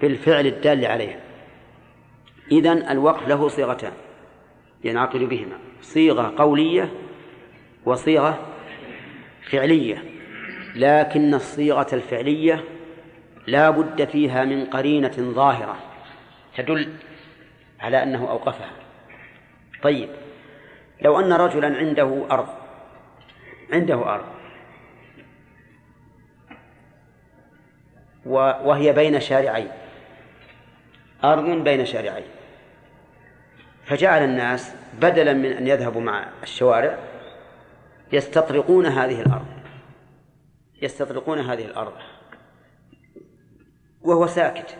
بالفعل 0.00 0.46
الدال 0.46 0.86
عليها. 0.86 1.20
إذن 2.52 2.88
الوقف 2.88 3.28
له 3.28 3.48
صيغتان 3.48 3.92
ينعقد 4.84 5.20
بهما. 5.20 5.58
صيغة 5.80 6.34
قولية 6.36 6.92
وصيغة 7.84 8.46
فعلية. 9.50 10.04
لكن 10.74 11.34
الصيغة 11.34 11.86
الفعلية 11.92 12.64
لا 13.46 13.70
بد 13.70 14.04
فيها 14.04 14.44
من 14.44 14.64
قرينة 14.64 15.14
ظاهرة 15.18 15.76
تدل 16.56 16.94
على 17.80 18.02
أنه 18.02 18.30
أوقفها. 18.30 18.70
طيب 19.82 20.08
لو 21.02 21.20
أن 21.20 21.32
رجلا 21.32 21.76
عنده 21.76 22.26
أرض 22.30 22.48
عنده 23.72 24.14
أرض 24.14 24.24
وهي 28.64 28.92
بين 28.92 29.20
شارعين 29.20 29.70
أرض 31.24 31.44
بين 31.44 31.86
شارعين 31.86 32.26
فجعل 33.84 34.24
الناس 34.24 34.74
بدلا 35.00 35.32
من 35.32 35.52
أن 35.52 35.66
يذهبوا 35.66 36.00
مع 36.00 36.26
الشوارع 36.42 36.98
يستطرقون 38.12 38.86
هذه 38.86 39.20
الأرض 39.20 39.46
يستطرقون 40.82 41.38
هذه 41.38 41.64
الأرض. 41.64 41.92
وهو 44.04 44.26
ساكت 44.26 44.76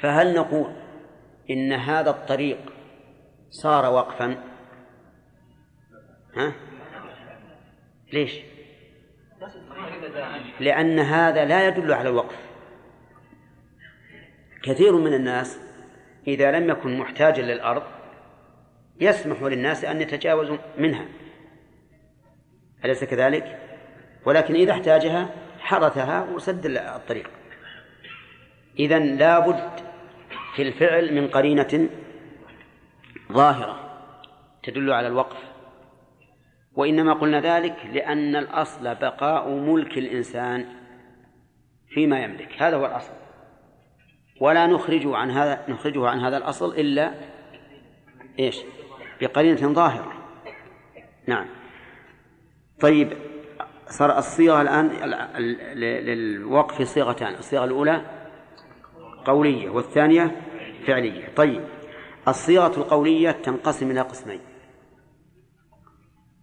فهل 0.00 0.34
نقول 0.34 0.72
إن 1.50 1.72
هذا 1.72 2.10
الطريق 2.10 2.58
صار 3.50 3.92
وقفا 3.92 4.36
ها؟ 6.36 6.52
ليش؟ 8.12 8.40
لأن 10.60 10.98
هذا 10.98 11.44
لا 11.44 11.68
يدل 11.68 11.92
على 11.92 12.08
الوقف 12.08 12.38
كثير 14.62 14.96
من 14.96 15.14
الناس 15.14 15.58
إذا 16.26 16.50
لم 16.50 16.70
يكن 16.70 16.98
محتاجا 16.98 17.42
للأرض 17.42 17.82
يسمح 19.00 19.42
للناس 19.42 19.84
أن 19.84 20.00
يتجاوزوا 20.00 20.56
منها 20.78 21.06
أليس 22.84 23.04
كذلك؟ 23.04 23.58
ولكن 24.26 24.54
إذا 24.54 24.72
احتاجها 24.72 25.43
حرثها 25.64 26.30
وسد 26.34 26.66
الطريق. 26.66 27.30
إذا 28.78 28.98
لابد 28.98 29.70
في 30.56 30.62
الفعل 30.62 31.14
من 31.14 31.28
قرينة 31.28 31.88
ظاهرة 33.32 34.00
تدل 34.62 34.92
على 34.92 35.08
الوقف. 35.08 35.36
وإنما 36.72 37.12
قلنا 37.12 37.40
ذلك 37.40 37.76
لأن 37.92 38.36
الأصل 38.36 38.94
بقاء 38.94 39.48
ملك 39.48 39.98
الإنسان 39.98 40.66
فيما 41.88 42.24
يملك. 42.24 42.62
هذا 42.62 42.76
هو 42.76 42.86
الأصل. 42.86 43.12
ولا 44.40 44.66
نخرج 44.66 45.02
عن 45.06 45.30
هذا 45.30 45.64
نخرجه 45.68 46.08
عن 46.08 46.20
هذا 46.20 46.36
الأصل 46.36 46.74
إلا 46.74 47.14
إيش؟ 48.38 48.60
بقرينة 49.20 49.72
ظاهرة. 49.72 50.12
نعم. 51.26 51.46
طيب 52.80 53.12
صار 53.98 54.18
الصيغة 54.18 54.62
الآن 54.62 54.88
للوقف 55.78 56.82
صيغتان 56.82 57.34
الصيغة 57.34 57.64
الأولى 57.64 58.04
قولية 59.24 59.70
والثانية 59.70 60.40
فعلية. 60.86 61.34
طيب 61.34 61.64
الصيغة 62.28 62.76
القولية 62.76 63.30
تنقسم 63.30 63.90
إلى 63.90 64.00
قسمين. 64.00 64.40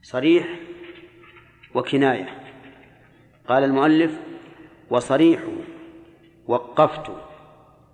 صريح 0.01 0.59
وكناية. 1.75 2.29
قال 3.47 3.63
المؤلف 3.63 4.19
وصريح 4.89 5.41
وقفت 6.47 7.11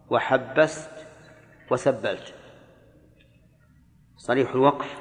وحبست 0.09 1.07
وسبلت. 1.71 2.33
صريح 4.17 4.51
الوقف 4.51 4.97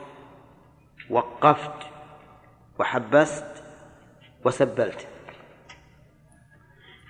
وقفت 1.10 1.86
وحبست 2.78 3.55
وسبلت. 4.46 5.08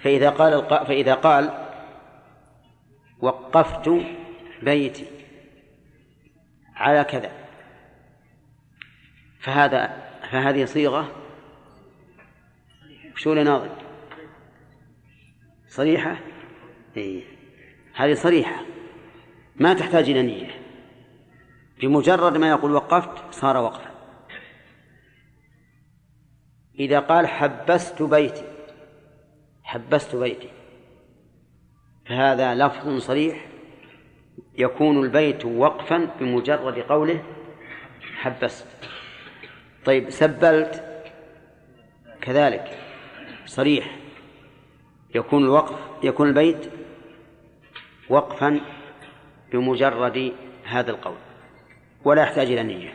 فإذا 0.00 0.30
قال 0.30 0.52
الق... 0.52 0.84
فإذا 0.84 1.14
قال 1.14 1.68
وقفت 3.20 3.90
بيتي 4.62 5.06
على 6.74 7.04
كذا 7.04 7.32
فهذا 9.40 10.06
فهذه 10.30 10.64
صيغة 10.64 11.12
شو 13.16 13.34
ناظر 13.34 13.70
صريحة؟ 15.68 16.16
إيه. 16.96 17.22
هذه 17.94 18.14
صريحة. 18.14 18.64
ما 19.56 19.74
تحتاج 19.74 20.10
إلى 20.10 20.22
نية. 20.22 20.50
بمجرد 21.80 22.36
ما 22.36 22.48
يقول 22.48 22.72
وقفت 22.72 23.34
صار 23.34 23.56
وقفا. 23.56 23.95
إذا 26.78 26.98
قال 26.98 27.26
حبست 27.26 28.02
بيتي 28.02 28.44
حبست 29.64 30.16
بيتي. 30.16 30.48
فهذا 32.06 32.54
لفظ 32.54 32.98
صريح 32.98 33.46
يكون 34.58 35.04
البيت 35.04 35.44
وقفا 35.44 36.08
بمجرد 36.20 36.78
قوله 36.78 37.22
حبست. 38.16 38.66
طيب 39.84 40.10
سبلت. 40.10 40.84
كذلك 42.20 42.78
صريح. 43.46 43.96
يكون 45.14 45.44
الوقف 45.44 45.78
يكون 46.02 46.28
البيت 46.28 46.70
وقفا 48.08 48.60
بمجرد 49.52 50.32
هذا 50.64 50.90
القول. 50.90 51.16
ولا 52.04 52.22
يحتاج 52.22 52.50
إلى 52.50 52.62
نية. 52.62 52.94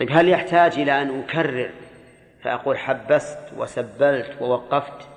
طيب 0.00 0.08
هل 0.12 0.28
يحتاج 0.28 0.78
إلى 0.78 1.02
أن 1.02 1.20
أكرر 1.20 1.70
فأقول 2.44 2.78
حبست 2.78 3.38
وسبلت 3.56 4.36
ووقفت. 4.40 5.08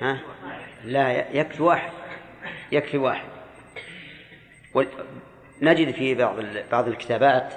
ها؟ 0.00 0.18
لا 0.84 1.12
يكفي 1.36 1.62
واحد. 1.62 1.92
يكفي 2.72 2.98
واحد. 2.98 3.28
نجد 5.62 5.94
في 5.94 6.14
بعض 6.14 6.36
بعض 6.72 6.88
الكتابات 6.88 7.54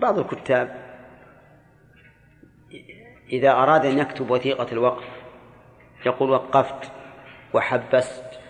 بعض 0.00 0.18
الكتاب 0.18 0.86
إذا 3.32 3.50
أراد 3.50 3.86
أن 3.86 3.98
يكتب 3.98 4.30
وثيقة 4.30 4.72
الوقف 4.72 5.04
يقول 6.06 6.30
وقفت 6.30 6.92
وحبست 7.54 8.40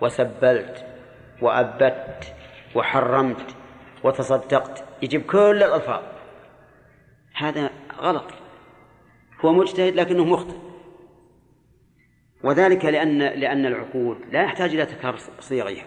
وسبلت 0.00 0.86
وأبت 1.42 2.34
وحرمت 2.74 3.56
وتصدقت. 4.02 4.84
يجيب 5.02 5.22
كل 5.26 5.62
الألفاظ. 5.62 6.02
هذا 7.34 7.70
غلط. 7.98 8.43
هو 9.40 9.52
مجتهد 9.52 9.94
لكنه 9.94 10.24
مخطئ. 10.24 10.56
وذلك 12.42 12.84
لأن 12.84 13.18
لأن 13.18 13.66
العقود 13.66 14.18
لا 14.32 14.42
يحتاج 14.42 14.74
إلى 14.74 14.86
تكرار 14.86 15.16
صيغها. 15.40 15.84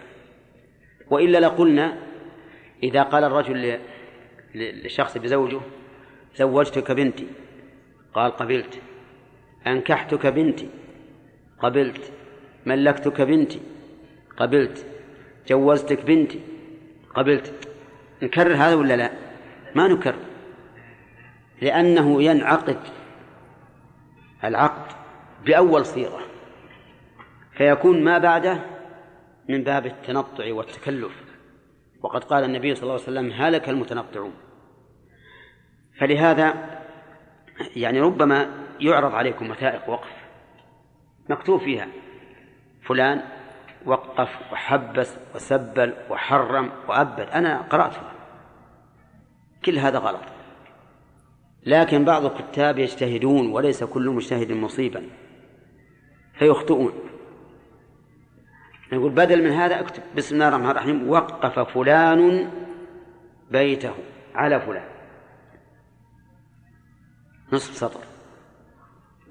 وإلا 1.10 1.40
لقلنا 1.40 1.98
إذا 2.82 3.02
قال 3.02 3.24
الرجل 3.24 3.78
للشخص 4.54 5.18
بزوجه 5.18 5.60
زوجتك 6.36 6.92
بنتي. 6.92 7.26
قال 8.14 8.30
قبلت. 8.32 8.80
أنكحتك 9.66 10.26
بنتي. 10.26 10.68
قبلت. 11.58 12.12
ملكتك 12.66 13.20
بنتي. 13.20 13.60
قبلت. 14.36 14.86
جوزتك 15.48 16.04
بنتي. 16.04 16.40
قبلت. 17.14 17.68
نكرر 18.22 18.54
هذا 18.54 18.74
ولا 18.74 18.96
لا؟ 18.96 19.12
ما 19.74 19.88
نكرر. 19.88 20.18
لأنه 21.62 22.22
ينعقد 22.22 22.78
العقد 24.44 24.92
بأول 25.44 25.86
صيغة 25.86 26.20
فيكون 27.52 28.04
ما 28.04 28.18
بعده 28.18 28.60
من 29.48 29.64
باب 29.64 29.86
التنطع 29.86 30.52
والتكلف. 30.52 31.12
وقد 32.02 32.24
قال 32.24 32.44
النبي 32.44 32.74
صلى 32.74 32.82
الله 32.82 32.92
عليه 32.92 33.02
وسلم 33.02 33.32
هلك 33.32 33.68
المتنطعون. 33.68 34.34
فلهذا 35.98 36.54
يعني 37.76 38.00
ربما 38.00 38.50
يعرض 38.80 39.14
عليكم 39.14 39.50
وثائق 39.50 39.88
وقف 39.90 40.08
مكتوب 41.28 41.60
فيها 41.60 41.88
فلان 42.82 43.22
وقف 43.86 44.52
وحبس 44.52 45.16
وسبل 45.34 45.94
وحرم 46.10 46.70
وأبد. 46.88 47.20
أنا 47.20 47.62
قرأتها. 47.62 48.12
كل 49.64 49.78
هذا 49.78 49.98
غلط. 49.98 50.37
لكن 51.68 52.04
بعض 52.04 52.24
الكتاب 52.24 52.78
يجتهدون 52.78 53.50
وليس 53.50 53.84
كل 53.84 54.10
مجتهد 54.10 54.52
مصيبا 54.52 55.02
فيخطئون. 56.38 56.92
نقول 58.92 59.12
بدل 59.12 59.44
من 59.44 59.50
هذا 59.50 59.80
اكتب 59.80 60.02
بسم 60.16 60.34
الله 60.34 60.48
الرحمن 60.48 60.70
الرحيم 60.70 61.10
وقف 61.10 61.58
فلان 61.58 62.50
بيته 63.50 63.94
على 64.34 64.60
فلان. 64.60 64.88
نصف 67.52 67.76
سطر 67.76 68.00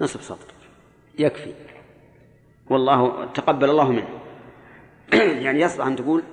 نصف 0.01 0.23
سطر 0.23 0.53
يكفي. 1.19 1.53
والله 2.69 3.25
تقبل 3.25 3.69
الله 3.69 3.91
منه. 3.91 4.19
يعني 5.43 5.61
يصلح 5.61 5.85
أن 5.85 5.95
تقول 5.95 6.23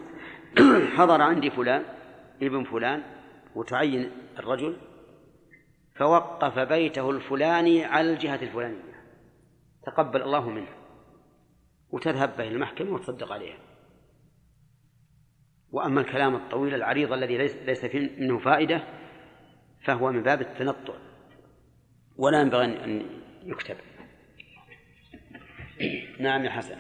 حضر 0.97 1.23
عندي 1.23 1.51
فلان 1.51 1.83
ابن 2.43 2.65
فلان 2.65 3.03
وتعين 3.55 4.11
الرجل 4.39 4.77
فوقف 5.95 6.59
بيته 6.59 7.11
الفلاني 7.11 7.85
على 7.85 8.13
الجهة 8.13 8.43
الفلانية. 8.43 8.95
تقبل 9.87 10.23
الله 10.23 10.51
منه. 10.51 10.69
وتذهب 11.91 12.37
به 12.37 12.49
المحكمة 12.49 12.91
وتصدق 12.95 13.33
عليها. 13.33 13.59
وأما 15.71 16.01
الكلام 16.01 16.35
الطويل 16.35 16.75
العريض 16.75 17.13
الذي 17.13 17.39
ليس 17.39 17.57
ليس 17.57 17.85
فيه 17.85 18.11
منه 18.19 18.39
فائدة 18.39 18.85
فهو 19.85 20.13
من 20.13 20.23
باب 20.23 20.41
التنطع. 20.41 20.95
ولا 22.17 22.41
ينبغي 22.41 22.65
أن 22.65 23.07
يكتب. 23.43 23.77
نعم 26.21 26.45
يا 26.45 26.51
حسن. 26.51 26.79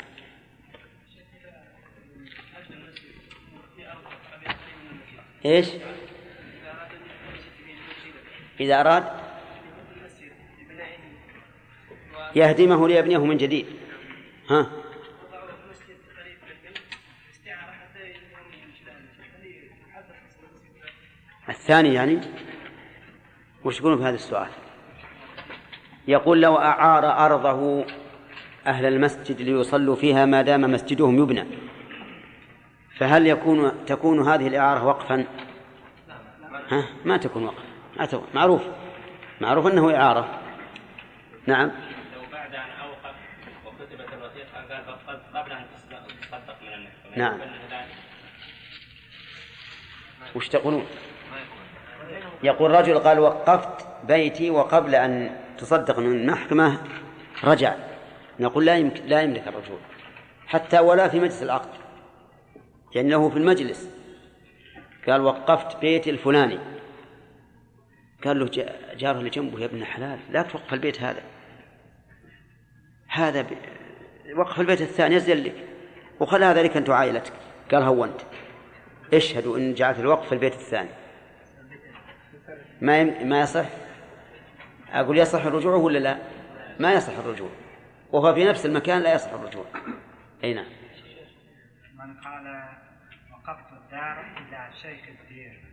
إيش؟ 5.45 5.69
إذا 8.61 8.81
أراد 8.81 9.05
يهدمه 12.37 12.89
ليبنيه 12.89 13.25
من 13.25 13.37
جديد. 13.37 13.67
ها؟ 14.51 14.71
الثاني 21.49 21.95
يعني 21.95 22.21
وش 23.65 23.81
يقولون 23.81 23.99
في 23.99 24.05
هذا 24.05 24.15
السؤال؟ 24.15 24.49
يقول 26.09 26.43
لو 26.43 26.57
أعار 26.57 27.27
أرضه 27.27 27.85
أهل 28.67 28.87
المسجد 28.87 29.43
ليصلوا 29.43 29.97
فيها 29.97 30.27
ما 30.27 30.43
دام 30.43 30.61
مسجدهم 30.61 31.19
يبنى 31.19 31.45
فهل 32.99 33.27
يكون 33.27 33.87
تكون 33.87 34.29
هذه 34.29 34.47
الإعارة 34.49 34.87
وقفا؟ 34.87 35.25
ها؟ 36.69 36.85
ما 37.05 37.17
تكون 37.17 37.45
وقفا. 37.45 37.64
تكون 38.03 38.28
معروف. 38.34 38.62
معروف 39.40 39.66
أنه 39.66 39.97
إعارة. 39.97 40.40
نعم. 41.47 41.70
لو 42.14 42.22
بعد 42.32 42.55
أن 42.55 42.70
أوقف 42.82 43.14
وكتبت 43.66 44.09
الوثيقة 44.12 44.74
قال 44.74 44.84
قبل 45.34 45.53
أن 45.53 45.64
تصدق 46.22 46.62
من 46.62 46.72
المحكمة 46.72 47.16
نعم. 47.16 47.38
وش 50.34 50.49
تقولون؟ 50.49 50.86
يقول 52.42 52.70
رجل 52.70 52.99
قال 52.99 53.18
وقفت 53.18 53.86
بيتي 54.05 54.51
وقبل 54.51 54.95
أن 54.95 55.36
تصدق 55.59 55.99
من 55.99 56.12
المحكمة 56.12 56.78
رجع. 57.45 57.74
نقول 58.40 58.64
لا 58.64 58.76
يمكن 58.76 59.07
لا 59.07 59.22
يملك 59.22 59.49
الرجوع 59.49 59.78
حتى 60.47 60.78
ولا 60.78 61.09
في 61.09 61.20
مجلس 61.20 61.42
العقد. 61.42 61.68
يعني 62.95 63.11
له 63.11 63.30
في 63.30 63.36
المجلس. 63.36 63.90
قال 65.09 65.20
وقفت 65.20 65.80
بيتي 65.80 66.11
الفلاني. 66.11 66.74
قال 68.25 68.39
له 68.39 68.47
جاره 68.97 69.18
اللي 69.18 69.31
جنبه 69.31 69.61
يا 69.61 69.64
ابن 69.64 69.85
حلال 69.85 70.18
لا 70.31 70.43
توقف 70.43 70.75
البيت 70.75 71.03
هذا. 71.03 71.22
هذا 73.09 73.43
ب... 73.43 73.47
وقف 74.37 74.61
البيت 74.61 74.81
الثاني 74.81 75.14
يزل 75.14 75.45
لك. 75.45 75.55
وخل 76.20 76.45
هذا 76.45 76.62
لك 76.62 76.77
أنت 76.77 76.89
وعائلتك. 76.89 77.33
قال 77.70 77.83
هونت 77.83 78.20
اشهدوا 79.14 79.59
إن 79.59 79.75
جعلت 79.75 79.99
الوقف 79.99 80.29
في 80.29 80.33
البيت 80.33 80.53
الثاني. 80.53 80.91
ما 82.81 83.01
يم... 83.01 83.29
ما 83.29 83.41
يصح؟ 83.41 83.66
أقول 84.93 85.18
يصح 85.18 85.45
الرجوع 85.45 85.75
ولا 85.75 85.99
لا؟ 85.99 86.18
ما 86.81 86.93
يصح 86.93 87.18
الرجوع. 87.18 87.51
وهو 88.12 88.35
في 88.35 88.45
نفس 88.45 88.66
المكان 88.66 89.03
لا 89.03 89.14
يصح 89.14 89.33
الرجوع. 89.33 89.64
أي 90.45 90.55
نعم. 90.55 90.66
من 91.95 92.20
قال 92.20 92.64
وقفت 93.33 93.72
الدار 93.72 94.20
إلى 94.39 94.68
شيخ 94.83 95.09
الدير 95.09 95.64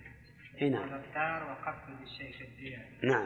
نعم. 0.69 0.83
الدار 0.83 1.43
وقفت 1.43 1.83
للشيخ 2.01 2.41
الدير 2.41 2.79
نعم. 3.03 3.25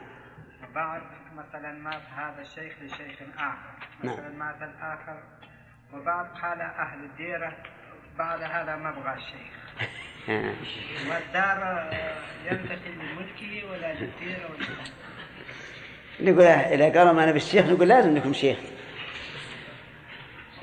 وبعد 0.63 1.01
مثلا 1.35 1.71
مات 1.71 2.01
هذا 2.15 2.41
الشيخ 2.41 2.73
لشيخ 2.81 3.21
آخر. 3.37 3.87
نعم. 4.03 4.13
مثلا 4.13 4.29
مات 4.29 4.61
الآخر. 4.61 5.23
وبعد 5.93 6.25
قال 6.25 6.61
أهل 6.61 7.03
الديرة 7.03 7.57
بعد 8.17 8.41
هذا 8.41 8.75
ما 8.75 8.89
أبغى 8.89 9.13
الشيخ. 9.13 9.55
والدار 11.09 11.89
ينتقل 12.45 12.91
لملكه 12.91 13.71
ولا 13.71 13.93
للديرة 13.93 14.49
ولا 14.51 16.31
نقول 16.31 16.45
إذا 16.45 16.99
قالوا 16.99 17.13
ما 17.13 17.23
أنا 17.23 17.31
بالشيخ 17.31 17.65
نقول 17.65 17.87
لازم 17.87 18.17
لكم 18.17 18.33
شيخ. 18.33 18.57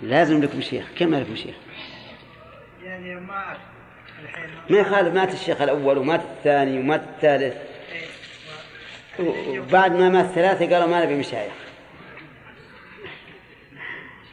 لازم 0.03 0.43
لكم 0.43 0.61
شيخ. 0.61 0.95
كم 0.99 1.15
لكم 1.15 1.37
شيخ؟ 1.37 1.57
يعني 2.83 3.15
ما 3.15 3.57
ما 4.71 4.79
يخالف 4.79 5.15
مات 5.15 5.35
الشيخ 5.35 5.61
الأول 5.61 5.99
ومات 5.99 6.21
الثاني 6.21 6.79
ومات 6.79 7.01
الثالث. 7.01 7.57
وبعد 9.21 9.93
ما 9.93 10.09
مات 10.09 10.27
ثلاثة 10.27 10.75
قالوا 10.75 10.87
ما 10.87 11.05
نبي 11.05 11.15
مشايخ. 11.15 11.53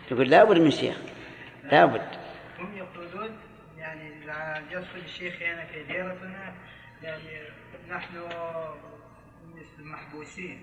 تقول 0.09 0.29
لابد 0.29 0.57
من 0.57 0.71
شيخ. 0.71 0.95
لابد. 1.71 2.01
هم 2.59 2.77
يقولون 2.77 3.37
يعني 3.77 4.11
يدخل 4.71 4.99
الشيخ 5.05 5.41
هنا 5.41 5.65
في 5.65 5.83
ديرتنا 5.83 6.53
يعني 7.03 7.39
نحن 7.89 8.15
مثل 9.55 9.83
محبوسين. 9.83 10.61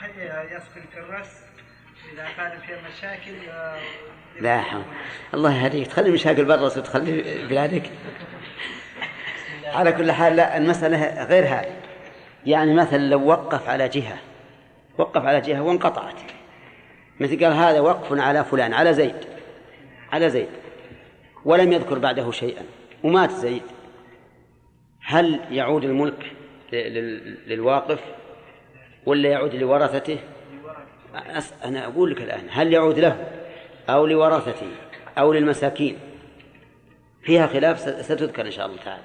خلي 0.00 0.48
يسكن 0.50 0.82
في 0.92 0.98
الرأس. 0.98 1.42
إذا 2.12 2.28
كان 2.36 2.58
في 2.58 2.72
مشاكل 2.88 3.48
آه، 3.50 3.80
لا 4.40 4.60
حول. 4.60 4.82
الله 5.34 5.64
يهديك. 5.64 5.86
تخلي 5.86 6.10
مشاكل 6.10 6.44
برا 6.44 6.60
وتخلي 6.60 7.46
بلادك. 7.46 7.90
على 9.72 9.92
كل 9.92 10.12
حال 10.12 10.36
لا 10.36 10.56
المسألة 10.56 11.24
غير 11.24 11.44
هذه 11.44 11.72
يعني 12.46 12.74
مثلا 12.74 12.98
لو 12.98 13.26
وقف 13.26 13.68
على 13.68 13.88
جهة 13.88 14.18
وقف 14.98 15.26
على 15.26 15.40
جهة 15.40 15.62
وانقطعت. 15.62 16.14
مثل 17.20 17.44
قال 17.44 17.52
هذا 17.52 17.80
وقف 17.80 18.12
على 18.20 18.44
فلان 18.44 18.74
على 18.74 18.94
زيد 18.94 19.14
على 20.12 20.30
زيد 20.30 20.48
ولم 21.44 21.72
يذكر 21.72 21.98
بعده 21.98 22.30
شيئا 22.30 22.62
ومات 23.04 23.30
زيد. 23.30 23.62
هل 25.04 25.40
يعود 25.50 25.84
الملك 25.84 26.32
للواقف 27.46 28.00
ولا 29.06 29.28
يعود 29.28 29.54
لورثته؟ 29.54 30.18
أنا 31.64 31.86
أقول 31.86 32.10
لك 32.10 32.22
الآن 32.22 32.46
هل 32.50 32.72
يعود 32.72 32.98
له 32.98 33.26
أو 33.88 34.06
لورثته 34.06 34.68
أو 35.18 35.32
للمساكين؟ 35.32 35.98
فيها 37.22 37.46
خلاف 37.46 37.80
ستذكر 37.80 38.46
إن 38.46 38.50
شاء 38.50 38.66
الله 38.66 38.82
تعالى. 38.84 39.04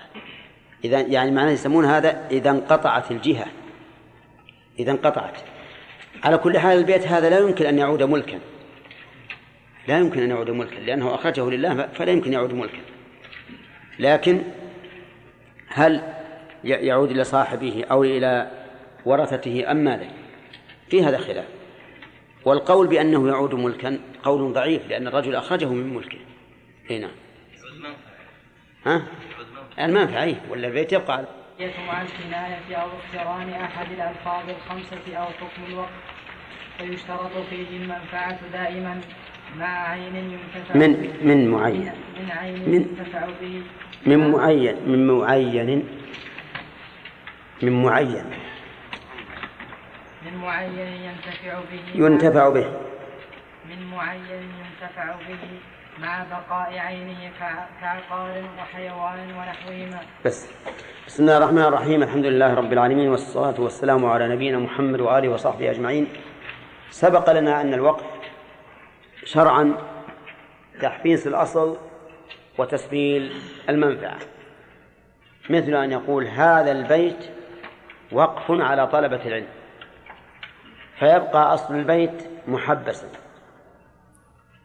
إذا 0.84 1.00
يعني 1.00 1.32
معناه 1.32 1.52
يسمون 1.52 1.86
هذا 1.86 2.28
إذا 2.32 2.50
انقطعت 2.50 3.12
الجهة. 3.12 3.46
إذا 4.80 4.92
انقطعت. 4.92 5.38
على 6.24 6.38
كل 6.38 6.60
حال 6.60 6.78
البيت 6.78 7.08
هذا 7.08 7.30
لا 7.30 7.40
يمكن 7.40 7.66
أن 7.66 7.78
يعود 7.78 8.04
ملكا. 8.04 8.40
لا 9.88 10.00
يمكن 10.00 10.22
أن 10.22 10.30
يعود 10.30 10.50
ملكا 10.50 10.80
لأنه 10.80 11.16
أخرجه 11.16 11.50
لله 11.50 11.88
فلا 11.88 12.12
يمكن 12.12 12.34
يعود 12.34 12.54
ملكا. 12.54 12.82
لكن 14.00 14.42
هل 15.68 16.02
يعود 16.64 17.12
إلى 17.12 17.24
صاحبه 17.24 17.84
أو 17.92 18.04
إلى 18.04 18.52
ورثته 19.06 19.72
أم 19.72 19.78
ماذا؟ 19.78 20.08
في 20.90 21.04
هذا 21.04 21.18
خلاف. 21.18 21.46
والقول 22.46 22.88
بأنه 22.88 23.28
يعود 23.28 23.54
ملكا 23.54 24.00
قول 24.24 24.54
ضعيف 24.54 24.88
لأن 24.90 25.08
الرجل 25.08 25.36
أخرجه 25.36 25.70
من 25.70 25.94
ملكه. 25.94 26.18
اي 26.92 27.00
نعم. 27.00 27.12
ها؟ 28.86 29.04
المنفعة 29.80 30.24
أي 30.24 30.36
ولا 30.50 30.68
البيت 30.68 30.94
يبقى 30.94 31.14
على. 31.14 31.28
مع 31.88 32.02
الكناية 32.02 32.76
أو 32.76 32.88
اقتران 32.88 33.50
أحد 33.50 33.92
الألفاظ 33.92 34.50
الخمسة 34.50 35.18
أو 35.18 35.26
حكم 35.26 35.64
الوقت 35.70 35.90
فيشترط 36.78 37.32
فيه 37.50 37.78
المنفعة 37.78 38.40
دائما 38.54 39.02
مع 39.58 39.90
عين 39.90 40.16
ينتفع 40.16 40.76
من 40.76 41.18
من 41.28 41.52
معين. 41.52 41.92
من 42.20 42.32
عين 42.32 42.70
من 42.70 42.74
ينتفع 42.74 43.26
به. 43.42 43.62
من 44.06 44.32
معين 44.32 44.76
من 44.88 45.08
معين. 45.08 45.88
من 47.62 47.84
معين. 47.84 48.26
من 50.26 50.38
معين 50.38 50.88
ينتفع 50.88 51.60
به. 51.72 52.06
ينتفع 52.06 52.50
به. 52.50 52.68
من 53.70 53.88
معين 53.92 54.52
ينتفع 54.60 55.16
به. 55.16 55.77
مع 56.02 56.24
بقاء 56.24 56.78
عينه 56.78 57.32
كعقار 57.82 58.44
وحيوان 58.58 59.38
ونحوهما. 59.38 60.00
بس. 60.26 60.52
بسم 61.08 61.24
الله 61.24 61.38
الرحمن 61.38 61.62
الرحيم. 61.62 62.04
الحمد 62.04 62.26
لله 62.26 62.54
رب 62.54 62.74
العالمين 62.74 63.10
والصلاة 63.10 63.62
والسلام 63.62 64.06
على 64.06 64.28
نبينا 64.28 64.60
محمد 64.60 65.00
وآله 65.00 65.30
وصحبه 65.30 65.72
أجمعين. 65.72 66.08
سبق 66.90 67.32
لنا 67.34 67.62
أن 67.62 67.74
الوقف 67.74 68.06
شرعا 69.24 69.74
تحفيز 70.82 71.28
الأصل 71.28 71.78
وتسبيل 72.58 73.42
المنفعة. 73.70 74.20
مثل 75.50 75.76
أن 75.76 75.92
يقول 75.92 76.28
هذا 76.28 76.72
البيت 76.72 77.30
وقف 78.12 78.52
على 78.52 78.88
طلبة 78.88 79.26
العلم. 79.26 79.48
فيبقى 81.00 81.54
أصل 81.54 81.76
البيت 81.76 82.30
محبسا. 82.48 83.08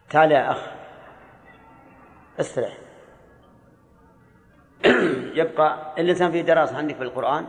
تعال 0.09 0.31
يا 0.31 0.51
أخ. 0.51 0.82
استرح 2.39 2.77
يبقى 5.39 5.93
الإنسان 5.97 6.31
في 6.31 6.41
دراسة 6.41 6.77
عندك 6.77 6.95
في 6.95 7.03
القرآن. 7.03 7.47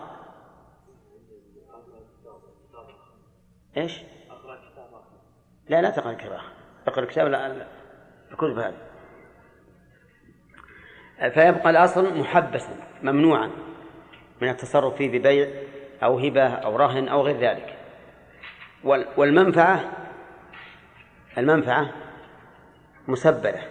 إيش؟ 3.76 4.02
لا 5.68 5.82
لا 5.82 5.90
تقرأ 5.90 6.10
الكتاب 6.10 6.40
اقرأ 6.86 7.04
الكتاب 7.04 7.28
لا 7.28 7.66
الكتب 8.30 8.58
هذه. 8.58 8.76
فيبقى 11.30 11.70
الأصل 11.70 12.18
محبسا 12.18 12.76
ممنوعا 13.02 13.50
من 14.42 14.48
التصرف 14.48 14.94
فيه 14.94 15.18
ببيع 15.18 15.48
أو 16.02 16.18
هبة 16.18 16.48
أو 16.48 16.76
رهن 16.76 17.08
أو 17.08 17.22
غير 17.22 17.36
ذلك. 17.36 17.78
والمنفعة 19.16 19.92
المنفعة 21.38 21.92
مسبلة. 23.08 23.62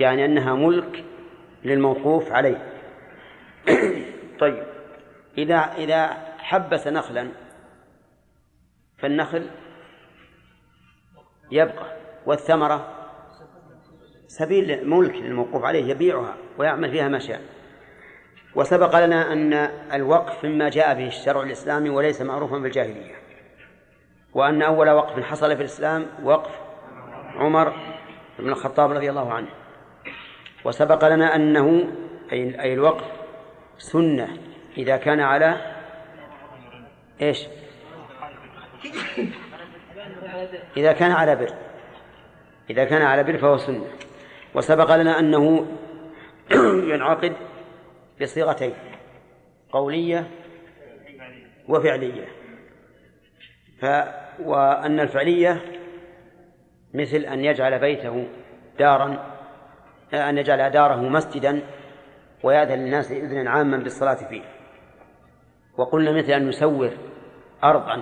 يعني 0.00 0.24
أنها 0.24 0.54
ملك 0.54 1.04
للموقوف 1.64 2.32
عليه. 2.32 2.72
طيب 4.40 4.64
إذا 5.38 5.56
إذا 5.56 6.06
حبس 6.38 6.86
نخلا 6.86 7.28
فالنخل 8.98 9.46
يبقى 11.50 11.96
والثمرة 12.26 12.96
سبيل 14.26 14.88
ملك 14.88 15.14
للموقوف 15.14 15.64
عليه 15.64 15.84
يبيعها 15.84 16.36
ويعمل 16.58 16.90
فيها 16.90 17.08
ما 17.08 17.18
شاء. 17.18 17.40
وسبق 18.54 19.04
لنا 19.04 19.32
أن 19.32 19.52
الوقف 19.92 20.44
مما 20.44 20.68
جاء 20.68 20.94
به 20.94 21.06
الشرع 21.06 21.42
الإسلامي 21.42 21.90
وليس 21.90 22.22
معروفا 22.22 22.60
في 22.60 22.66
الجاهلية 22.66 23.14
وأن 24.34 24.62
أول 24.62 24.90
وقف 24.90 25.24
حصل 25.24 25.56
في 25.56 25.60
الإسلام 25.60 26.06
وقف 26.24 26.50
عمر 27.34 27.72
بن 28.38 28.48
الخطاب 28.48 28.90
رضي 28.92 29.10
الله 29.10 29.32
عنه. 29.32 29.59
وسبق 30.64 31.08
لنا 31.08 31.36
أنه 31.36 31.88
أي 32.32 32.72
الوقف 32.72 33.04
سنة 33.78 34.28
إذا 34.78 34.96
كان 34.96 35.20
على 35.20 35.56
إيش؟ 37.22 37.46
إذا 40.76 40.92
كان 40.92 41.10
على 41.10 41.36
بر. 41.36 41.54
إذا 42.70 42.84
كان 42.84 43.02
على 43.02 43.24
بر 43.24 43.38
فهو 43.38 43.56
سنة. 43.56 43.84
وسبق 44.54 44.96
لنا 44.96 45.18
أنه 45.18 45.66
ينعقد 46.92 47.32
بصيغتين 48.20 48.74
قولية 49.72 50.30
وفعلية. 51.68 52.28
ف 53.80 53.86
وأن 54.40 55.00
الفعلية 55.00 55.62
مثل 56.94 57.16
أن 57.16 57.44
يجعل 57.44 57.78
بيته 57.78 58.28
دارا 58.78 59.39
أن 60.14 60.38
يجعل 60.38 60.70
داره 60.70 60.96
مسجدا 60.96 61.62
ويأذن 62.42 62.78
للناس 62.78 63.10
إذنا 63.12 63.50
عاما 63.50 63.76
بالصلاة 63.76 64.14
فيه. 64.14 64.42
وقلنا 65.76 66.12
مثل 66.12 66.32
أن 66.32 66.48
يسور 66.48 66.90
أرضا 67.64 67.94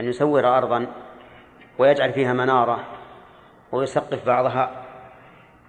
أن 0.00 0.04
يسور 0.04 0.56
أرضا 0.58 0.86
ويجعل 1.78 2.12
فيها 2.12 2.32
منارة 2.32 2.84
ويسقف 3.72 4.26
بعضها. 4.26 4.84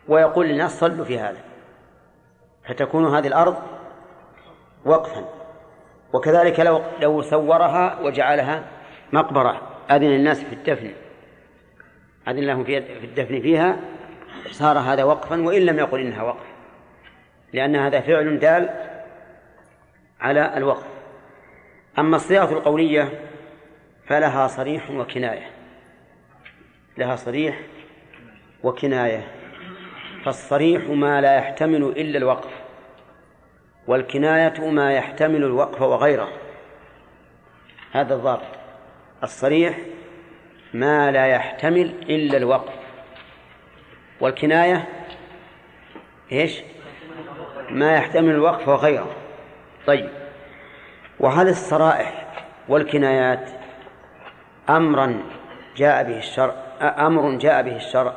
ويقول 0.08 0.48
للناس 0.48 0.80
صلوا 0.80 1.06
في 1.06 1.20
هذا 1.20 1.40
فتكون 2.68 3.16
هذه 3.16 3.28
الأرض 3.28 3.56
وقفا. 4.86 5.26
وكذلك 6.14 6.60
لو 6.60 6.82
لو 7.02 7.22
سورها 7.22 8.00
وجعلها 8.02 8.64
مقبرة 9.14 9.62
أذن 9.92 10.16
الناس 10.16 10.44
في 10.44 10.54
الدفن 10.54 10.92
أذن 12.28 12.40
لهم 12.40 12.64
في 12.64 12.78
الدفن 12.78 13.42
فيها 13.42 13.80
صار 14.52 14.80
هذا 14.80 15.04
وقفا 15.04 15.42
وإن 15.42 15.62
لم 15.62 15.80
يقل 15.80 16.00
إنها 16.00 16.24
وقف. 16.24 16.46
لأن 17.54 17.76
هذا 17.76 18.02
فعل 18.02 18.40
دال 18.40 18.70
على 20.22 20.58
الوقف. 20.58 20.88
أما 22.00 22.16
الصيغة 22.16 22.54
القولية 22.54 23.10
فلها 24.06 24.48
صريح 24.48 24.92
وكناية. 24.92 25.50
لها 26.98 27.16
صريح 27.16 27.60
وكناية. 28.64 29.28
فالصريح 30.26 30.84
ما 30.84 31.22
لا 31.22 31.36
يحتمل 31.36 31.84
إلا 31.84 32.18
الوقف 32.18 32.52
والكناية 33.88 34.70
ما 34.70 34.94
يحتمل 34.94 35.44
الوقف 35.44 35.82
وغيره. 35.82 36.30
هذا 37.92 38.16
الضابط. 38.16 38.48
الصريح 39.24 39.78
ما 40.74 41.12
لا 41.12 41.28
يحتمل 41.28 41.94
إلا 42.10 42.38
الوقف. 42.38 42.83
والكناية 44.20 44.88
إيش؟ 46.32 46.61
ما 47.70 47.95
يحتمل 47.95 48.30
الوقف 48.30 48.68
وغيره. 48.68 49.16
طيب. 49.88 50.09
وهل 51.20 51.49
الصرائح 51.49 52.28
والكنايات 52.70 53.49
أمرا 54.70 55.24
جاء 55.78 56.03
به 56.03 56.18
الشرع 56.18 56.55
أمر 56.82 57.38
جاء 57.38 57.61
به 57.61 57.76
الشرع 57.76 58.14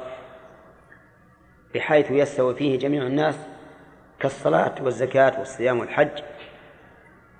بحيث 1.74 2.10
يستوي 2.10 2.54
فيه 2.54 2.78
جميع 2.78 3.02
الناس 3.02 3.48
كالصلاة 4.20 4.74
والزكاة 4.80 5.38
والصيام 5.38 5.80
والحج 5.80 6.22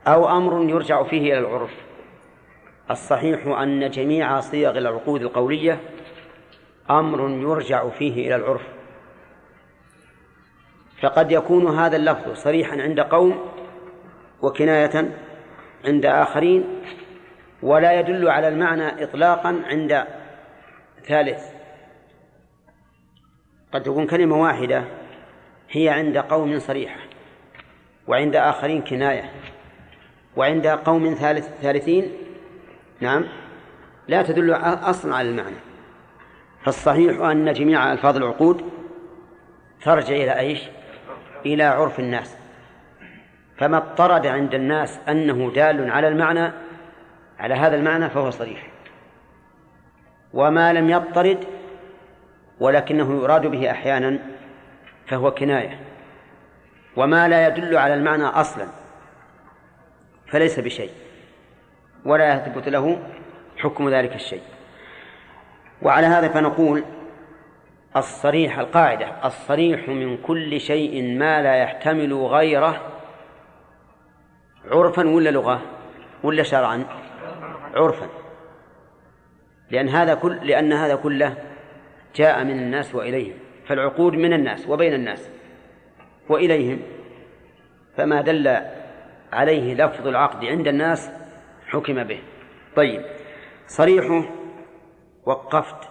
أو 0.06 0.36
أمر 0.36 0.70
يرجع 0.70 1.02
فيه 1.02 1.20
إلى 1.20 1.38
العرف؟ 1.38 1.74
الصحيح 2.90 3.46
أن 3.46 3.90
جميع 3.90 4.40
صيغ 4.40 4.78
العقود 4.78 5.22
القولية 5.22 5.80
أمر 6.90 7.30
يرجع 7.30 7.88
فيه 7.88 8.26
إلى 8.26 8.36
العرف. 8.36 8.62
فقد 11.02 11.32
يكون 11.32 11.78
هذا 11.78 11.96
اللفظ 11.96 12.32
صريحا 12.34 12.82
عند 12.82 13.00
قوم 13.00 13.38
وكناية 14.42 15.10
عند 15.84 16.06
آخرين 16.06 16.64
ولا 17.62 18.00
يدل 18.00 18.28
على 18.28 18.48
المعنى 18.48 19.04
إطلاقا 19.04 19.62
عند 19.66 20.04
ثالث. 21.04 21.44
قد 23.72 23.82
تكون 23.82 24.06
كلمة 24.06 24.42
واحدة 24.42 24.84
هي 25.70 25.88
عند 25.88 26.18
قوم 26.18 26.58
صريحة 26.58 27.00
وعند 28.06 28.36
آخرين 28.36 28.82
كناية 28.82 29.30
وعند 30.36 30.66
قوم 30.66 31.14
ثالث 31.14 31.48
ثالثين 31.62 32.12
نعم 33.00 33.24
لا 34.08 34.22
تدل 34.22 34.52
أصلا 34.52 35.16
على 35.16 35.28
المعنى. 35.28 35.65
فالصحيح 36.66 37.20
أن 37.20 37.52
جميع 37.52 37.92
ألفاظ 37.92 38.16
العقود 38.16 38.64
ترجع 39.82 40.14
إلى 40.14 40.38
إيش؟ 40.38 40.62
إلى 41.46 41.64
عرف 41.64 42.00
الناس. 42.00 42.36
فما 43.56 43.76
اضطرد 43.76 44.26
عند 44.26 44.54
الناس 44.54 44.98
أنه 45.08 45.52
دال 45.54 45.90
على 45.90 46.08
المعنى 46.08 46.52
على 47.38 47.54
هذا 47.54 47.76
المعنى 47.76 48.10
فهو 48.10 48.30
صريح. 48.30 48.66
وما 50.34 50.72
لم 50.72 50.90
يضطرد 50.90 51.44
ولكنه 52.60 53.22
يراد 53.22 53.46
به 53.46 53.70
أحيانا 53.70 54.18
فهو 55.06 55.30
كناية. 55.30 55.80
وما 56.96 57.28
لا 57.28 57.46
يدل 57.46 57.76
على 57.76 57.94
المعنى 57.94 58.24
أصلا 58.24 58.66
فليس 60.26 60.60
بشيء 60.60 60.90
ولا 62.04 62.34
يثبت 62.34 62.68
له 62.68 62.98
حكم 63.56 63.88
ذلك 63.88 64.14
الشيء. 64.14 64.55
وعلى 65.82 66.06
هذا 66.06 66.28
فنقول 66.28 66.84
الصريح 67.96 68.58
القاعدة 68.58 69.26
الصريح 69.26 69.88
من 69.88 70.16
كل 70.16 70.60
شيء 70.60 71.18
ما 71.18 71.42
لا 71.42 71.54
يحتمل 71.56 72.14
غيره. 72.14 72.92
عرفا 74.70 75.08
ولا 75.08 75.30
لغة؟ 75.30 75.62
ولا 76.22 76.42
شرعا؟ 76.42 76.84
عرفا. 77.74 78.08
لأن 79.70 79.88
هذا 79.88 80.14
كل 80.14 80.46
لأن 80.46 80.72
هذا 80.72 80.94
كله 80.94 81.34
جاء 82.16 82.44
من 82.44 82.58
الناس 82.58 82.94
وإليهم. 82.94 83.34
فالعقود 83.66 84.14
من 84.14 84.32
الناس 84.32 84.68
وبين 84.68 84.94
الناس 84.94 85.30
وإليهم. 86.28 86.80
فما 87.96 88.20
دل 88.20 88.56
عليه 89.32 89.74
لفظ 89.74 90.06
العقد 90.06 90.44
عند 90.44 90.68
الناس 90.68 91.10
حكم 91.66 92.04
به. 92.04 92.18
طيب 92.76 93.02
صريحه 93.66 94.22
وقفت 95.26 95.88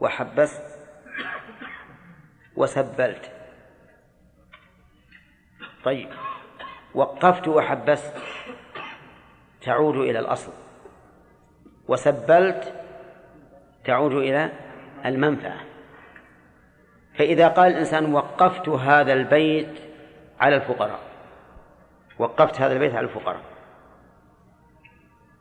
وحبست 0.00 0.78
وسبلت 2.56 3.32
طيب 5.84 6.08
وقفت 6.94 7.48
وحبست 7.48 8.14
تعود 9.60 9.96
إلى 9.96 10.18
الأصل 10.18 10.52
وسبلت 11.88 12.74
تعود 13.84 14.12
إلى 14.12 14.52
المنفعة 15.04 15.60
فإذا 17.14 17.48
قال 17.48 17.72
الإنسان 17.72 18.14
وقفت 18.14 18.68
هذا 18.68 19.12
البيت 19.12 19.80
على 20.40 20.56
الفقراء 20.56 21.00
وقفت 22.18 22.60
هذا 22.60 22.72
البيت 22.72 22.94
على 22.94 23.06
الفقراء 23.06 23.40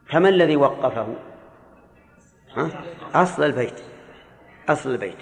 فما 0.09 0.29
الذي 0.29 0.55
وقفه؟ 0.55 1.15
أصل 3.15 3.43
البيت. 3.43 3.79
أصل 4.69 4.91
البيت. 4.91 5.17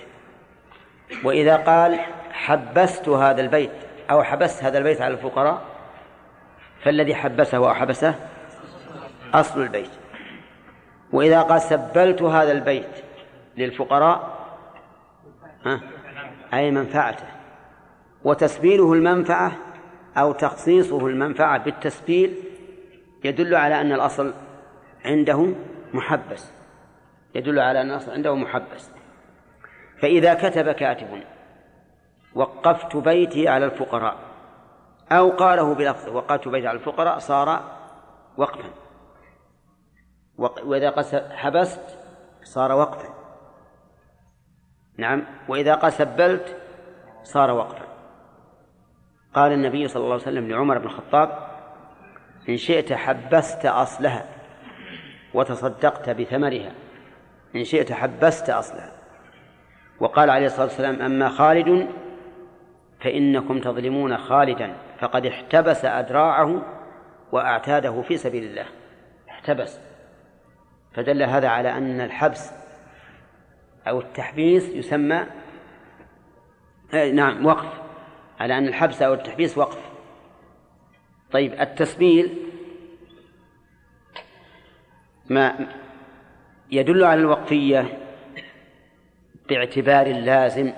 وإذا 1.24 1.56
قال 1.56 2.00
حبست 2.32 3.10
هذا 3.10 3.42
البيت 3.42 3.72
أو 4.12 4.24
حبست 4.24 4.64
هذا 4.64 4.78
البيت 4.78 5.02
على 5.02 5.14
الفقراء 5.14 5.62
فالذي 6.84 7.16
حبسه 7.16 7.58
أو 7.58 7.74
حبسه 7.74 8.16
أصل 9.34 9.62
البيت. 9.62 9.90
وإذا 11.12 11.42
قال 11.42 11.62
سبلت 11.62 12.22
هذا 12.22 12.52
البيت 12.52 13.04
للفقراء 13.58 14.36
أي 16.54 16.72
منفعته. 16.72 17.26
وتسبيله 18.24 18.94
المنفعة 18.94 19.52
أو 20.18 20.32
تخصيصه 20.32 21.08
المنفعة 21.08 21.58
بالتسبيل 21.58 22.36
يدل 23.24 23.56
على 23.56 23.82
أن 23.82 23.92
الأصل 23.92 24.34
عنده 25.06 25.54
محبس. 25.94 26.55
يدل 27.36 27.60
على 27.60 27.82
أن 27.82 27.92
الأصل 27.92 28.12
عنده 28.12 28.36
محبس. 28.36 28.92
فإذا 30.02 30.34
كتب 30.34 30.72
كاتب 30.72 31.24
وقفت 32.36 32.96
بيتي 32.96 33.48
على 33.48 33.66
الفقراء 33.66 34.18
أو 35.12 35.30
قاله 35.30 35.76
بلفظ 35.76 36.10
وقفت 36.10 36.48
بيتي 36.48 36.68
على 36.68 36.78
الفقراء 36.78 37.20
صار 37.20 37.64
وقفا. 38.38 38.70
وإذا 40.38 40.90
حبست 41.32 42.00
صار 42.44 42.72
وقفا. 42.72 43.14
نعم. 44.98 45.24
وإذا 45.48 45.76
قال 45.76 46.40
صار 47.24 47.52
وقفا. 47.52 47.86
قال 49.34 49.52
النبي 49.52 49.88
صلى 49.88 50.04
الله 50.04 50.14
عليه 50.14 50.24
وسلم 50.24 50.50
لعمر 50.50 50.78
بن 50.78 50.86
الخطاب 50.86 51.48
إن 52.50 52.58
شئت 52.58 52.94
حبست 52.94 53.66
أصلها 53.66 54.26
وتصدقت 55.34 56.10
بثمرها 56.10 56.72
إن 57.56 57.64
شئت 57.64 57.92
حبست 57.92 58.50
أصلها 58.50 58.92
وقال 60.00 60.30
عليه 60.30 60.46
الصلاة 60.46 60.66
والسلام 60.66 61.02
أما 61.02 61.30
خالد 61.30 61.88
فإنكم 63.00 63.60
تظلمون 63.60 64.18
خالدا 64.18 64.76
فقد 65.00 65.26
احتبس 65.26 65.86
أدراعه 65.86 66.62
وأعتاده 67.32 68.02
في 68.02 68.18
سبيل 68.18 68.44
الله. 68.44 68.66
احتبس. 69.30 69.80
فدل 70.94 71.24
هذا 71.24 71.48
على 71.48 71.72
أن 71.72 72.02
الحبس 72.02 72.52
أو 73.88 74.00
التحبيس 74.00 74.70
يسمى 74.70 75.26
نعم 76.94 77.46
وقف. 77.46 77.82
على 78.40 78.58
أن 78.58 78.68
الحبس 78.68 79.02
أو 79.02 79.14
التحبيس 79.14 79.58
وقف. 79.58 79.80
طيب 81.32 81.54
التسبيل 81.54 82.38
ما 85.30 85.68
يدل 86.72 87.04
على 87.04 87.20
الوقفية 87.20 87.98
باعتبار 89.50 90.08
اللازم 90.08 90.74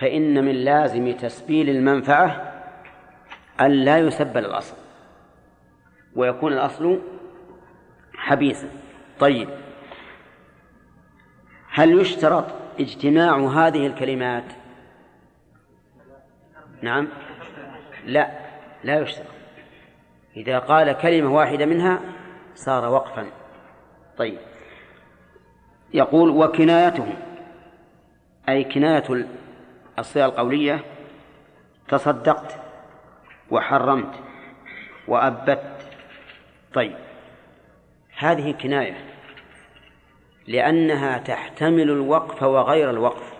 فإن 0.00 0.44
من 0.44 0.54
لازم 0.54 1.12
تسبيل 1.12 1.70
المنفعة 1.70 2.52
أن 3.60 3.70
لا 3.70 3.98
يسبل 3.98 4.44
الأصل 4.44 4.76
ويكون 6.16 6.52
الأصل 6.52 7.00
حبيسا. 8.14 8.68
طيب 9.20 9.48
هل 11.70 12.00
يشترط 12.00 12.44
اجتماع 12.80 13.36
هذه 13.38 13.86
الكلمات؟ 13.86 14.44
نعم. 16.82 17.08
لا 18.06 18.30
لا 18.84 19.00
يشترط. 19.00 19.26
إذا 20.36 20.58
قال 20.58 20.92
كلمة 20.92 21.34
واحدة 21.34 21.66
منها 21.66 22.00
صار 22.54 22.88
وقفا. 22.88 23.26
طيب. 24.16 24.38
يقول 25.94 26.30
وكنايته 26.30 27.06
أي 28.48 28.64
كناية 28.64 29.26
الصيغة 29.98 30.26
القولية 30.26 30.84
تصدقت 31.88 32.56
وحرمت 33.50 34.14
وأبت. 35.08 35.88
طيب 36.74 36.96
هذه 38.16 38.52
كناية 38.52 38.96
لأنها 40.46 41.18
تحتمل 41.18 41.90
الوقف 41.90 42.42
وغير 42.42 42.90
الوقف 42.90 43.34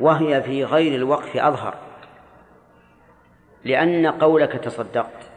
وهي 0.00 0.42
في 0.42 0.64
غير 0.64 0.94
الوقف 0.94 1.36
أظهر 1.36 1.74
لأن 3.64 4.06
قولك 4.06 4.52
تصدقت. 4.52 5.30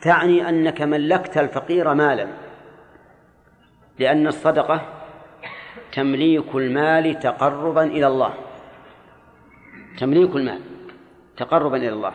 تعني 0.00 0.48
أنك 0.48 0.82
ملكت 0.82 1.38
الفقير 1.38 1.94
مالا. 1.94 2.47
لأن 3.98 4.26
الصدقة 4.26 4.80
تمليك 5.92 6.54
المال 6.54 7.18
تقربا 7.18 7.82
إلى 7.82 8.06
الله. 8.06 8.34
تمليك 9.98 10.36
المال 10.36 10.60
تقربا 11.36 11.76
إلى 11.76 11.88
الله. 11.88 12.14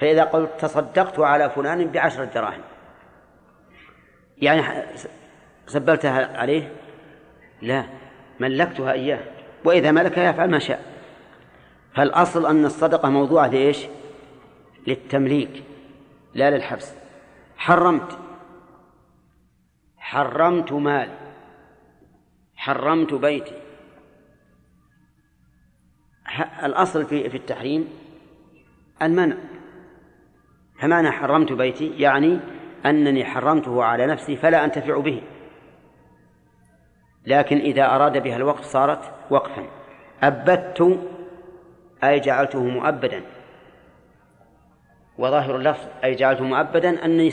فإذا 0.00 0.24
قلت 0.24 0.50
تصدقت 0.58 1.20
على 1.20 1.50
فلان 1.50 1.86
بعشرة 1.86 2.24
دراهم 2.24 2.60
يعني 4.38 4.62
سبلتها 5.66 6.38
عليه؟ 6.38 6.72
لا 7.62 7.84
ملكتها 8.40 8.92
إياه. 8.92 9.20
وإذا 9.64 9.90
ملكها 9.90 10.30
يفعل 10.30 10.50
ما 10.50 10.58
شاء. 10.58 10.84
فالأصل 11.94 12.46
أن 12.46 12.64
الصدقة 12.64 13.08
موضوعة 13.08 13.46
لإيش؟ 13.46 13.86
للتمليك 14.86 15.62
لا 16.34 16.50
للحبس. 16.50 16.94
حرمت. 17.56 18.18
حرمت 20.06 20.72
مال 20.72 21.08
حرمت 22.56 23.14
بيتي. 23.14 23.54
الأصل 26.62 27.04
في 27.04 27.30
في 27.30 27.36
التحريم 27.36 27.88
المنع. 29.02 29.36
فمعنى 30.80 31.10
حرمت 31.10 31.52
بيتي 31.52 31.98
يعني 31.98 32.40
أنني 32.86 33.24
حرمته 33.24 33.84
على 33.84 34.06
نفسي 34.06 34.36
فلا 34.36 34.64
أنتفع 34.64 35.00
به. 35.00 35.22
لكن 37.26 37.56
إذا 37.56 37.86
أراد 37.86 38.22
بها 38.22 38.36
الوقف 38.36 38.64
صارت 38.64 39.14
وقفا. 39.30 39.66
أبدت 40.22 41.00
أي 42.04 42.20
جعلته 42.20 42.64
مؤبدا. 42.64 43.22
وظاهر 45.18 45.56
اللفظ 45.56 45.86
أي 46.04 46.14
جعلته 46.14 46.44
مؤبدا 46.44 47.04
أنني 47.04 47.30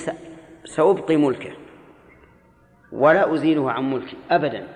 سأبقي 0.66 1.18
ملكه. 1.18 1.63
ولا 2.94 3.34
أزيله 3.34 3.72
عن 3.72 3.92
ملكي 3.92 4.18
أبدا. 4.32 4.68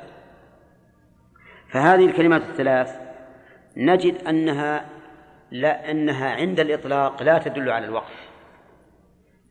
فهذه 1.71 2.05
الكلمات 2.05 2.41
الثلاث 2.41 2.95
نجد 3.77 4.15
أنها 4.27 4.85
لا 5.51 5.91
أنها 5.91 6.35
عند 6.35 6.59
الإطلاق 6.59 7.23
لا 7.23 7.37
تدل 7.37 7.69
على 7.69 7.85
الوقف 7.85 8.27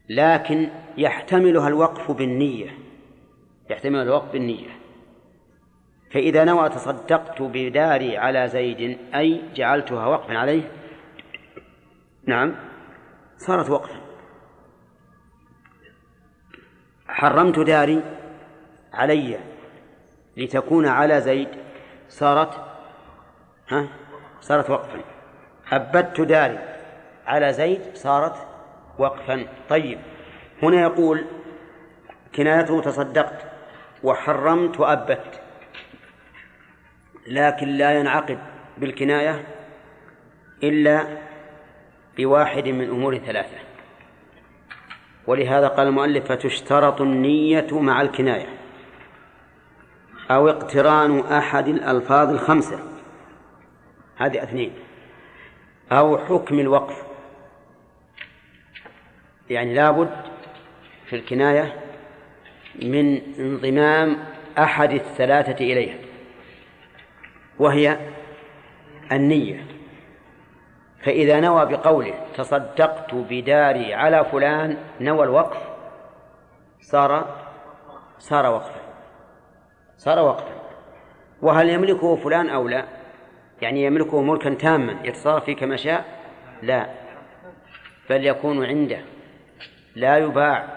لكن 0.09 0.69
يحتملها 0.97 1.69
الوقف 1.69 2.11
بالنية 2.11 2.71
يحتمل 3.71 4.03
الوقف 4.03 4.33
بالنية. 4.33 4.71
فإذا 6.11 6.45
نوى 6.45 6.69
تصدقت 6.69 7.43
بداري 7.43 8.19
على 8.19 8.49
زيد 8.49 8.99
أي 9.15 9.43
جعلتها 9.55 10.07
وقفا 10.07 10.39
عليه 10.39 10.71
نعم 12.27 12.55
صارت 13.37 13.71
وقفا. 13.71 14.01
حرمت 17.09 17.59
داري 17.59 18.16
علي 18.97 19.39
لتكون 20.37 20.89
على 20.89 21.21
زيد 21.21 21.49
صارت 22.09 22.65
ها؟ 23.69 23.89
صارت 24.41 24.71
وقفا. 24.71 25.01
أبدت 25.73 26.21
داري 26.21 26.59
على 27.27 27.53
زيد 27.53 27.81
صارت 27.95 28.47
وقفا. 28.99 29.47
طيب 29.69 29.99
هنا 30.63 30.81
يقول 30.81 31.25
كنايته 32.35 32.81
تصدقت 32.81 33.47
وحرمت 34.03 34.81
وأبت 34.81 35.41
لكن 37.27 37.69
لا 37.69 37.93
ينعقد 38.01 38.39
بالكناية 38.79 39.45
إلا 40.63 41.07
بواحد 42.17 42.69
من 42.69 42.89
أمور 42.89 43.19
ثلاثة. 43.19 43.57
ولهذا 45.27 45.69
قال 45.69 45.87
المؤلف 45.87 46.25
فتشترط 46.33 47.01
النية 47.01 47.67
مع 47.73 48.01
الكناية. 48.01 48.56
أو 50.31 50.49
اقتران 50.49 51.21
أحد 51.21 51.69
الألفاظ 51.69 52.31
الخمسة. 52.31 52.79
هذه 54.17 54.43
اثنين. 54.43 54.73
أو 55.93 56.19
حكم 56.19 56.61
الوقف. 56.61 57.03
يعني 59.51 59.75
لابد 59.75 60.11
في 61.07 61.17
الكناية 61.17 61.81
من 62.83 63.21
انضمام 63.39 64.17
أحد 64.59 64.93
الثلاثة 64.93 65.65
إليها. 65.65 65.99
وهي 67.59 67.99
النية. 69.13 69.67
فإذا 71.05 71.41
نوى 71.41 71.67
بقوله 71.67 72.15
تصدقت 72.37 73.15
بداري 73.15 73.95
على 73.95 74.25
فلان 74.25 74.79
نوى 75.01 75.25
الوقف 75.25 75.63
صار 76.81 77.37
صار 78.19 78.47
وقفا. 78.47 78.86
صار 79.99 80.19
وقفا 80.19 80.57
وهل 81.43 81.69
يملكه 81.69 82.17
فلان 82.17 82.49
أو 82.49 82.69
لا؟ 82.69 82.85
يعني 83.63 83.85
يملكه 83.85 84.23
ملكا 84.23 84.55
تاما 84.55 84.97
يتصرف 85.05 85.45
فيه 85.45 85.57
كما 85.57 85.77
شاء؟ 85.77 86.05
لا. 86.63 86.87
بل 88.11 88.27
يكون 88.27 88.67
عنده. 88.67 89.01
لا 89.97 90.19
يباع 90.19 90.69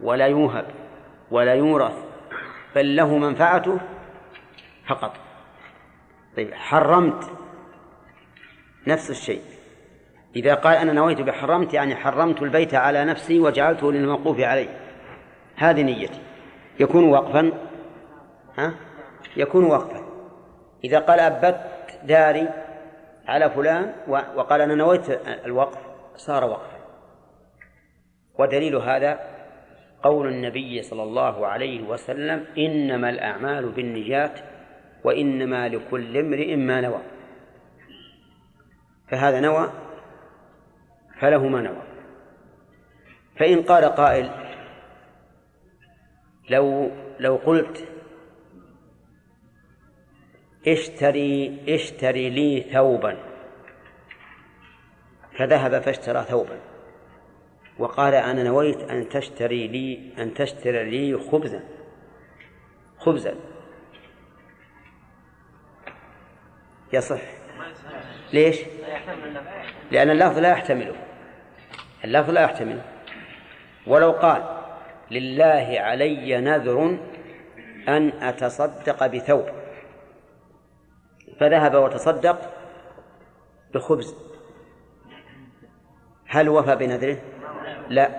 ولا 0.00 0.26
يوهب 0.26 0.66
ولا 1.30 1.54
يورث 1.54 2.04
بل 2.74 2.96
له 2.96 3.18
منفعته 3.18 3.78
فقط. 4.86 5.16
طيب 6.36 6.54
حرمت 6.54 7.30
نفس 8.86 9.10
الشيء. 9.10 9.42
إذا 10.36 10.54
قال 10.54 10.76
أنا 10.76 10.92
نويت 10.92 11.20
بحرمت 11.20 11.74
يعني 11.74 11.96
حرمت 11.96 12.42
البيت 12.42 12.74
على 12.74 13.04
نفسي 13.04 13.40
وجعلته 13.40 13.92
للموقوف 13.92 14.40
عليه. 14.40 14.68
هذه 15.56 15.82
نيتي. 15.82 16.20
يكون 16.80 17.04
وقفا 17.04 17.52
ها؟ 18.56 18.74
يكون 19.36 19.64
وقفا. 19.64 20.06
إذا 20.84 20.98
قال 20.98 21.20
أبت 21.20 21.60
داري 22.04 22.48
على 23.28 23.50
فلان 23.50 23.94
وقال 24.08 24.60
أنا 24.60 24.74
نويت 24.74 25.10
الوقف 25.28 25.78
صار 26.16 26.44
وقفا. 26.44 26.76
ودليل 28.38 28.76
هذا 28.76 29.20
قول 30.02 30.28
النبي 30.28 30.82
صلى 30.82 31.02
الله 31.02 31.46
عليه 31.46 31.82
وسلم 31.82 32.44
إنما 32.58 33.10
الأعمال 33.10 33.68
بالنيات 33.68 34.40
وإنما 35.04 35.68
لكل 35.68 36.16
امرئ 36.16 36.56
ما 36.56 36.80
نوى. 36.80 37.02
فهذا 39.08 39.40
نوى 39.40 39.70
فله 41.20 41.48
ما 41.48 41.60
نوى. 41.60 41.82
فإن 43.36 43.62
قال 43.62 43.84
قائل 43.84 44.30
لو 46.50 46.90
لو 47.20 47.36
قلت 47.36 47.95
اشتري 50.68 51.58
اشتري 51.68 52.30
لي 52.30 52.60
ثوبا. 52.72 53.16
فذهب 55.38 55.82
فاشترى 55.82 56.22
ثوبا. 56.22 56.58
وقال 57.78 58.14
أنا 58.14 58.42
نويت 58.42 58.90
أن 58.90 59.08
تشتري 59.08 59.68
لي 59.68 60.12
أن 60.18 60.34
تشتري 60.34 60.90
لي 60.90 61.18
خبزا. 61.18 61.60
خبزا. 62.98 63.34
يصح. 66.92 67.20
ليش؟ 68.32 68.60
لأن 69.90 70.10
اللفظ 70.10 70.38
لا 70.38 70.50
يحتمله 70.50 70.94
اللفظ 72.04 72.30
لا 72.30 72.40
يحتمله 72.40 72.82
ولو 73.86 74.12
قال 74.12 74.42
لله 75.10 75.76
علي 75.80 76.40
نذر 76.40 76.98
أن 77.88 78.12
أتصدق 78.22 79.06
بثوب. 79.06 79.46
فذهب 81.40 81.74
وتصدق 81.74 82.52
بخبز 83.74 84.14
هل 86.26 86.48
وفى 86.48 86.76
بنذره؟ 86.76 87.18
لا. 87.88 88.10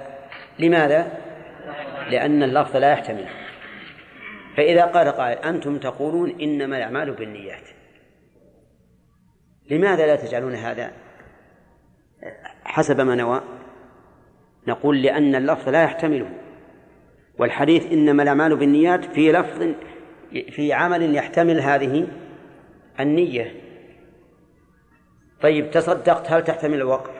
لماذا؟ 0.59 1.17
لأن 2.09 2.43
اللفظ 2.43 2.75
لا 2.75 2.91
يحتمله 2.91 3.29
فإذا 4.57 4.85
قال 4.85 5.07
قائل 5.07 5.37
أنتم 5.37 5.77
تقولون 5.77 6.41
إنما 6.41 6.77
الأعمال 6.77 7.11
بالنيات. 7.11 7.63
لماذا 9.69 10.07
لا 10.07 10.15
تجعلون 10.15 10.55
هذا 10.55 10.91
حسب 12.63 13.01
ما 13.01 13.15
نوى؟ 13.15 13.41
نقول 14.67 15.01
لأن 15.01 15.35
اللفظ 15.35 15.69
لا 15.69 15.83
يحتمله. 15.83 16.29
والحديث 17.39 17.91
إنما 17.91 18.23
الأعمال 18.23 18.55
بالنيات 18.55 19.05
في 19.05 19.31
لفظ 19.31 19.67
في 20.51 20.73
عمل 20.73 21.15
يحتمل 21.15 21.59
هذه 21.59 22.07
النية. 22.99 23.61
طيب 25.41 25.71
تصدقت 25.71 26.31
هل 26.31 26.43
تحتمل 26.43 26.75
الوقف؟ 26.77 27.13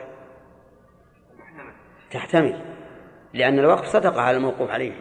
تحتمل 2.10 2.60
لأن 3.34 3.58
الوقف 3.58 3.86
صدقة 3.86 4.20
على 4.20 4.36
الموقوف 4.36 4.70
عليه. 4.70 4.92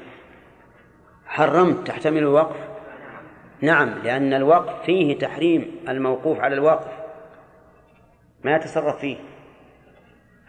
حرمت 1.25 1.87
تحتمل 1.87 2.17
الوقف؟ 2.17 2.55
نعم 3.61 3.89
لأن 4.03 4.33
الوقف 4.33 4.85
فيه 4.85 5.19
تحريم 5.19 5.75
الموقوف 5.89 6.39
على 6.39 6.55
الوقف. 6.55 6.91
ما 8.43 8.55
يتصرف 8.55 8.99
فيه. 8.99 9.17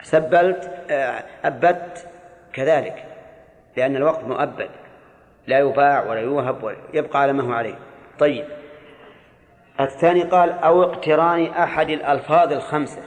سبلت 0.03 0.85
آه، 0.91 1.25
أبت 1.45 2.07
كذلك 2.53 3.05
لأن 3.77 3.97
الوقت 3.97 4.25
مؤبد 4.25 4.71
لا 5.47 5.59
يباع 5.59 6.07
ولا 6.07 6.21
يوهب 6.21 6.77
يبقى 6.95 7.21
على 7.21 7.33
ما 7.33 7.43
هو 7.43 7.53
عليه. 7.53 7.79
طيب 8.19 8.45
الثاني 9.81 10.23
قال 10.23 10.51
أو 10.51 10.83
اقتران 10.83 11.47
أحد 11.47 11.91
الألفاظ 11.91 12.53
الخمسة. 12.53 13.03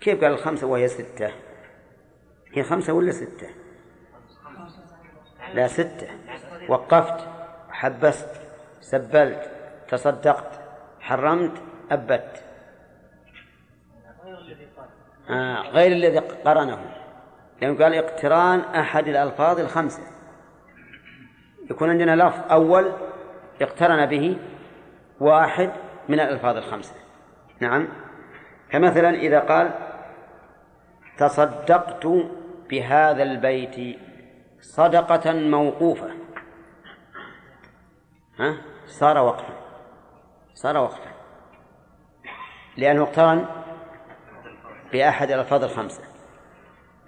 كيف 0.00 0.24
قال 0.24 0.32
الخمسة 0.32 0.66
وهي 0.66 0.88
ستة؟ 0.88 1.32
هي 2.52 2.62
خمسة 2.62 2.92
ولا 2.92 3.10
ستة؟ 3.10 3.48
لا 5.54 5.68
ستة. 5.68 6.08
وقفت 6.68 7.28
حبست 7.70 8.40
سبلت 8.80 9.50
تصدقت 9.88 10.60
حرمت 11.00 11.62
أبت. 11.90 12.44
آه 15.30 15.62
غير 15.62 15.92
الذي 15.92 16.18
قرنه. 16.18 16.94
لأنه 17.60 17.84
قال 17.84 17.94
اقتران 17.94 18.60
أحد 18.60 19.08
الألفاظ 19.08 19.60
الخمسة. 19.60 20.02
يكون 21.70 21.90
عندنا 21.90 22.16
لفظ 22.16 22.52
أول 22.52 22.92
اقترن 23.60 24.06
به 24.06 24.36
واحد 25.20 25.72
من 26.08 26.20
الألفاظ 26.20 26.56
الخمسة. 26.56 26.94
نعم. 27.60 27.88
كمثلا 28.70 29.10
إذا 29.10 29.40
قال 29.40 29.70
تصدقت 31.18 32.06
بهذا 32.70 33.22
البيت 33.22 33.98
صدقة 34.60 35.32
موقوفة. 35.32 36.10
ها؟ 38.38 38.56
صار 38.86 39.18
وقفا. 39.18 39.54
صار 40.54 40.76
وقفا. 40.76 41.10
لأنه 42.76 43.02
اقترن 43.02 43.46
بأحد 44.92 45.30
الألفاظ 45.30 45.64
الخمسة. 45.64 46.02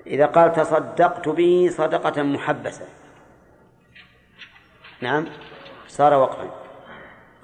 إذا 0.06 0.27
قال 0.27 0.52
تصدقت 0.52 1.28
به 1.28 1.68
صدقة 1.72 2.22
محبسة. 2.22 2.86
نعم. 5.01 5.27
صار 5.91 6.15
وقفا 6.15 6.51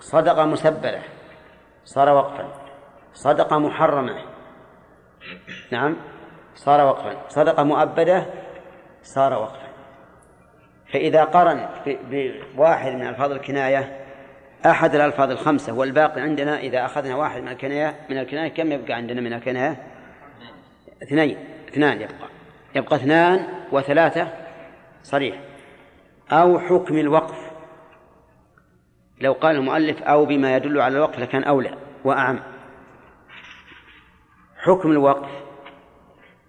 صدقة 0.00 0.44
مسبلة. 0.44 1.02
صار 1.84 2.08
وقفا 2.08 2.48
صدقة 3.14 3.58
محرمة. 3.58 4.16
نعم. 5.70 5.96
صار 6.54 6.86
وقفا 6.86 7.28
صدقة 7.28 7.62
مؤبدة. 7.62 8.26
صار 9.02 9.32
وقفا 9.32 9.66
فإذا 10.92 11.24
قرن 11.24 11.68
بواحد 12.56 12.92
من 12.92 13.06
ألفاظ 13.06 13.32
الكناية 13.32 14.06
أحد 14.66 14.94
الألفاظ 14.94 15.30
الخمسة 15.30 15.72
والباقي 15.72 16.20
عندنا 16.20 16.58
إذا 16.58 16.84
أخذنا 16.84 17.16
واحد 17.16 17.42
من 17.42 17.48
الكناية 17.48 17.94
من 18.10 18.18
الكناية 18.18 18.48
كم 18.48 18.72
يبقى 18.72 18.92
عندنا 18.92 19.20
من 19.20 19.32
الكناية؟ 19.32 19.76
اثنين. 21.02 21.38
اثنان 21.68 22.00
يبقى. 22.00 22.28
يبقى 22.74 22.96
اثنان 22.96 23.46
وثلاثة 23.72 24.28
صريح. 25.02 25.36
أو 26.32 26.58
حكم 26.58 26.98
الوقف. 26.98 27.45
لو 29.20 29.32
قال 29.32 29.56
المؤلف 29.56 30.02
أو 30.02 30.24
بما 30.24 30.56
يدل 30.56 30.80
على 30.80 30.96
الوقف 30.96 31.18
لكان 31.18 31.44
أولى 31.44 31.74
وأعم 32.04 32.40
حكم 34.56 34.90
الوقف 34.90 35.30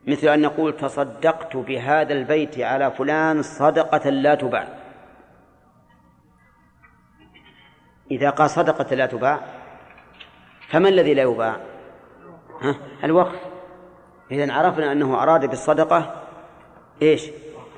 مثل 0.08 0.28
أن 0.28 0.42
نقول 0.42 0.78
تصدقت 0.78 1.58
بهذا 1.58 2.14
البيت 2.14 2.60
على 2.60 2.92
فلان 2.92 3.42
صدقة 3.42 4.10
لا 4.10 4.36
تباع 4.36 4.68
إذا 8.12 8.30
قال 8.30 8.50
صدقة 8.50 8.96
لا 8.96 9.06
تباع 9.06 9.40
فما 10.70 10.90
الذي 10.90 11.14
لا 11.14 11.22
يباع؟ 11.24 11.58
ها؟ 12.62 12.76
الوقف 13.04 13.40
إذا 14.32 14.54
عرفنا 14.54 14.92
أنه 14.92 15.24
أراد 15.24 15.46
بالصدقة 15.46 16.24
إيش؟ 17.02 17.30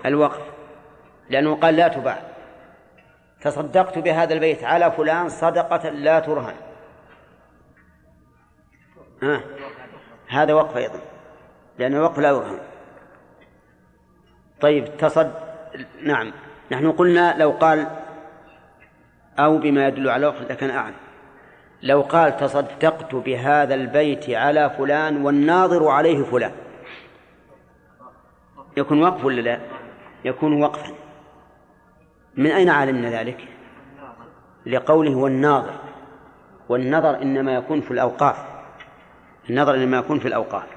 الوقف 0.05 0.41
لأنه 1.29 1.55
قال 1.55 1.75
لا 1.75 1.87
تباع 1.87 2.28
تصدقت 3.41 3.97
بهذا 3.97 4.33
البيت 4.33 4.63
على 4.63 4.91
فلان 4.91 5.29
صدقة 5.29 5.89
لا 5.89 6.19
ترهن. 6.19 6.55
ها؟ 9.23 9.41
هذا 10.27 10.53
وقف 10.53 10.77
أيضا 10.77 10.99
لأن 11.77 11.95
الوقف 11.95 12.19
لا 12.19 12.29
يرهن. 12.29 12.59
طيب 14.61 14.97
تصد 14.97 15.31
نعم. 16.03 16.33
نحن 16.71 16.91
قلنا 16.91 17.37
لو 17.37 17.51
قال 17.51 17.87
أو 19.39 19.57
بما 19.57 19.87
يدل 19.87 20.09
على 20.09 20.27
الوقف 20.27 20.51
لكان 20.51 20.69
أعلم. 20.69 20.95
لو 21.81 22.01
قال 22.01 22.37
تصدقت 22.37 23.15
بهذا 23.15 23.75
البيت 23.75 24.29
على 24.29 24.69
فلان 24.69 25.25
والناظر 25.25 25.87
عليه 25.87 26.23
فلان 26.23 26.51
يكون 28.77 29.03
وقف 29.03 29.25
ولا 29.25 29.41
لا؟ 29.41 29.59
يكون 30.25 30.63
وقفا. 30.63 30.98
من 32.37 32.51
أين 32.51 32.69
علمنا 32.69 33.09
ذلك؟ 33.09 33.47
لقوله 34.65 35.15
والناظر. 35.15 35.73
والنظر 36.69 37.21
إنما 37.21 37.55
يكون 37.55 37.81
في 37.81 37.91
الأوقاف. 37.91 38.37
النظر 39.49 39.75
إنما 39.75 39.97
يكون 39.97 40.19
في 40.19 40.27
الأوقاف. 40.27 40.67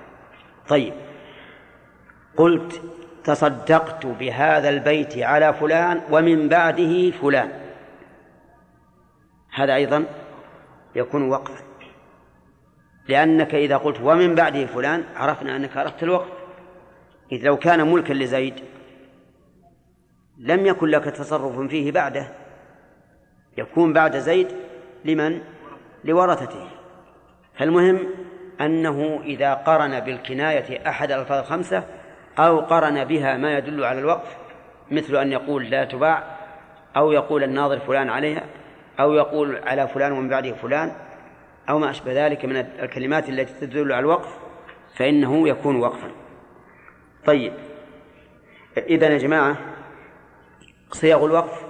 طيب. 0.69 0.93
قلت 2.37 2.83
تصدقت 3.25 4.07
بهذا 4.07 4.69
البيت 4.69 5.19
على 5.19 5.55
فلان 5.55 6.01
ومن 6.11 6.49
بعده 6.49 7.11
فلان. 7.11 7.51
هذا 9.55 9.75
أيضا 9.75 10.05
يكون 10.95 11.29
وقفا. 11.29 11.65
لأنك 13.09 13.55
إذا 13.55 13.77
قلت 13.77 14.01
ومن 14.01 14.35
بعده 14.35 14.67
فلان 14.67 15.05
عرفنا 15.17 15.57
أنك 15.57 15.77
أردت 15.77 16.03
الوقف 16.03 16.29
إذ 17.33 17.47
لو 17.47 17.57
كان 17.57 17.93
ملكا 17.93 18.13
لزيد 18.13 18.55
لم 20.39 20.67
يكن 20.67 20.87
لك 20.87 21.05
تصرف 21.05 21.61
فيه 21.61 21.93
بعده. 21.93 22.29
يكون 23.59 23.93
بعد 23.93 24.17
زيد 24.17 24.49
لمن؟ 25.05 25.41
لورثته. 26.05 26.69
فالمهم 27.59 27.99
أنه 28.61 29.21
إذا 29.25 29.55
قرن 29.55 30.01
بالكناية 30.01 30.89
أحد 30.89 31.13
الألفاظ 31.13 31.39
الخمسة 31.39 31.85
أو 32.39 32.61
قرن 32.61 33.05
بها 33.05 33.37
ما 33.37 33.59
يدل 33.59 33.85
على 33.85 33.99
الوقف 33.99 34.37
مثل 34.91 35.17
أن 35.17 35.33
يقول 35.33 35.71
لا 35.71 35.85
تباع 35.85 36.37
أو 36.97 37.13
يقول 37.13 37.45
الناظر 37.45 37.79
فلان 37.79 38.11
عليها 38.11 38.43
أو 39.01 39.13
يقول 39.13 39.57
على 39.67 39.89
فلان 39.89 40.13
ومن 40.13 40.29
بعده 40.29 40.53
فلان 40.53 40.93
أو 41.69 41.79
ما 41.79 41.91
أشبه 41.91 42.27
ذلك 42.27 42.45
من 42.45 42.57
الكلمات 42.57 43.29
التي 43.29 43.67
تدل 43.67 43.93
على 43.93 44.01
الوقف 44.01 44.39
فإنه 44.97 45.49
يكون 45.49 45.77
وقفا. 45.77 46.11
طيب. 47.27 47.53
إذا 48.77 49.09
يا 49.09 49.19
جماعة 49.19 49.57
صيغ 50.93 51.25
الوقف 51.25 51.63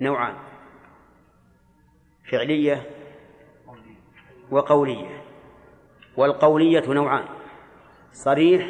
نوعان 0.00 0.34
فعلية 2.30 2.82
وقولية 4.50 5.22
والقولية 6.16 6.82
نوعان 6.88 7.24
صريح 8.12 8.66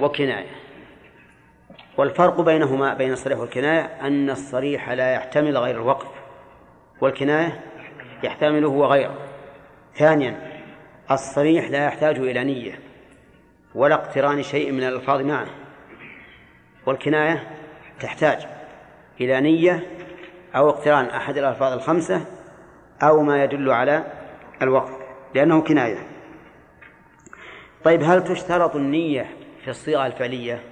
وكناية. 0.00 0.50
والفرق 1.96 2.40
بينهما 2.40 2.94
بين 2.94 3.12
الصريح 3.12 3.38
والكناية 3.38 3.80
أن 3.80 4.30
الصريح 4.30 4.90
لا 4.90 5.14
يحتمل 5.14 5.58
غير 5.58 5.76
الوقف 5.76 6.08
والكناية 7.00 7.60
يحتمله 8.22 8.68
وغيره 8.68 9.18
ثانيا 9.94 10.62
الصريح 11.10 11.70
لا 11.70 11.86
يحتاج 11.86 12.18
إلى 12.18 12.44
نية 12.44 12.80
ولا 13.74 13.94
اقتران 13.94 14.42
شيء 14.42 14.72
من 14.72 14.82
الألفاظ 14.82 15.20
معه 15.20 15.46
والكناية 16.86 17.63
تحتاج 18.00 18.46
إلى 19.20 19.40
نية 19.40 19.86
أو 20.56 20.68
اقتران 20.68 21.04
أحد 21.04 21.38
الألفاظ 21.38 21.72
الخمسة 21.72 22.24
أو 23.02 23.22
ما 23.22 23.44
يدل 23.44 23.70
على 23.70 24.04
الوقف 24.62 24.92
لأنه 25.34 25.60
كناية. 25.60 26.06
طيب 27.84 28.02
هل 28.02 28.24
تشترط 28.24 28.76
النية 28.76 29.26
في 29.64 29.70
الصيغة 29.70 30.06
الفعلية؟ 30.06 30.62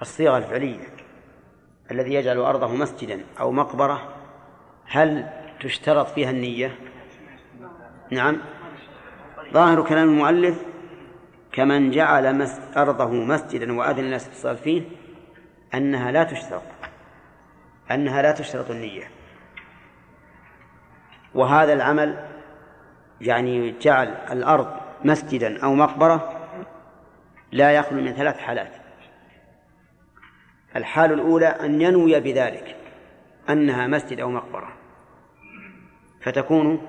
الصيغة 0.00 0.38
الفعلية 0.38 0.86
الذي 1.90 2.14
يجعل 2.14 2.38
أرضه 2.38 2.74
مسجدا 2.74 3.24
أو 3.40 3.52
مقبرة 3.52 4.14
هل 4.86 5.26
تشترط 5.60 6.06
فيها 6.06 6.30
النية؟ 6.30 6.78
نعم. 8.10 8.38
ظاهر 9.52 9.82
كلام 9.82 10.08
المؤلف 10.08 10.62
كمن 11.56 11.90
جعل 11.90 12.48
أرضه 12.76 13.10
مسجدا 13.10 13.72
وأذن 13.72 13.98
الناس 13.98 14.28
بالصلاة 14.28 14.54
فيه 14.54 14.82
أنها 15.74 16.10
لا 16.10 16.24
تشترط 16.24 16.62
أنها 17.90 18.22
لا 18.22 18.32
تشترط 18.32 18.70
النية. 18.70 19.10
وهذا 21.34 21.72
العمل 21.72 22.24
يعني 23.20 23.74
جعل 23.80 24.08
الأرض 24.08 24.76
مسجدا 25.04 25.62
أو 25.62 25.74
مقبرة 25.74 26.48
لا 27.52 27.72
يخلو 27.72 28.02
من 28.02 28.12
ثلاث 28.12 28.38
حالات. 28.38 28.72
الحال 30.76 31.12
الأولى 31.12 31.46
أن 31.46 31.80
ينوي 31.80 32.20
بذلك 32.20 32.76
أنها 33.50 33.86
مسجد 33.86 34.20
أو 34.20 34.30
مقبرة. 34.30 34.72
فتكون 36.22 36.88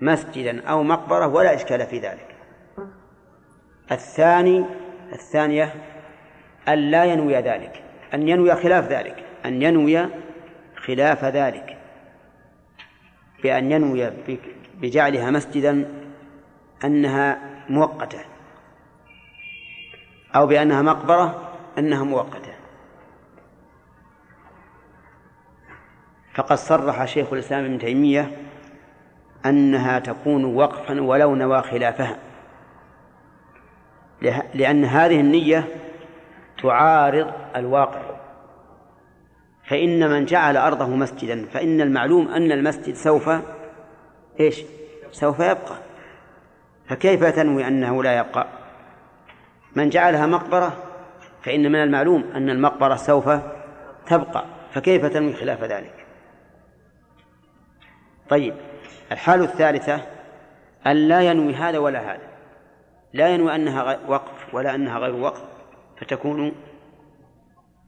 مسجدا 0.00 0.66
أو 0.66 0.82
مقبرة 0.82 1.26
ولا 1.26 1.54
إشكال 1.54 1.86
في 1.86 1.98
ذلك. 1.98 2.33
الثاني 3.92 4.64
الثانية 5.12 5.74
أن 6.68 6.90
لا 6.90 7.04
ينوي 7.04 7.36
ذلك 7.36 7.82
أن 8.14 8.28
ينوي 8.28 8.54
خلاف 8.54 8.88
ذلك 8.88 9.24
أن 9.44 9.62
ينوي 9.62 10.08
خلاف 10.76 11.24
ذلك. 11.24 11.78
بأن 13.42 13.72
ينوي 13.72 14.10
بجعلها 14.74 15.30
مسجدا 15.30 15.88
أنها 16.84 17.38
مؤقتة 17.68 18.20
أو 20.36 20.46
بأنها 20.46 20.82
مقبرة 20.82 21.52
أنها 21.78 22.04
مؤقتة. 22.04 22.52
فقد 26.34 26.56
صرح 26.56 27.04
شيخ 27.04 27.32
الإسلام 27.32 27.64
ابن 27.64 27.78
تيمية 27.78 28.30
أنها 29.46 29.98
تكون 29.98 30.44
وقفا 30.44 31.00
ولو 31.00 31.34
نوى 31.34 31.62
خلافها. 31.62 32.18
لأن 34.54 34.84
هذه 34.84 35.20
النية 35.20 35.68
تعارض 36.62 37.32
الواقع. 37.56 38.00
فإن 39.64 40.10
من 40.10 40.24
جعل 40.24 40.56
أرضه 40.56 40.86
مسجدا 40.86 41.46
فإن 41.46 41.80
المعلوم 41.80 42.28
أن 42.28 42.52
المسجد 42.52 42.94
سوف 42.94 43.30
إيش؟ 44.40 44.62
سوف 45.12 45.40
يبقى. 45.40 45.76
فكيف 46.88 47.24
تنوي 47.24 47.68
أنه 47.68 48.02
لا 48.02 48.18
يبقى؟ 48.18 48.46
من 49.76 49.88
جعلها 49.88 50.26
مقبرة 50.26 50.76
فإن 51.42 51.72
من 51.72 51.82
المعلوم 51.82 52.24
أن 52.34 52.50
المقبرة 52.50 52.94
سوف 52.94 53.30
تبقى. 54.06 54.44
فكيف 54.72 55.06
تنوي 55.06 55.32
خلاف 55.32 55.64
ذلك؟ 55.64 56.06
طيب 58.28 58.54
الحالة 59.12 59.44
الثالثة 59.44 60.00
أن 60.86 60.96
لا 60.96 61.20
ينوي 61.20 61.54
هذا 61.54 61.78
ولا 61.78 62.00
هذا. 62.00 62.33
لا 63.14 63.28
ينوي 63.28 63.54
أنها 63.54 63.98
وقف 64.08 64.54
ولا 64.54 64.74
أنها 64.74 64.98
غير 64.98 65.14
وقف 65.14 65.42
فتكون 66.00 66.52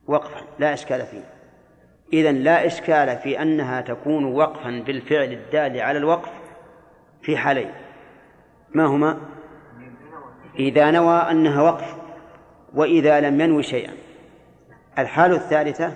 وقفا 0.06 0.40
لا 0.58 0.72
إشكال 0.72 1.06
فيه. 1.06 1.24
إذا 2.12 2.32
لا 2.32 2.66
إشكال 2.66 3.18
في 3.18 3.42
أنها 3.42 3.80
تكون 3.80 4.24
وقفا 4.24 4.82
بالفعل 4.86 5.32
الدال 5.32 5.80
على 5.80 5.98
الوقف 5.98 6.30
في 7.22 7.36
حالين. 7.36 7.70
ما 8.74 8.86
هما؟ 8.86 9.18
إذا 10.58 10.90
نوى 10.90 11.16
أنها 11.18 11.62
وقف 11.62 11.96
وإذا 12.74 13.20
لم 13.20 13.40
ينوي 13.40 13.62
شيئا. 13.62 13.92
الحالة 14.98 15.36
الثالثة 15.36 15.94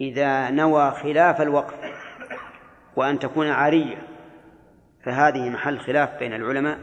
إذا 0.00 0.50
نوى 0.50 0.90
خلاف 0.90 1.40
الوقف 1.40 1.74
وأن 2.96 3.18
تكون 3.18 3.50
عارية 3.50 3.96
فهذه 5.04 5.50
محل 5.50 5.78
خلاف 5.78 6.18
بين 6.18 6.34
العلماء. 6.34 6.78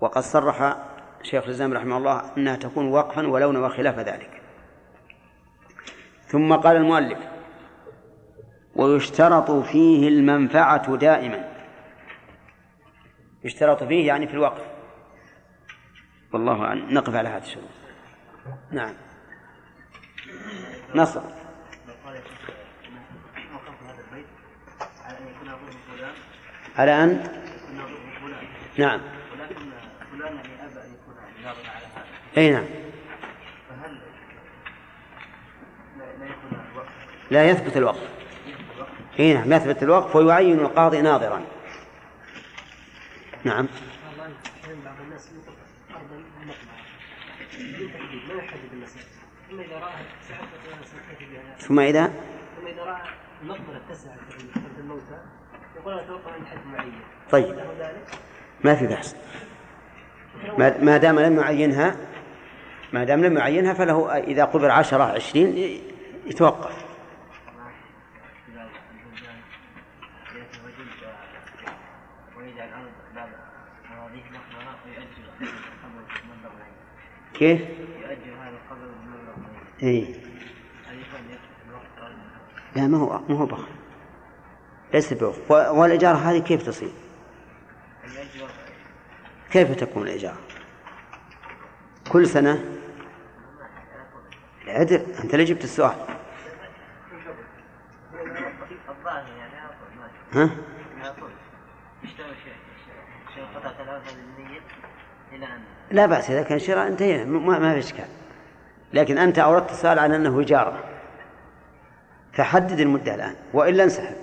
وقد 0.00 0.22
صرح 0.22 0.76
شيخ 1.22 1.44
الإسلام 1.44 1.74
رحمه 1.74 1.96
الله 1.96 2.36
أنها 2.36 2.56
تكون 2.56 2.88
وقفا 2.88 3.26
ولو 3.26 3.52
نوى 3.52 3.68
خلاف 3.68 3.98
ذلك. 3.98 4.42
ثم 6.26 6.54
قال 6.54 6.76
المؤلف 6.76 7.18
ويشترط 8.76 9.50
فيه 9.50 10.08
المنفعة 10.08 10.96
دائما. 10.96 11.48
يشترط 13.44 13.84
فيه 13.84 14.06
يعني 14.06 14.26
في 14.26 14.34
الوقف. 14.34 14.64
والله 16.32 16.64
أعلم 16.64 16.94
نقف 16.94 17.14
على 17.14 17.28
هذا 17.28 17.44
الشروط 17.44 17.70
نعم. 18.70 18.94
نصر. 20.94 21.22
على 26.76 27.04
أن؟ 27.04 27.42
نعم. 28.78 29.19
أي 32.36 32.50
نعم. 32.50 32.64
فهل 33.68 34.00
لا 35.98 36.26
يكون 36.26 36.58
لا 37.30 37.50
يثبت 37.50 37.76
الوقف. 37.76 38.08
أي 39.18 39.34
نعم 39.34 39.52
يثبت 39.52 39.82
الوقف 39.82 40.16
ويعين 40.16 40.60
القاضي 40.60 41.02
ناظرا. 41.02 41.44
نعم. 43.44 43.68
ثم 51.58 51.78
راى 51.80 52.10
ثم 52.56 52.66
راى 52.78 53.02
المقبره 53.42 53.80
تسع 53.90 54.10
في 54.30 54.80
الموتى 54.80 55.18
يقول 55.76 55.92
أنا 55.92 56.02
أتوقع 56.02 56.32
عند 56.32 56.46
حد 56.46 56.66
معين 56.66 57.00
طيب 57.30 57.60
ما 58.64 58.74
في 58.74 58.86
بحث 58.86 59.14
ما 60.58 60.96
دام 60.96 61.18
لم 61.20 61.40
يعينها 61.40 61.96
ما 62.92 63.04
دام 63.04 63.24
لم 63.24 63.36
يعينها 63.36 63.72
فله 63.74 64.16
إذا 64.16 64.44
قبر 64.44 64.70
عشرة 64.70 65.02
عشرين 65.04 65.80
يتوقف 66.26 66.84
كيف؟ 77.34 77.60
يؤجل 77.60 78.32
هذا 78.40 78.58
قبل 78.70 78.88
مبلغ 79.06 79.34
العين 79.82 80.04
هذا 80.86 80.94
يكون 80.94 81.38
الوقت 81.68 82.12
لا 82.76 82.86
ما 82.86 82.98
هو 82.98 83.20
ما 83.28 83.38
هو 83.38 83.46
بخل 83.46 83.68
ليس 84.94 85.12
و- 85.22 85.80
والإجارة 85.80 86.16
هذه 86.16 86.38
كيف 86.38 86.62
تصير؟ 86.66 86.90
كيف 89.50 89.74
تكون 89.74 90.02
الإجارة؟ 90.02 90.38
كل 92.08 92.26
سنة؟ 92.26 92.64
عدل 94.66 95.02
أنت 95.24 95.34
اللي 95.34 95.44
جبت 95.44 95.64
السؤال؟ 95.64 95.94
ها؟ 100.32 100.50
لا 105.90 106.06
بأس 106.06 106.30
إذا 106.30 106.42
كان 106.42 106.58
شراء 106.58 106.86
انتهينا. 106.88 107.24
ما, 107.24 107.72
في 107.72 107.78
إشكال. 107.78 108.08
لكن 108.92 109.18
أنت 109.18 109.38
أوردت 109.38 109.70
السؤال 109.70 109.98
على 109.98 110.16
أنه 110.16 110.40
إجارة. 110.40 110.84
فحدد 112.32 112.80
المدة 112.80 113.14
الآن 113.14 113.34
وإلا 113.52 113.84
انسحب 113.84 114.16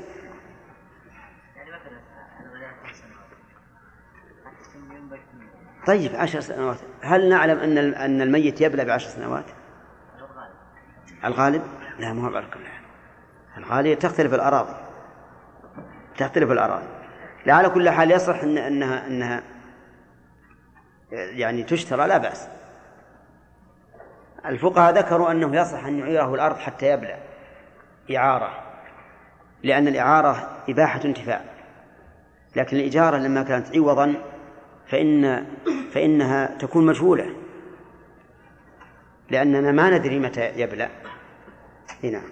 يعني 1.56 1.72
مثلا 1.72 2.00
أنا 2.40 2.50
بدأت 2.50 2.70
خمس 2.84 2.96
سنوات 2.96 3.32
أحسن 4.46 4.80
ينبت 4.96 5.20
طيب 5.88 6.16
عشر 6.16 6.40
سنوات. 6.40 6.78
هل 7.02 7.30
نعلم 7.30 7.60
أن 7.60 7.78
أن 7.94 8.22
الميت 8.22 8.62
يبلى 8.62 8.86
بعشر 8.86 9.10
سنوات؟ 9.10 9.46
الغالب. 11.24 11.26
الغالب؟ 11.26 11.62
لا 12.00 12.14
ما 12.14 12.28
هو 12.28 12.36
على 12.36 12.48
كل 12.54 12.66
حال 12.66 12.84
الغالب 13.58 14.00
تختلف 14.00 14.34
الأراضي. 14.34 14.76
تختلف 16.18 16.52
الأراضي. 16.52 16.88
لا 17.46 17.54
على 17.54 17.70
كل 17.70 17.90
حال 17.90 18.12
يصح 18.12 18.44
إن 18.44 18.58
أنها 18.58 19.08
أنها 19.08 19.44
يعني 21.12 21.64
تشترى 21.64 22.08
لا 22.08 22.18
بأس. 22.18 22.48
الفقهاء 24.46 24.94
ذكروا 24.94 25.32
أنه 25.32 25.56
يصح 25.56 25.86
أن 25.86 26.00
يعيره 26.00 26.36
الأرض 26.36 26.58
حتى 26.58 26.86
يبلى. 26.86 27.18
إعارة. 28.18 28.64
لأن 29.64 29.88
الإعارة 29.88 30.50
إباحة 30.70 31.02
انتفاع 31.06 31.42
لكن 32.56 32.78
الإجارة 32.78 33.18
لما 33.18 33.44
كانت 33.44 33.76
عوضا 33.76 34.16
فإن 34.88 35.46
فإنها 35.94 36.58
تكون 36.58 36.86
مجهولة. 36.86 37.36
لأننا 39.30 39.72
ما 39.72 39.98
ندري 39.98 40.20
متى 40.20 40.62
يبلى 40.62 40.90
إي 42.04 42.10
نعم. 42.10 42.24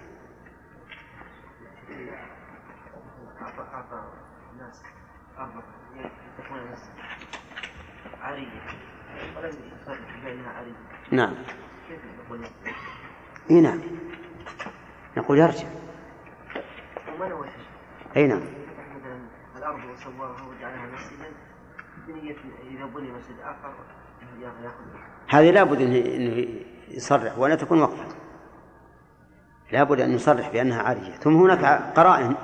نعم. 11.11 11.34
إي 13.52 13.61
نعم. 13.61 13.82
نقول 15.18 15.40
يرجع. 15.40 15.68
وما 17.15 17.27
نوى 17.27 17.48
شيء 17.48 17.65
إي 18.18 18.27
نعم. 18.27 18.41
الأرض 19.57 19.80
وسواها 19.86 20.44
وجعلها 20.49 20.86
بنية 20.86 21.14
إذا 22.10 22.86
بني 22.86 23.11
مسجد 23.11 23.36
آخر 23.44 23.73
ياخذ 24.40 24.76
هذه 25.27 25.52
لابد 25.52 25.82
انه 25.82 26.48
يصرح 26.88 27.38
ولا 27.38 27.56
تكون 27.56 27.82
وقفا 27.82 28.06
لابد 29.72 30.02
أن 30.02 30.11
يصرح 30.11 30.49
بأنها 30.49 30.82
عاريه 30.82 31.11
ثم 31.11 31.36
هناك 31.36 31.65
قرائن 31.95 32.36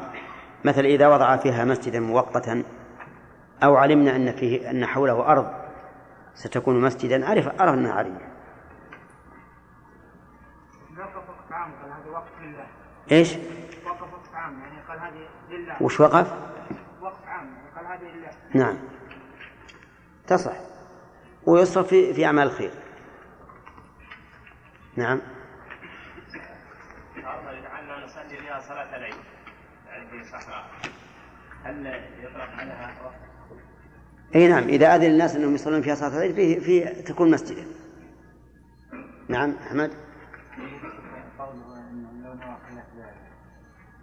مثل 0.65 0.85
إذا 0.85 1.07
وضع 1.07 1.37
فيها 1.37 1.65
مسجدا 1.65 1.99
مؤقتا 1.99 2.63
أو 3.63 3.75
علمنا 3.75 4.15
أن 4.15 4.31
فيه 4.31 4.69
أن 4.69 4.85
حوله 4.85 5.31
أرض 5.31 5.51
ستكون 6.33 6.81
مسجدا 6.81 7.29
عرف 7.29 7.47
هذا 11.91 12.11
وقف 12.11 12.41
لله. 12.41 12.65
إيش؟ 13.11 13.35
وقف 13.85 14.01
وقف 14.01 14.35
عام 14.35 14.59
يعني 14.59 14.81
قال 14.87 14.99
هذه 14.99 15.27
لله. 15.49 15.75
وش 15.81 15.99
وقف؟ 15.99 16.33
وقف 17.01 17.27
عام 17.27 17.47
يعني 17.47 17.69
قال 17.75 17.85
هذه 17.85 18.11
لله. 18.15 18.29
نعم. 18.53 18.77
تصح. 20.31 20.55
ويصرف 21.45 21.87
في 21.87 22.13
في 22.13 22.25
أعمال 22.25 22.47
الخير. 22.47 22.71
نعم. 24.95 25.21
يجعلنا 27.17 28.05
نصلي 28.05 28.37
فيها 28.37 28.59
صلاة 28.59 28.97
العيد 28.97 29.15
عندي 29.87 30.23
صحراء 30.23 30.71
هل 31.63 31.87
يطلق 32.19 32.49
عليها؟ 32.59 33.11
أي 34.35 34.47
نعم 34.47 34.63
إذا 34.63 34.95
أذن 34.95 35.05
الناس 35.05 35.35
أنهم 35.35 35.55
يصلون 35.55 35.81
فيها 35.81 35.95
صلاة 35.95 36.17
العيد 36.17 36.35
فيه 36.35 36.59
في 36.59 37.01
تكون 37.01 37.31
مسجدا 37.31 37.65
نعم 39.27 39.55
أحمد. 39.67 39.91
قوله 41.39 41.89
انه 41.89 42.11
لو 42.23 42.33
نوى 42.33 42.57
خلاف 42.69 42.85
ذلك 42.97 43.15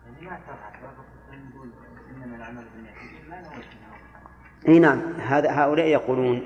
يعني 0.07 0.31
ما 0.31 0.41
صرحت 0.47 0.83
وقف 0.83 1.07
نقول 1.31 1.71
انما 2.11 2.37
العمل 2.37 2.65
بالنية 2.75 3.29
ما 3.31 3.41
نويت 3.41 3.79
إي 4.69 4.79
نعم. 4.79 5.03
هذا 5.27 5.51
هؤلاء 5.51 5.87
يقولون 5.87 6.43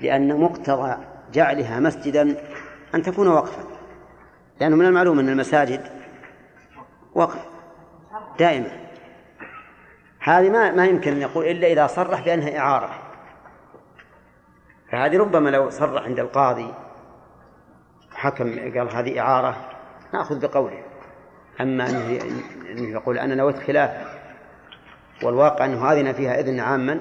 لأن 0.00 0.40
مقتضى 0.40 0.96
جعلها 1.32 1.80
مسجدا 1.80 2.36
أن 2.94 3.02
تكون 3.02 3.28
وقفا 3.28 3.64
لأنه 4.60 4.76
من 4.76 4.86
المعلوم 4.86 5.18
أن 5.18 5.28
المساجد 5.28 5.80
وقف 7.14 7.44
دائما. 8.38 8.70
هذه 10.20 10.50
ما 10.50 10.72
ما 10.72 10.86
يمكن 10.86 11.12
أن 11.12 11.20
يقول 11.20 11.46
إلا 11.46 11.66
إذا 11.66 11.86
صرح 11.86 12.24
بأنها 12.24 12.58
إعارة. 12.58 12.90
فهذه 14.92 15.18
ربما 15.18 15.50
لو 15.50 15.70
صرح 15.70 16.02
عند 16.02 16.18
القاضي 16.18 16.74
حكم 18.14 18.58
قال 18.58 18.96
هذه 18.96 19.20
إعارة 19.20 19.56
نأخذ 20.14 20.40
بقوله. 20.40 20.82
أنه 21.60 21.86
أنه 22.70 22.88
يقول 22.88 23.18
أنا 23.18 23.34
نويت 23.34 23.58
خلافه 23.58 24.04
والواقع 25.22 25.64
أنه 25.64 25.86
هذه 25.86 26.12
فيها 26.12 26.40
إذن 26.40 26.60
عاما 26.60 27.00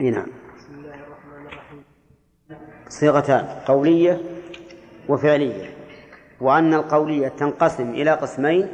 إي 0.00 0.10
نعم. 0.10 0.26
بسم 0.56 0.74
الله 0.74 0.94
الرحمن 0.94 1.46
الرحيم. 1.46 1.84
صيغتان 2.88 3.44
قولية 3.44 4.20
وفعلية. 5.08 5.76
وأن 6.40 6.74
القولية 6.74 7.28
تنقسم 7.28 7.90
إلى 7.90 8.10
قسمين 8.10 8.68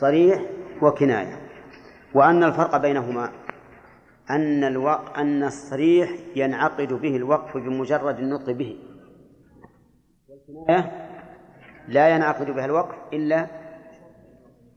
صريح 0.00 0.42
وكناية. 0.82 1.36
وأن 2.14 2.44
الفرق 2.44 2.76
بينهما 2.76 3.32
أن 4.30 4.64
الوق... 4.64 5.18
أن 5.18 5.42
الصريح 5.42 6.10
ينعقد 6.36 6.92
به 6.92 7.16
الوقف 7.16 7.56
بمجرد 7.56 8.18
النطق 8.18 8.50
به. 8.50 8.78
والكناية 10.28 11.08
لا 11.88 12.08
ينعقد 12.08 12.50
بها 12.50 12.64
الوقف 12.64 12.94
إلا 13.12 13.46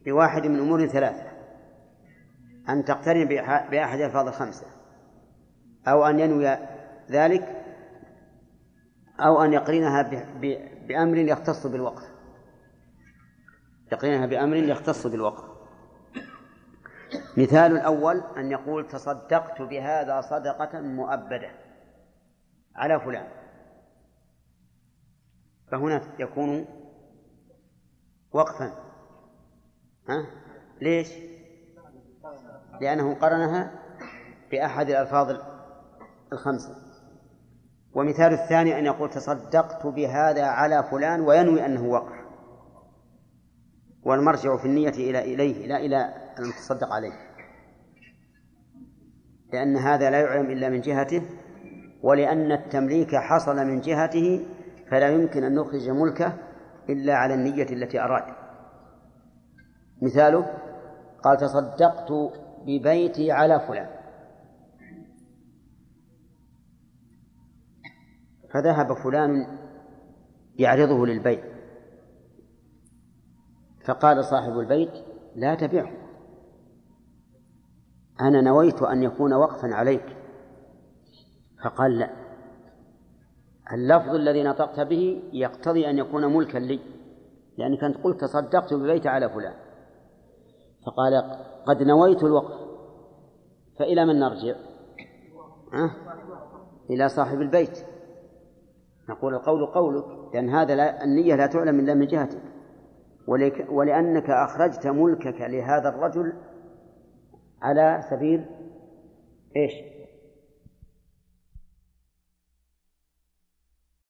بواحد 0.05 0.47
من 0.47 0.59
أمور 0.59 0.87
ثلاثة. 0.87 1.31
أن 2.69 2.85
تقترن 2.85 3.27
بأح- 3.27 3.71
بأحد 3.71 3.99
الألفاظ 3.99 4.27
الخمسة 4.27 4.80
أو 5.87 6.05
أن 6.05 6.19
ينوي 6.19 6.57
ذلك 7.11 7.63
أو 9.19 9.43
أن 9.43 9.53
يقرنها 9.53 10.01
بأمر 10.87 11.17
يختص 11.17 11.67
بالوقف 11.67 12.11
يقرنها 13.91 14.25
بأمر 14.25 14.55
يختص 14.55 15.07
بالوقف 15.07 15.51
مثال 17.37 17.71
الأول 17.71 18.23
أن 18.37 18.51
يقول 18.51 18.87
تصدقت 18.87 19.61
بهذا 19.61 20.21
صدقة 20.21 20.81
مؤبدة 20.81 21.51
على 22.75 22.99
فلان 22.99 23.27
فهنا 25.71 26.01
يكون 26.19 26.65
وقفا 28.31 28.73
ها؟ 30.09 30.25
ليش؟ 30.81 31.13
لأنه 32.81 33.15
قرنها 33.15 33.71
بأحد 34.51 34.89
الألفاظ 34.89 35.50
الخمسة. 36.33 36.75
ومثال 37.93 38.33
الثاني 38.33 38.79
أن 38.79 38.85
يقول 38.85 39.09
تصدقت 39.09 39.87
بهذا 39.87 40.45
على 40.45 40.83
فلان 40.83 41.21
وينوي 41.21 41.65
أنه 41.65 41.85
وقف 41.85 42.21
والمرجع 44.03 44.57
في 44.57 44.65
النية 44.65 44.89
إلى 44.89 45.33
إليه 45.33 45.67
لا 45.67 45.77
إلى 45.77 46.13
المتصدق 46.39 46.93
عليه. 46.93 47.11
لأن 49.53 49.77
هذا 49.77 50.09
لا 50.09 50.21
يعلم 50.21 50.51
إلا 50.51 50.69
من 50.69 50.81
جهته 50.81 51.21
ولأن 52.03 52.51
التمليك 52.51 53.15
حصل 53.15 53.55
من 53.55 53.79
جهته 53.79 54.45
فلا 54.91 55.09
يمكن 55.09 55.43
أن 55.43 55.55
نخرج 55.55 55.89
ملكه 55.89 56.33
إلا 56.89 57.15
على 57.15 57.33
النية 57.33 57.69
التي 57.69 57.99
أراد. 57.99 58.33
مثاله 60.01 60.53
قال 61.23 61.37
تصدقت 61.37 62.11
ببيتي 62.65 63.31
على 63.31 63.59
فلان. 63.59 64.00
فذهب 68.53 68.93
فلان 68.93 69.57
يعرضه 70.55 71.05
للبيع. 71.05 71.43
فقال 73.85 74.25
صاحب 74.25 74.59
البيت 74.59 74.91
لا 75.35 75.55
تبعه 75.55 75.91
أنا 78.21 78.41
نويت 78.41 78.81
أن 78.81 79.03
يكون 79.03 79.33
وقفا 79.33 79.67
عليك. 79.67 80.17
فقال 81.63 81.99
لا. 81.99 82.09
اللفظ 83.73 84.09
الذي 84.15 84.43
نطقت 84.43 84.79
به 84.79 85.23
يقتضي 85.33 85.89
أن 85.89 85.97
يكون 85.97 86.25
ملكا 86.25 86.57
لي 86.57 86.79
لأنك 87.57 87.83
أنت 87.83 87.97
قلت 87.97 88.21
تصدقت 88.21 88.73
ببيت 88.73 89.07
على 89.07 89.29
فلان. 89.29 89.53
فقال 90.85 91.37
قد 91.65 91.83
نويت 91.83 92.23
الوقف 92.23 92.61
فإلى 93.79 94.05
من 94.05 94.19
نرجع؟ 94.19 94.55
أه؟ 95.73 95.91
إلى 96.89 97.09
صاحب 97.09 97.41
البيت. 97.41 97.90
نقول 99.11 99.33
القول 99.33 99.65
قولك 99.65 100.05
لأن 100.33 100.49
هذا 100.49 100.75
لا 100.75 101.03
النية 101.03 101.35
لا 101.35 101.47
تعلم 101.47 101.79
إلا 101.79 101.93
من 101.93 102.07
جهتك 102.07 102.41
ولأنك 103.69 104.29
أخرجت 104.29 104.87
ملكك 104.87 105.41
لهذا 105.41 105.89
الرجل 105.89 106.33
على 107.61 108.01
سبيل 108.09 108.45
إيش؟ 109.55 109.90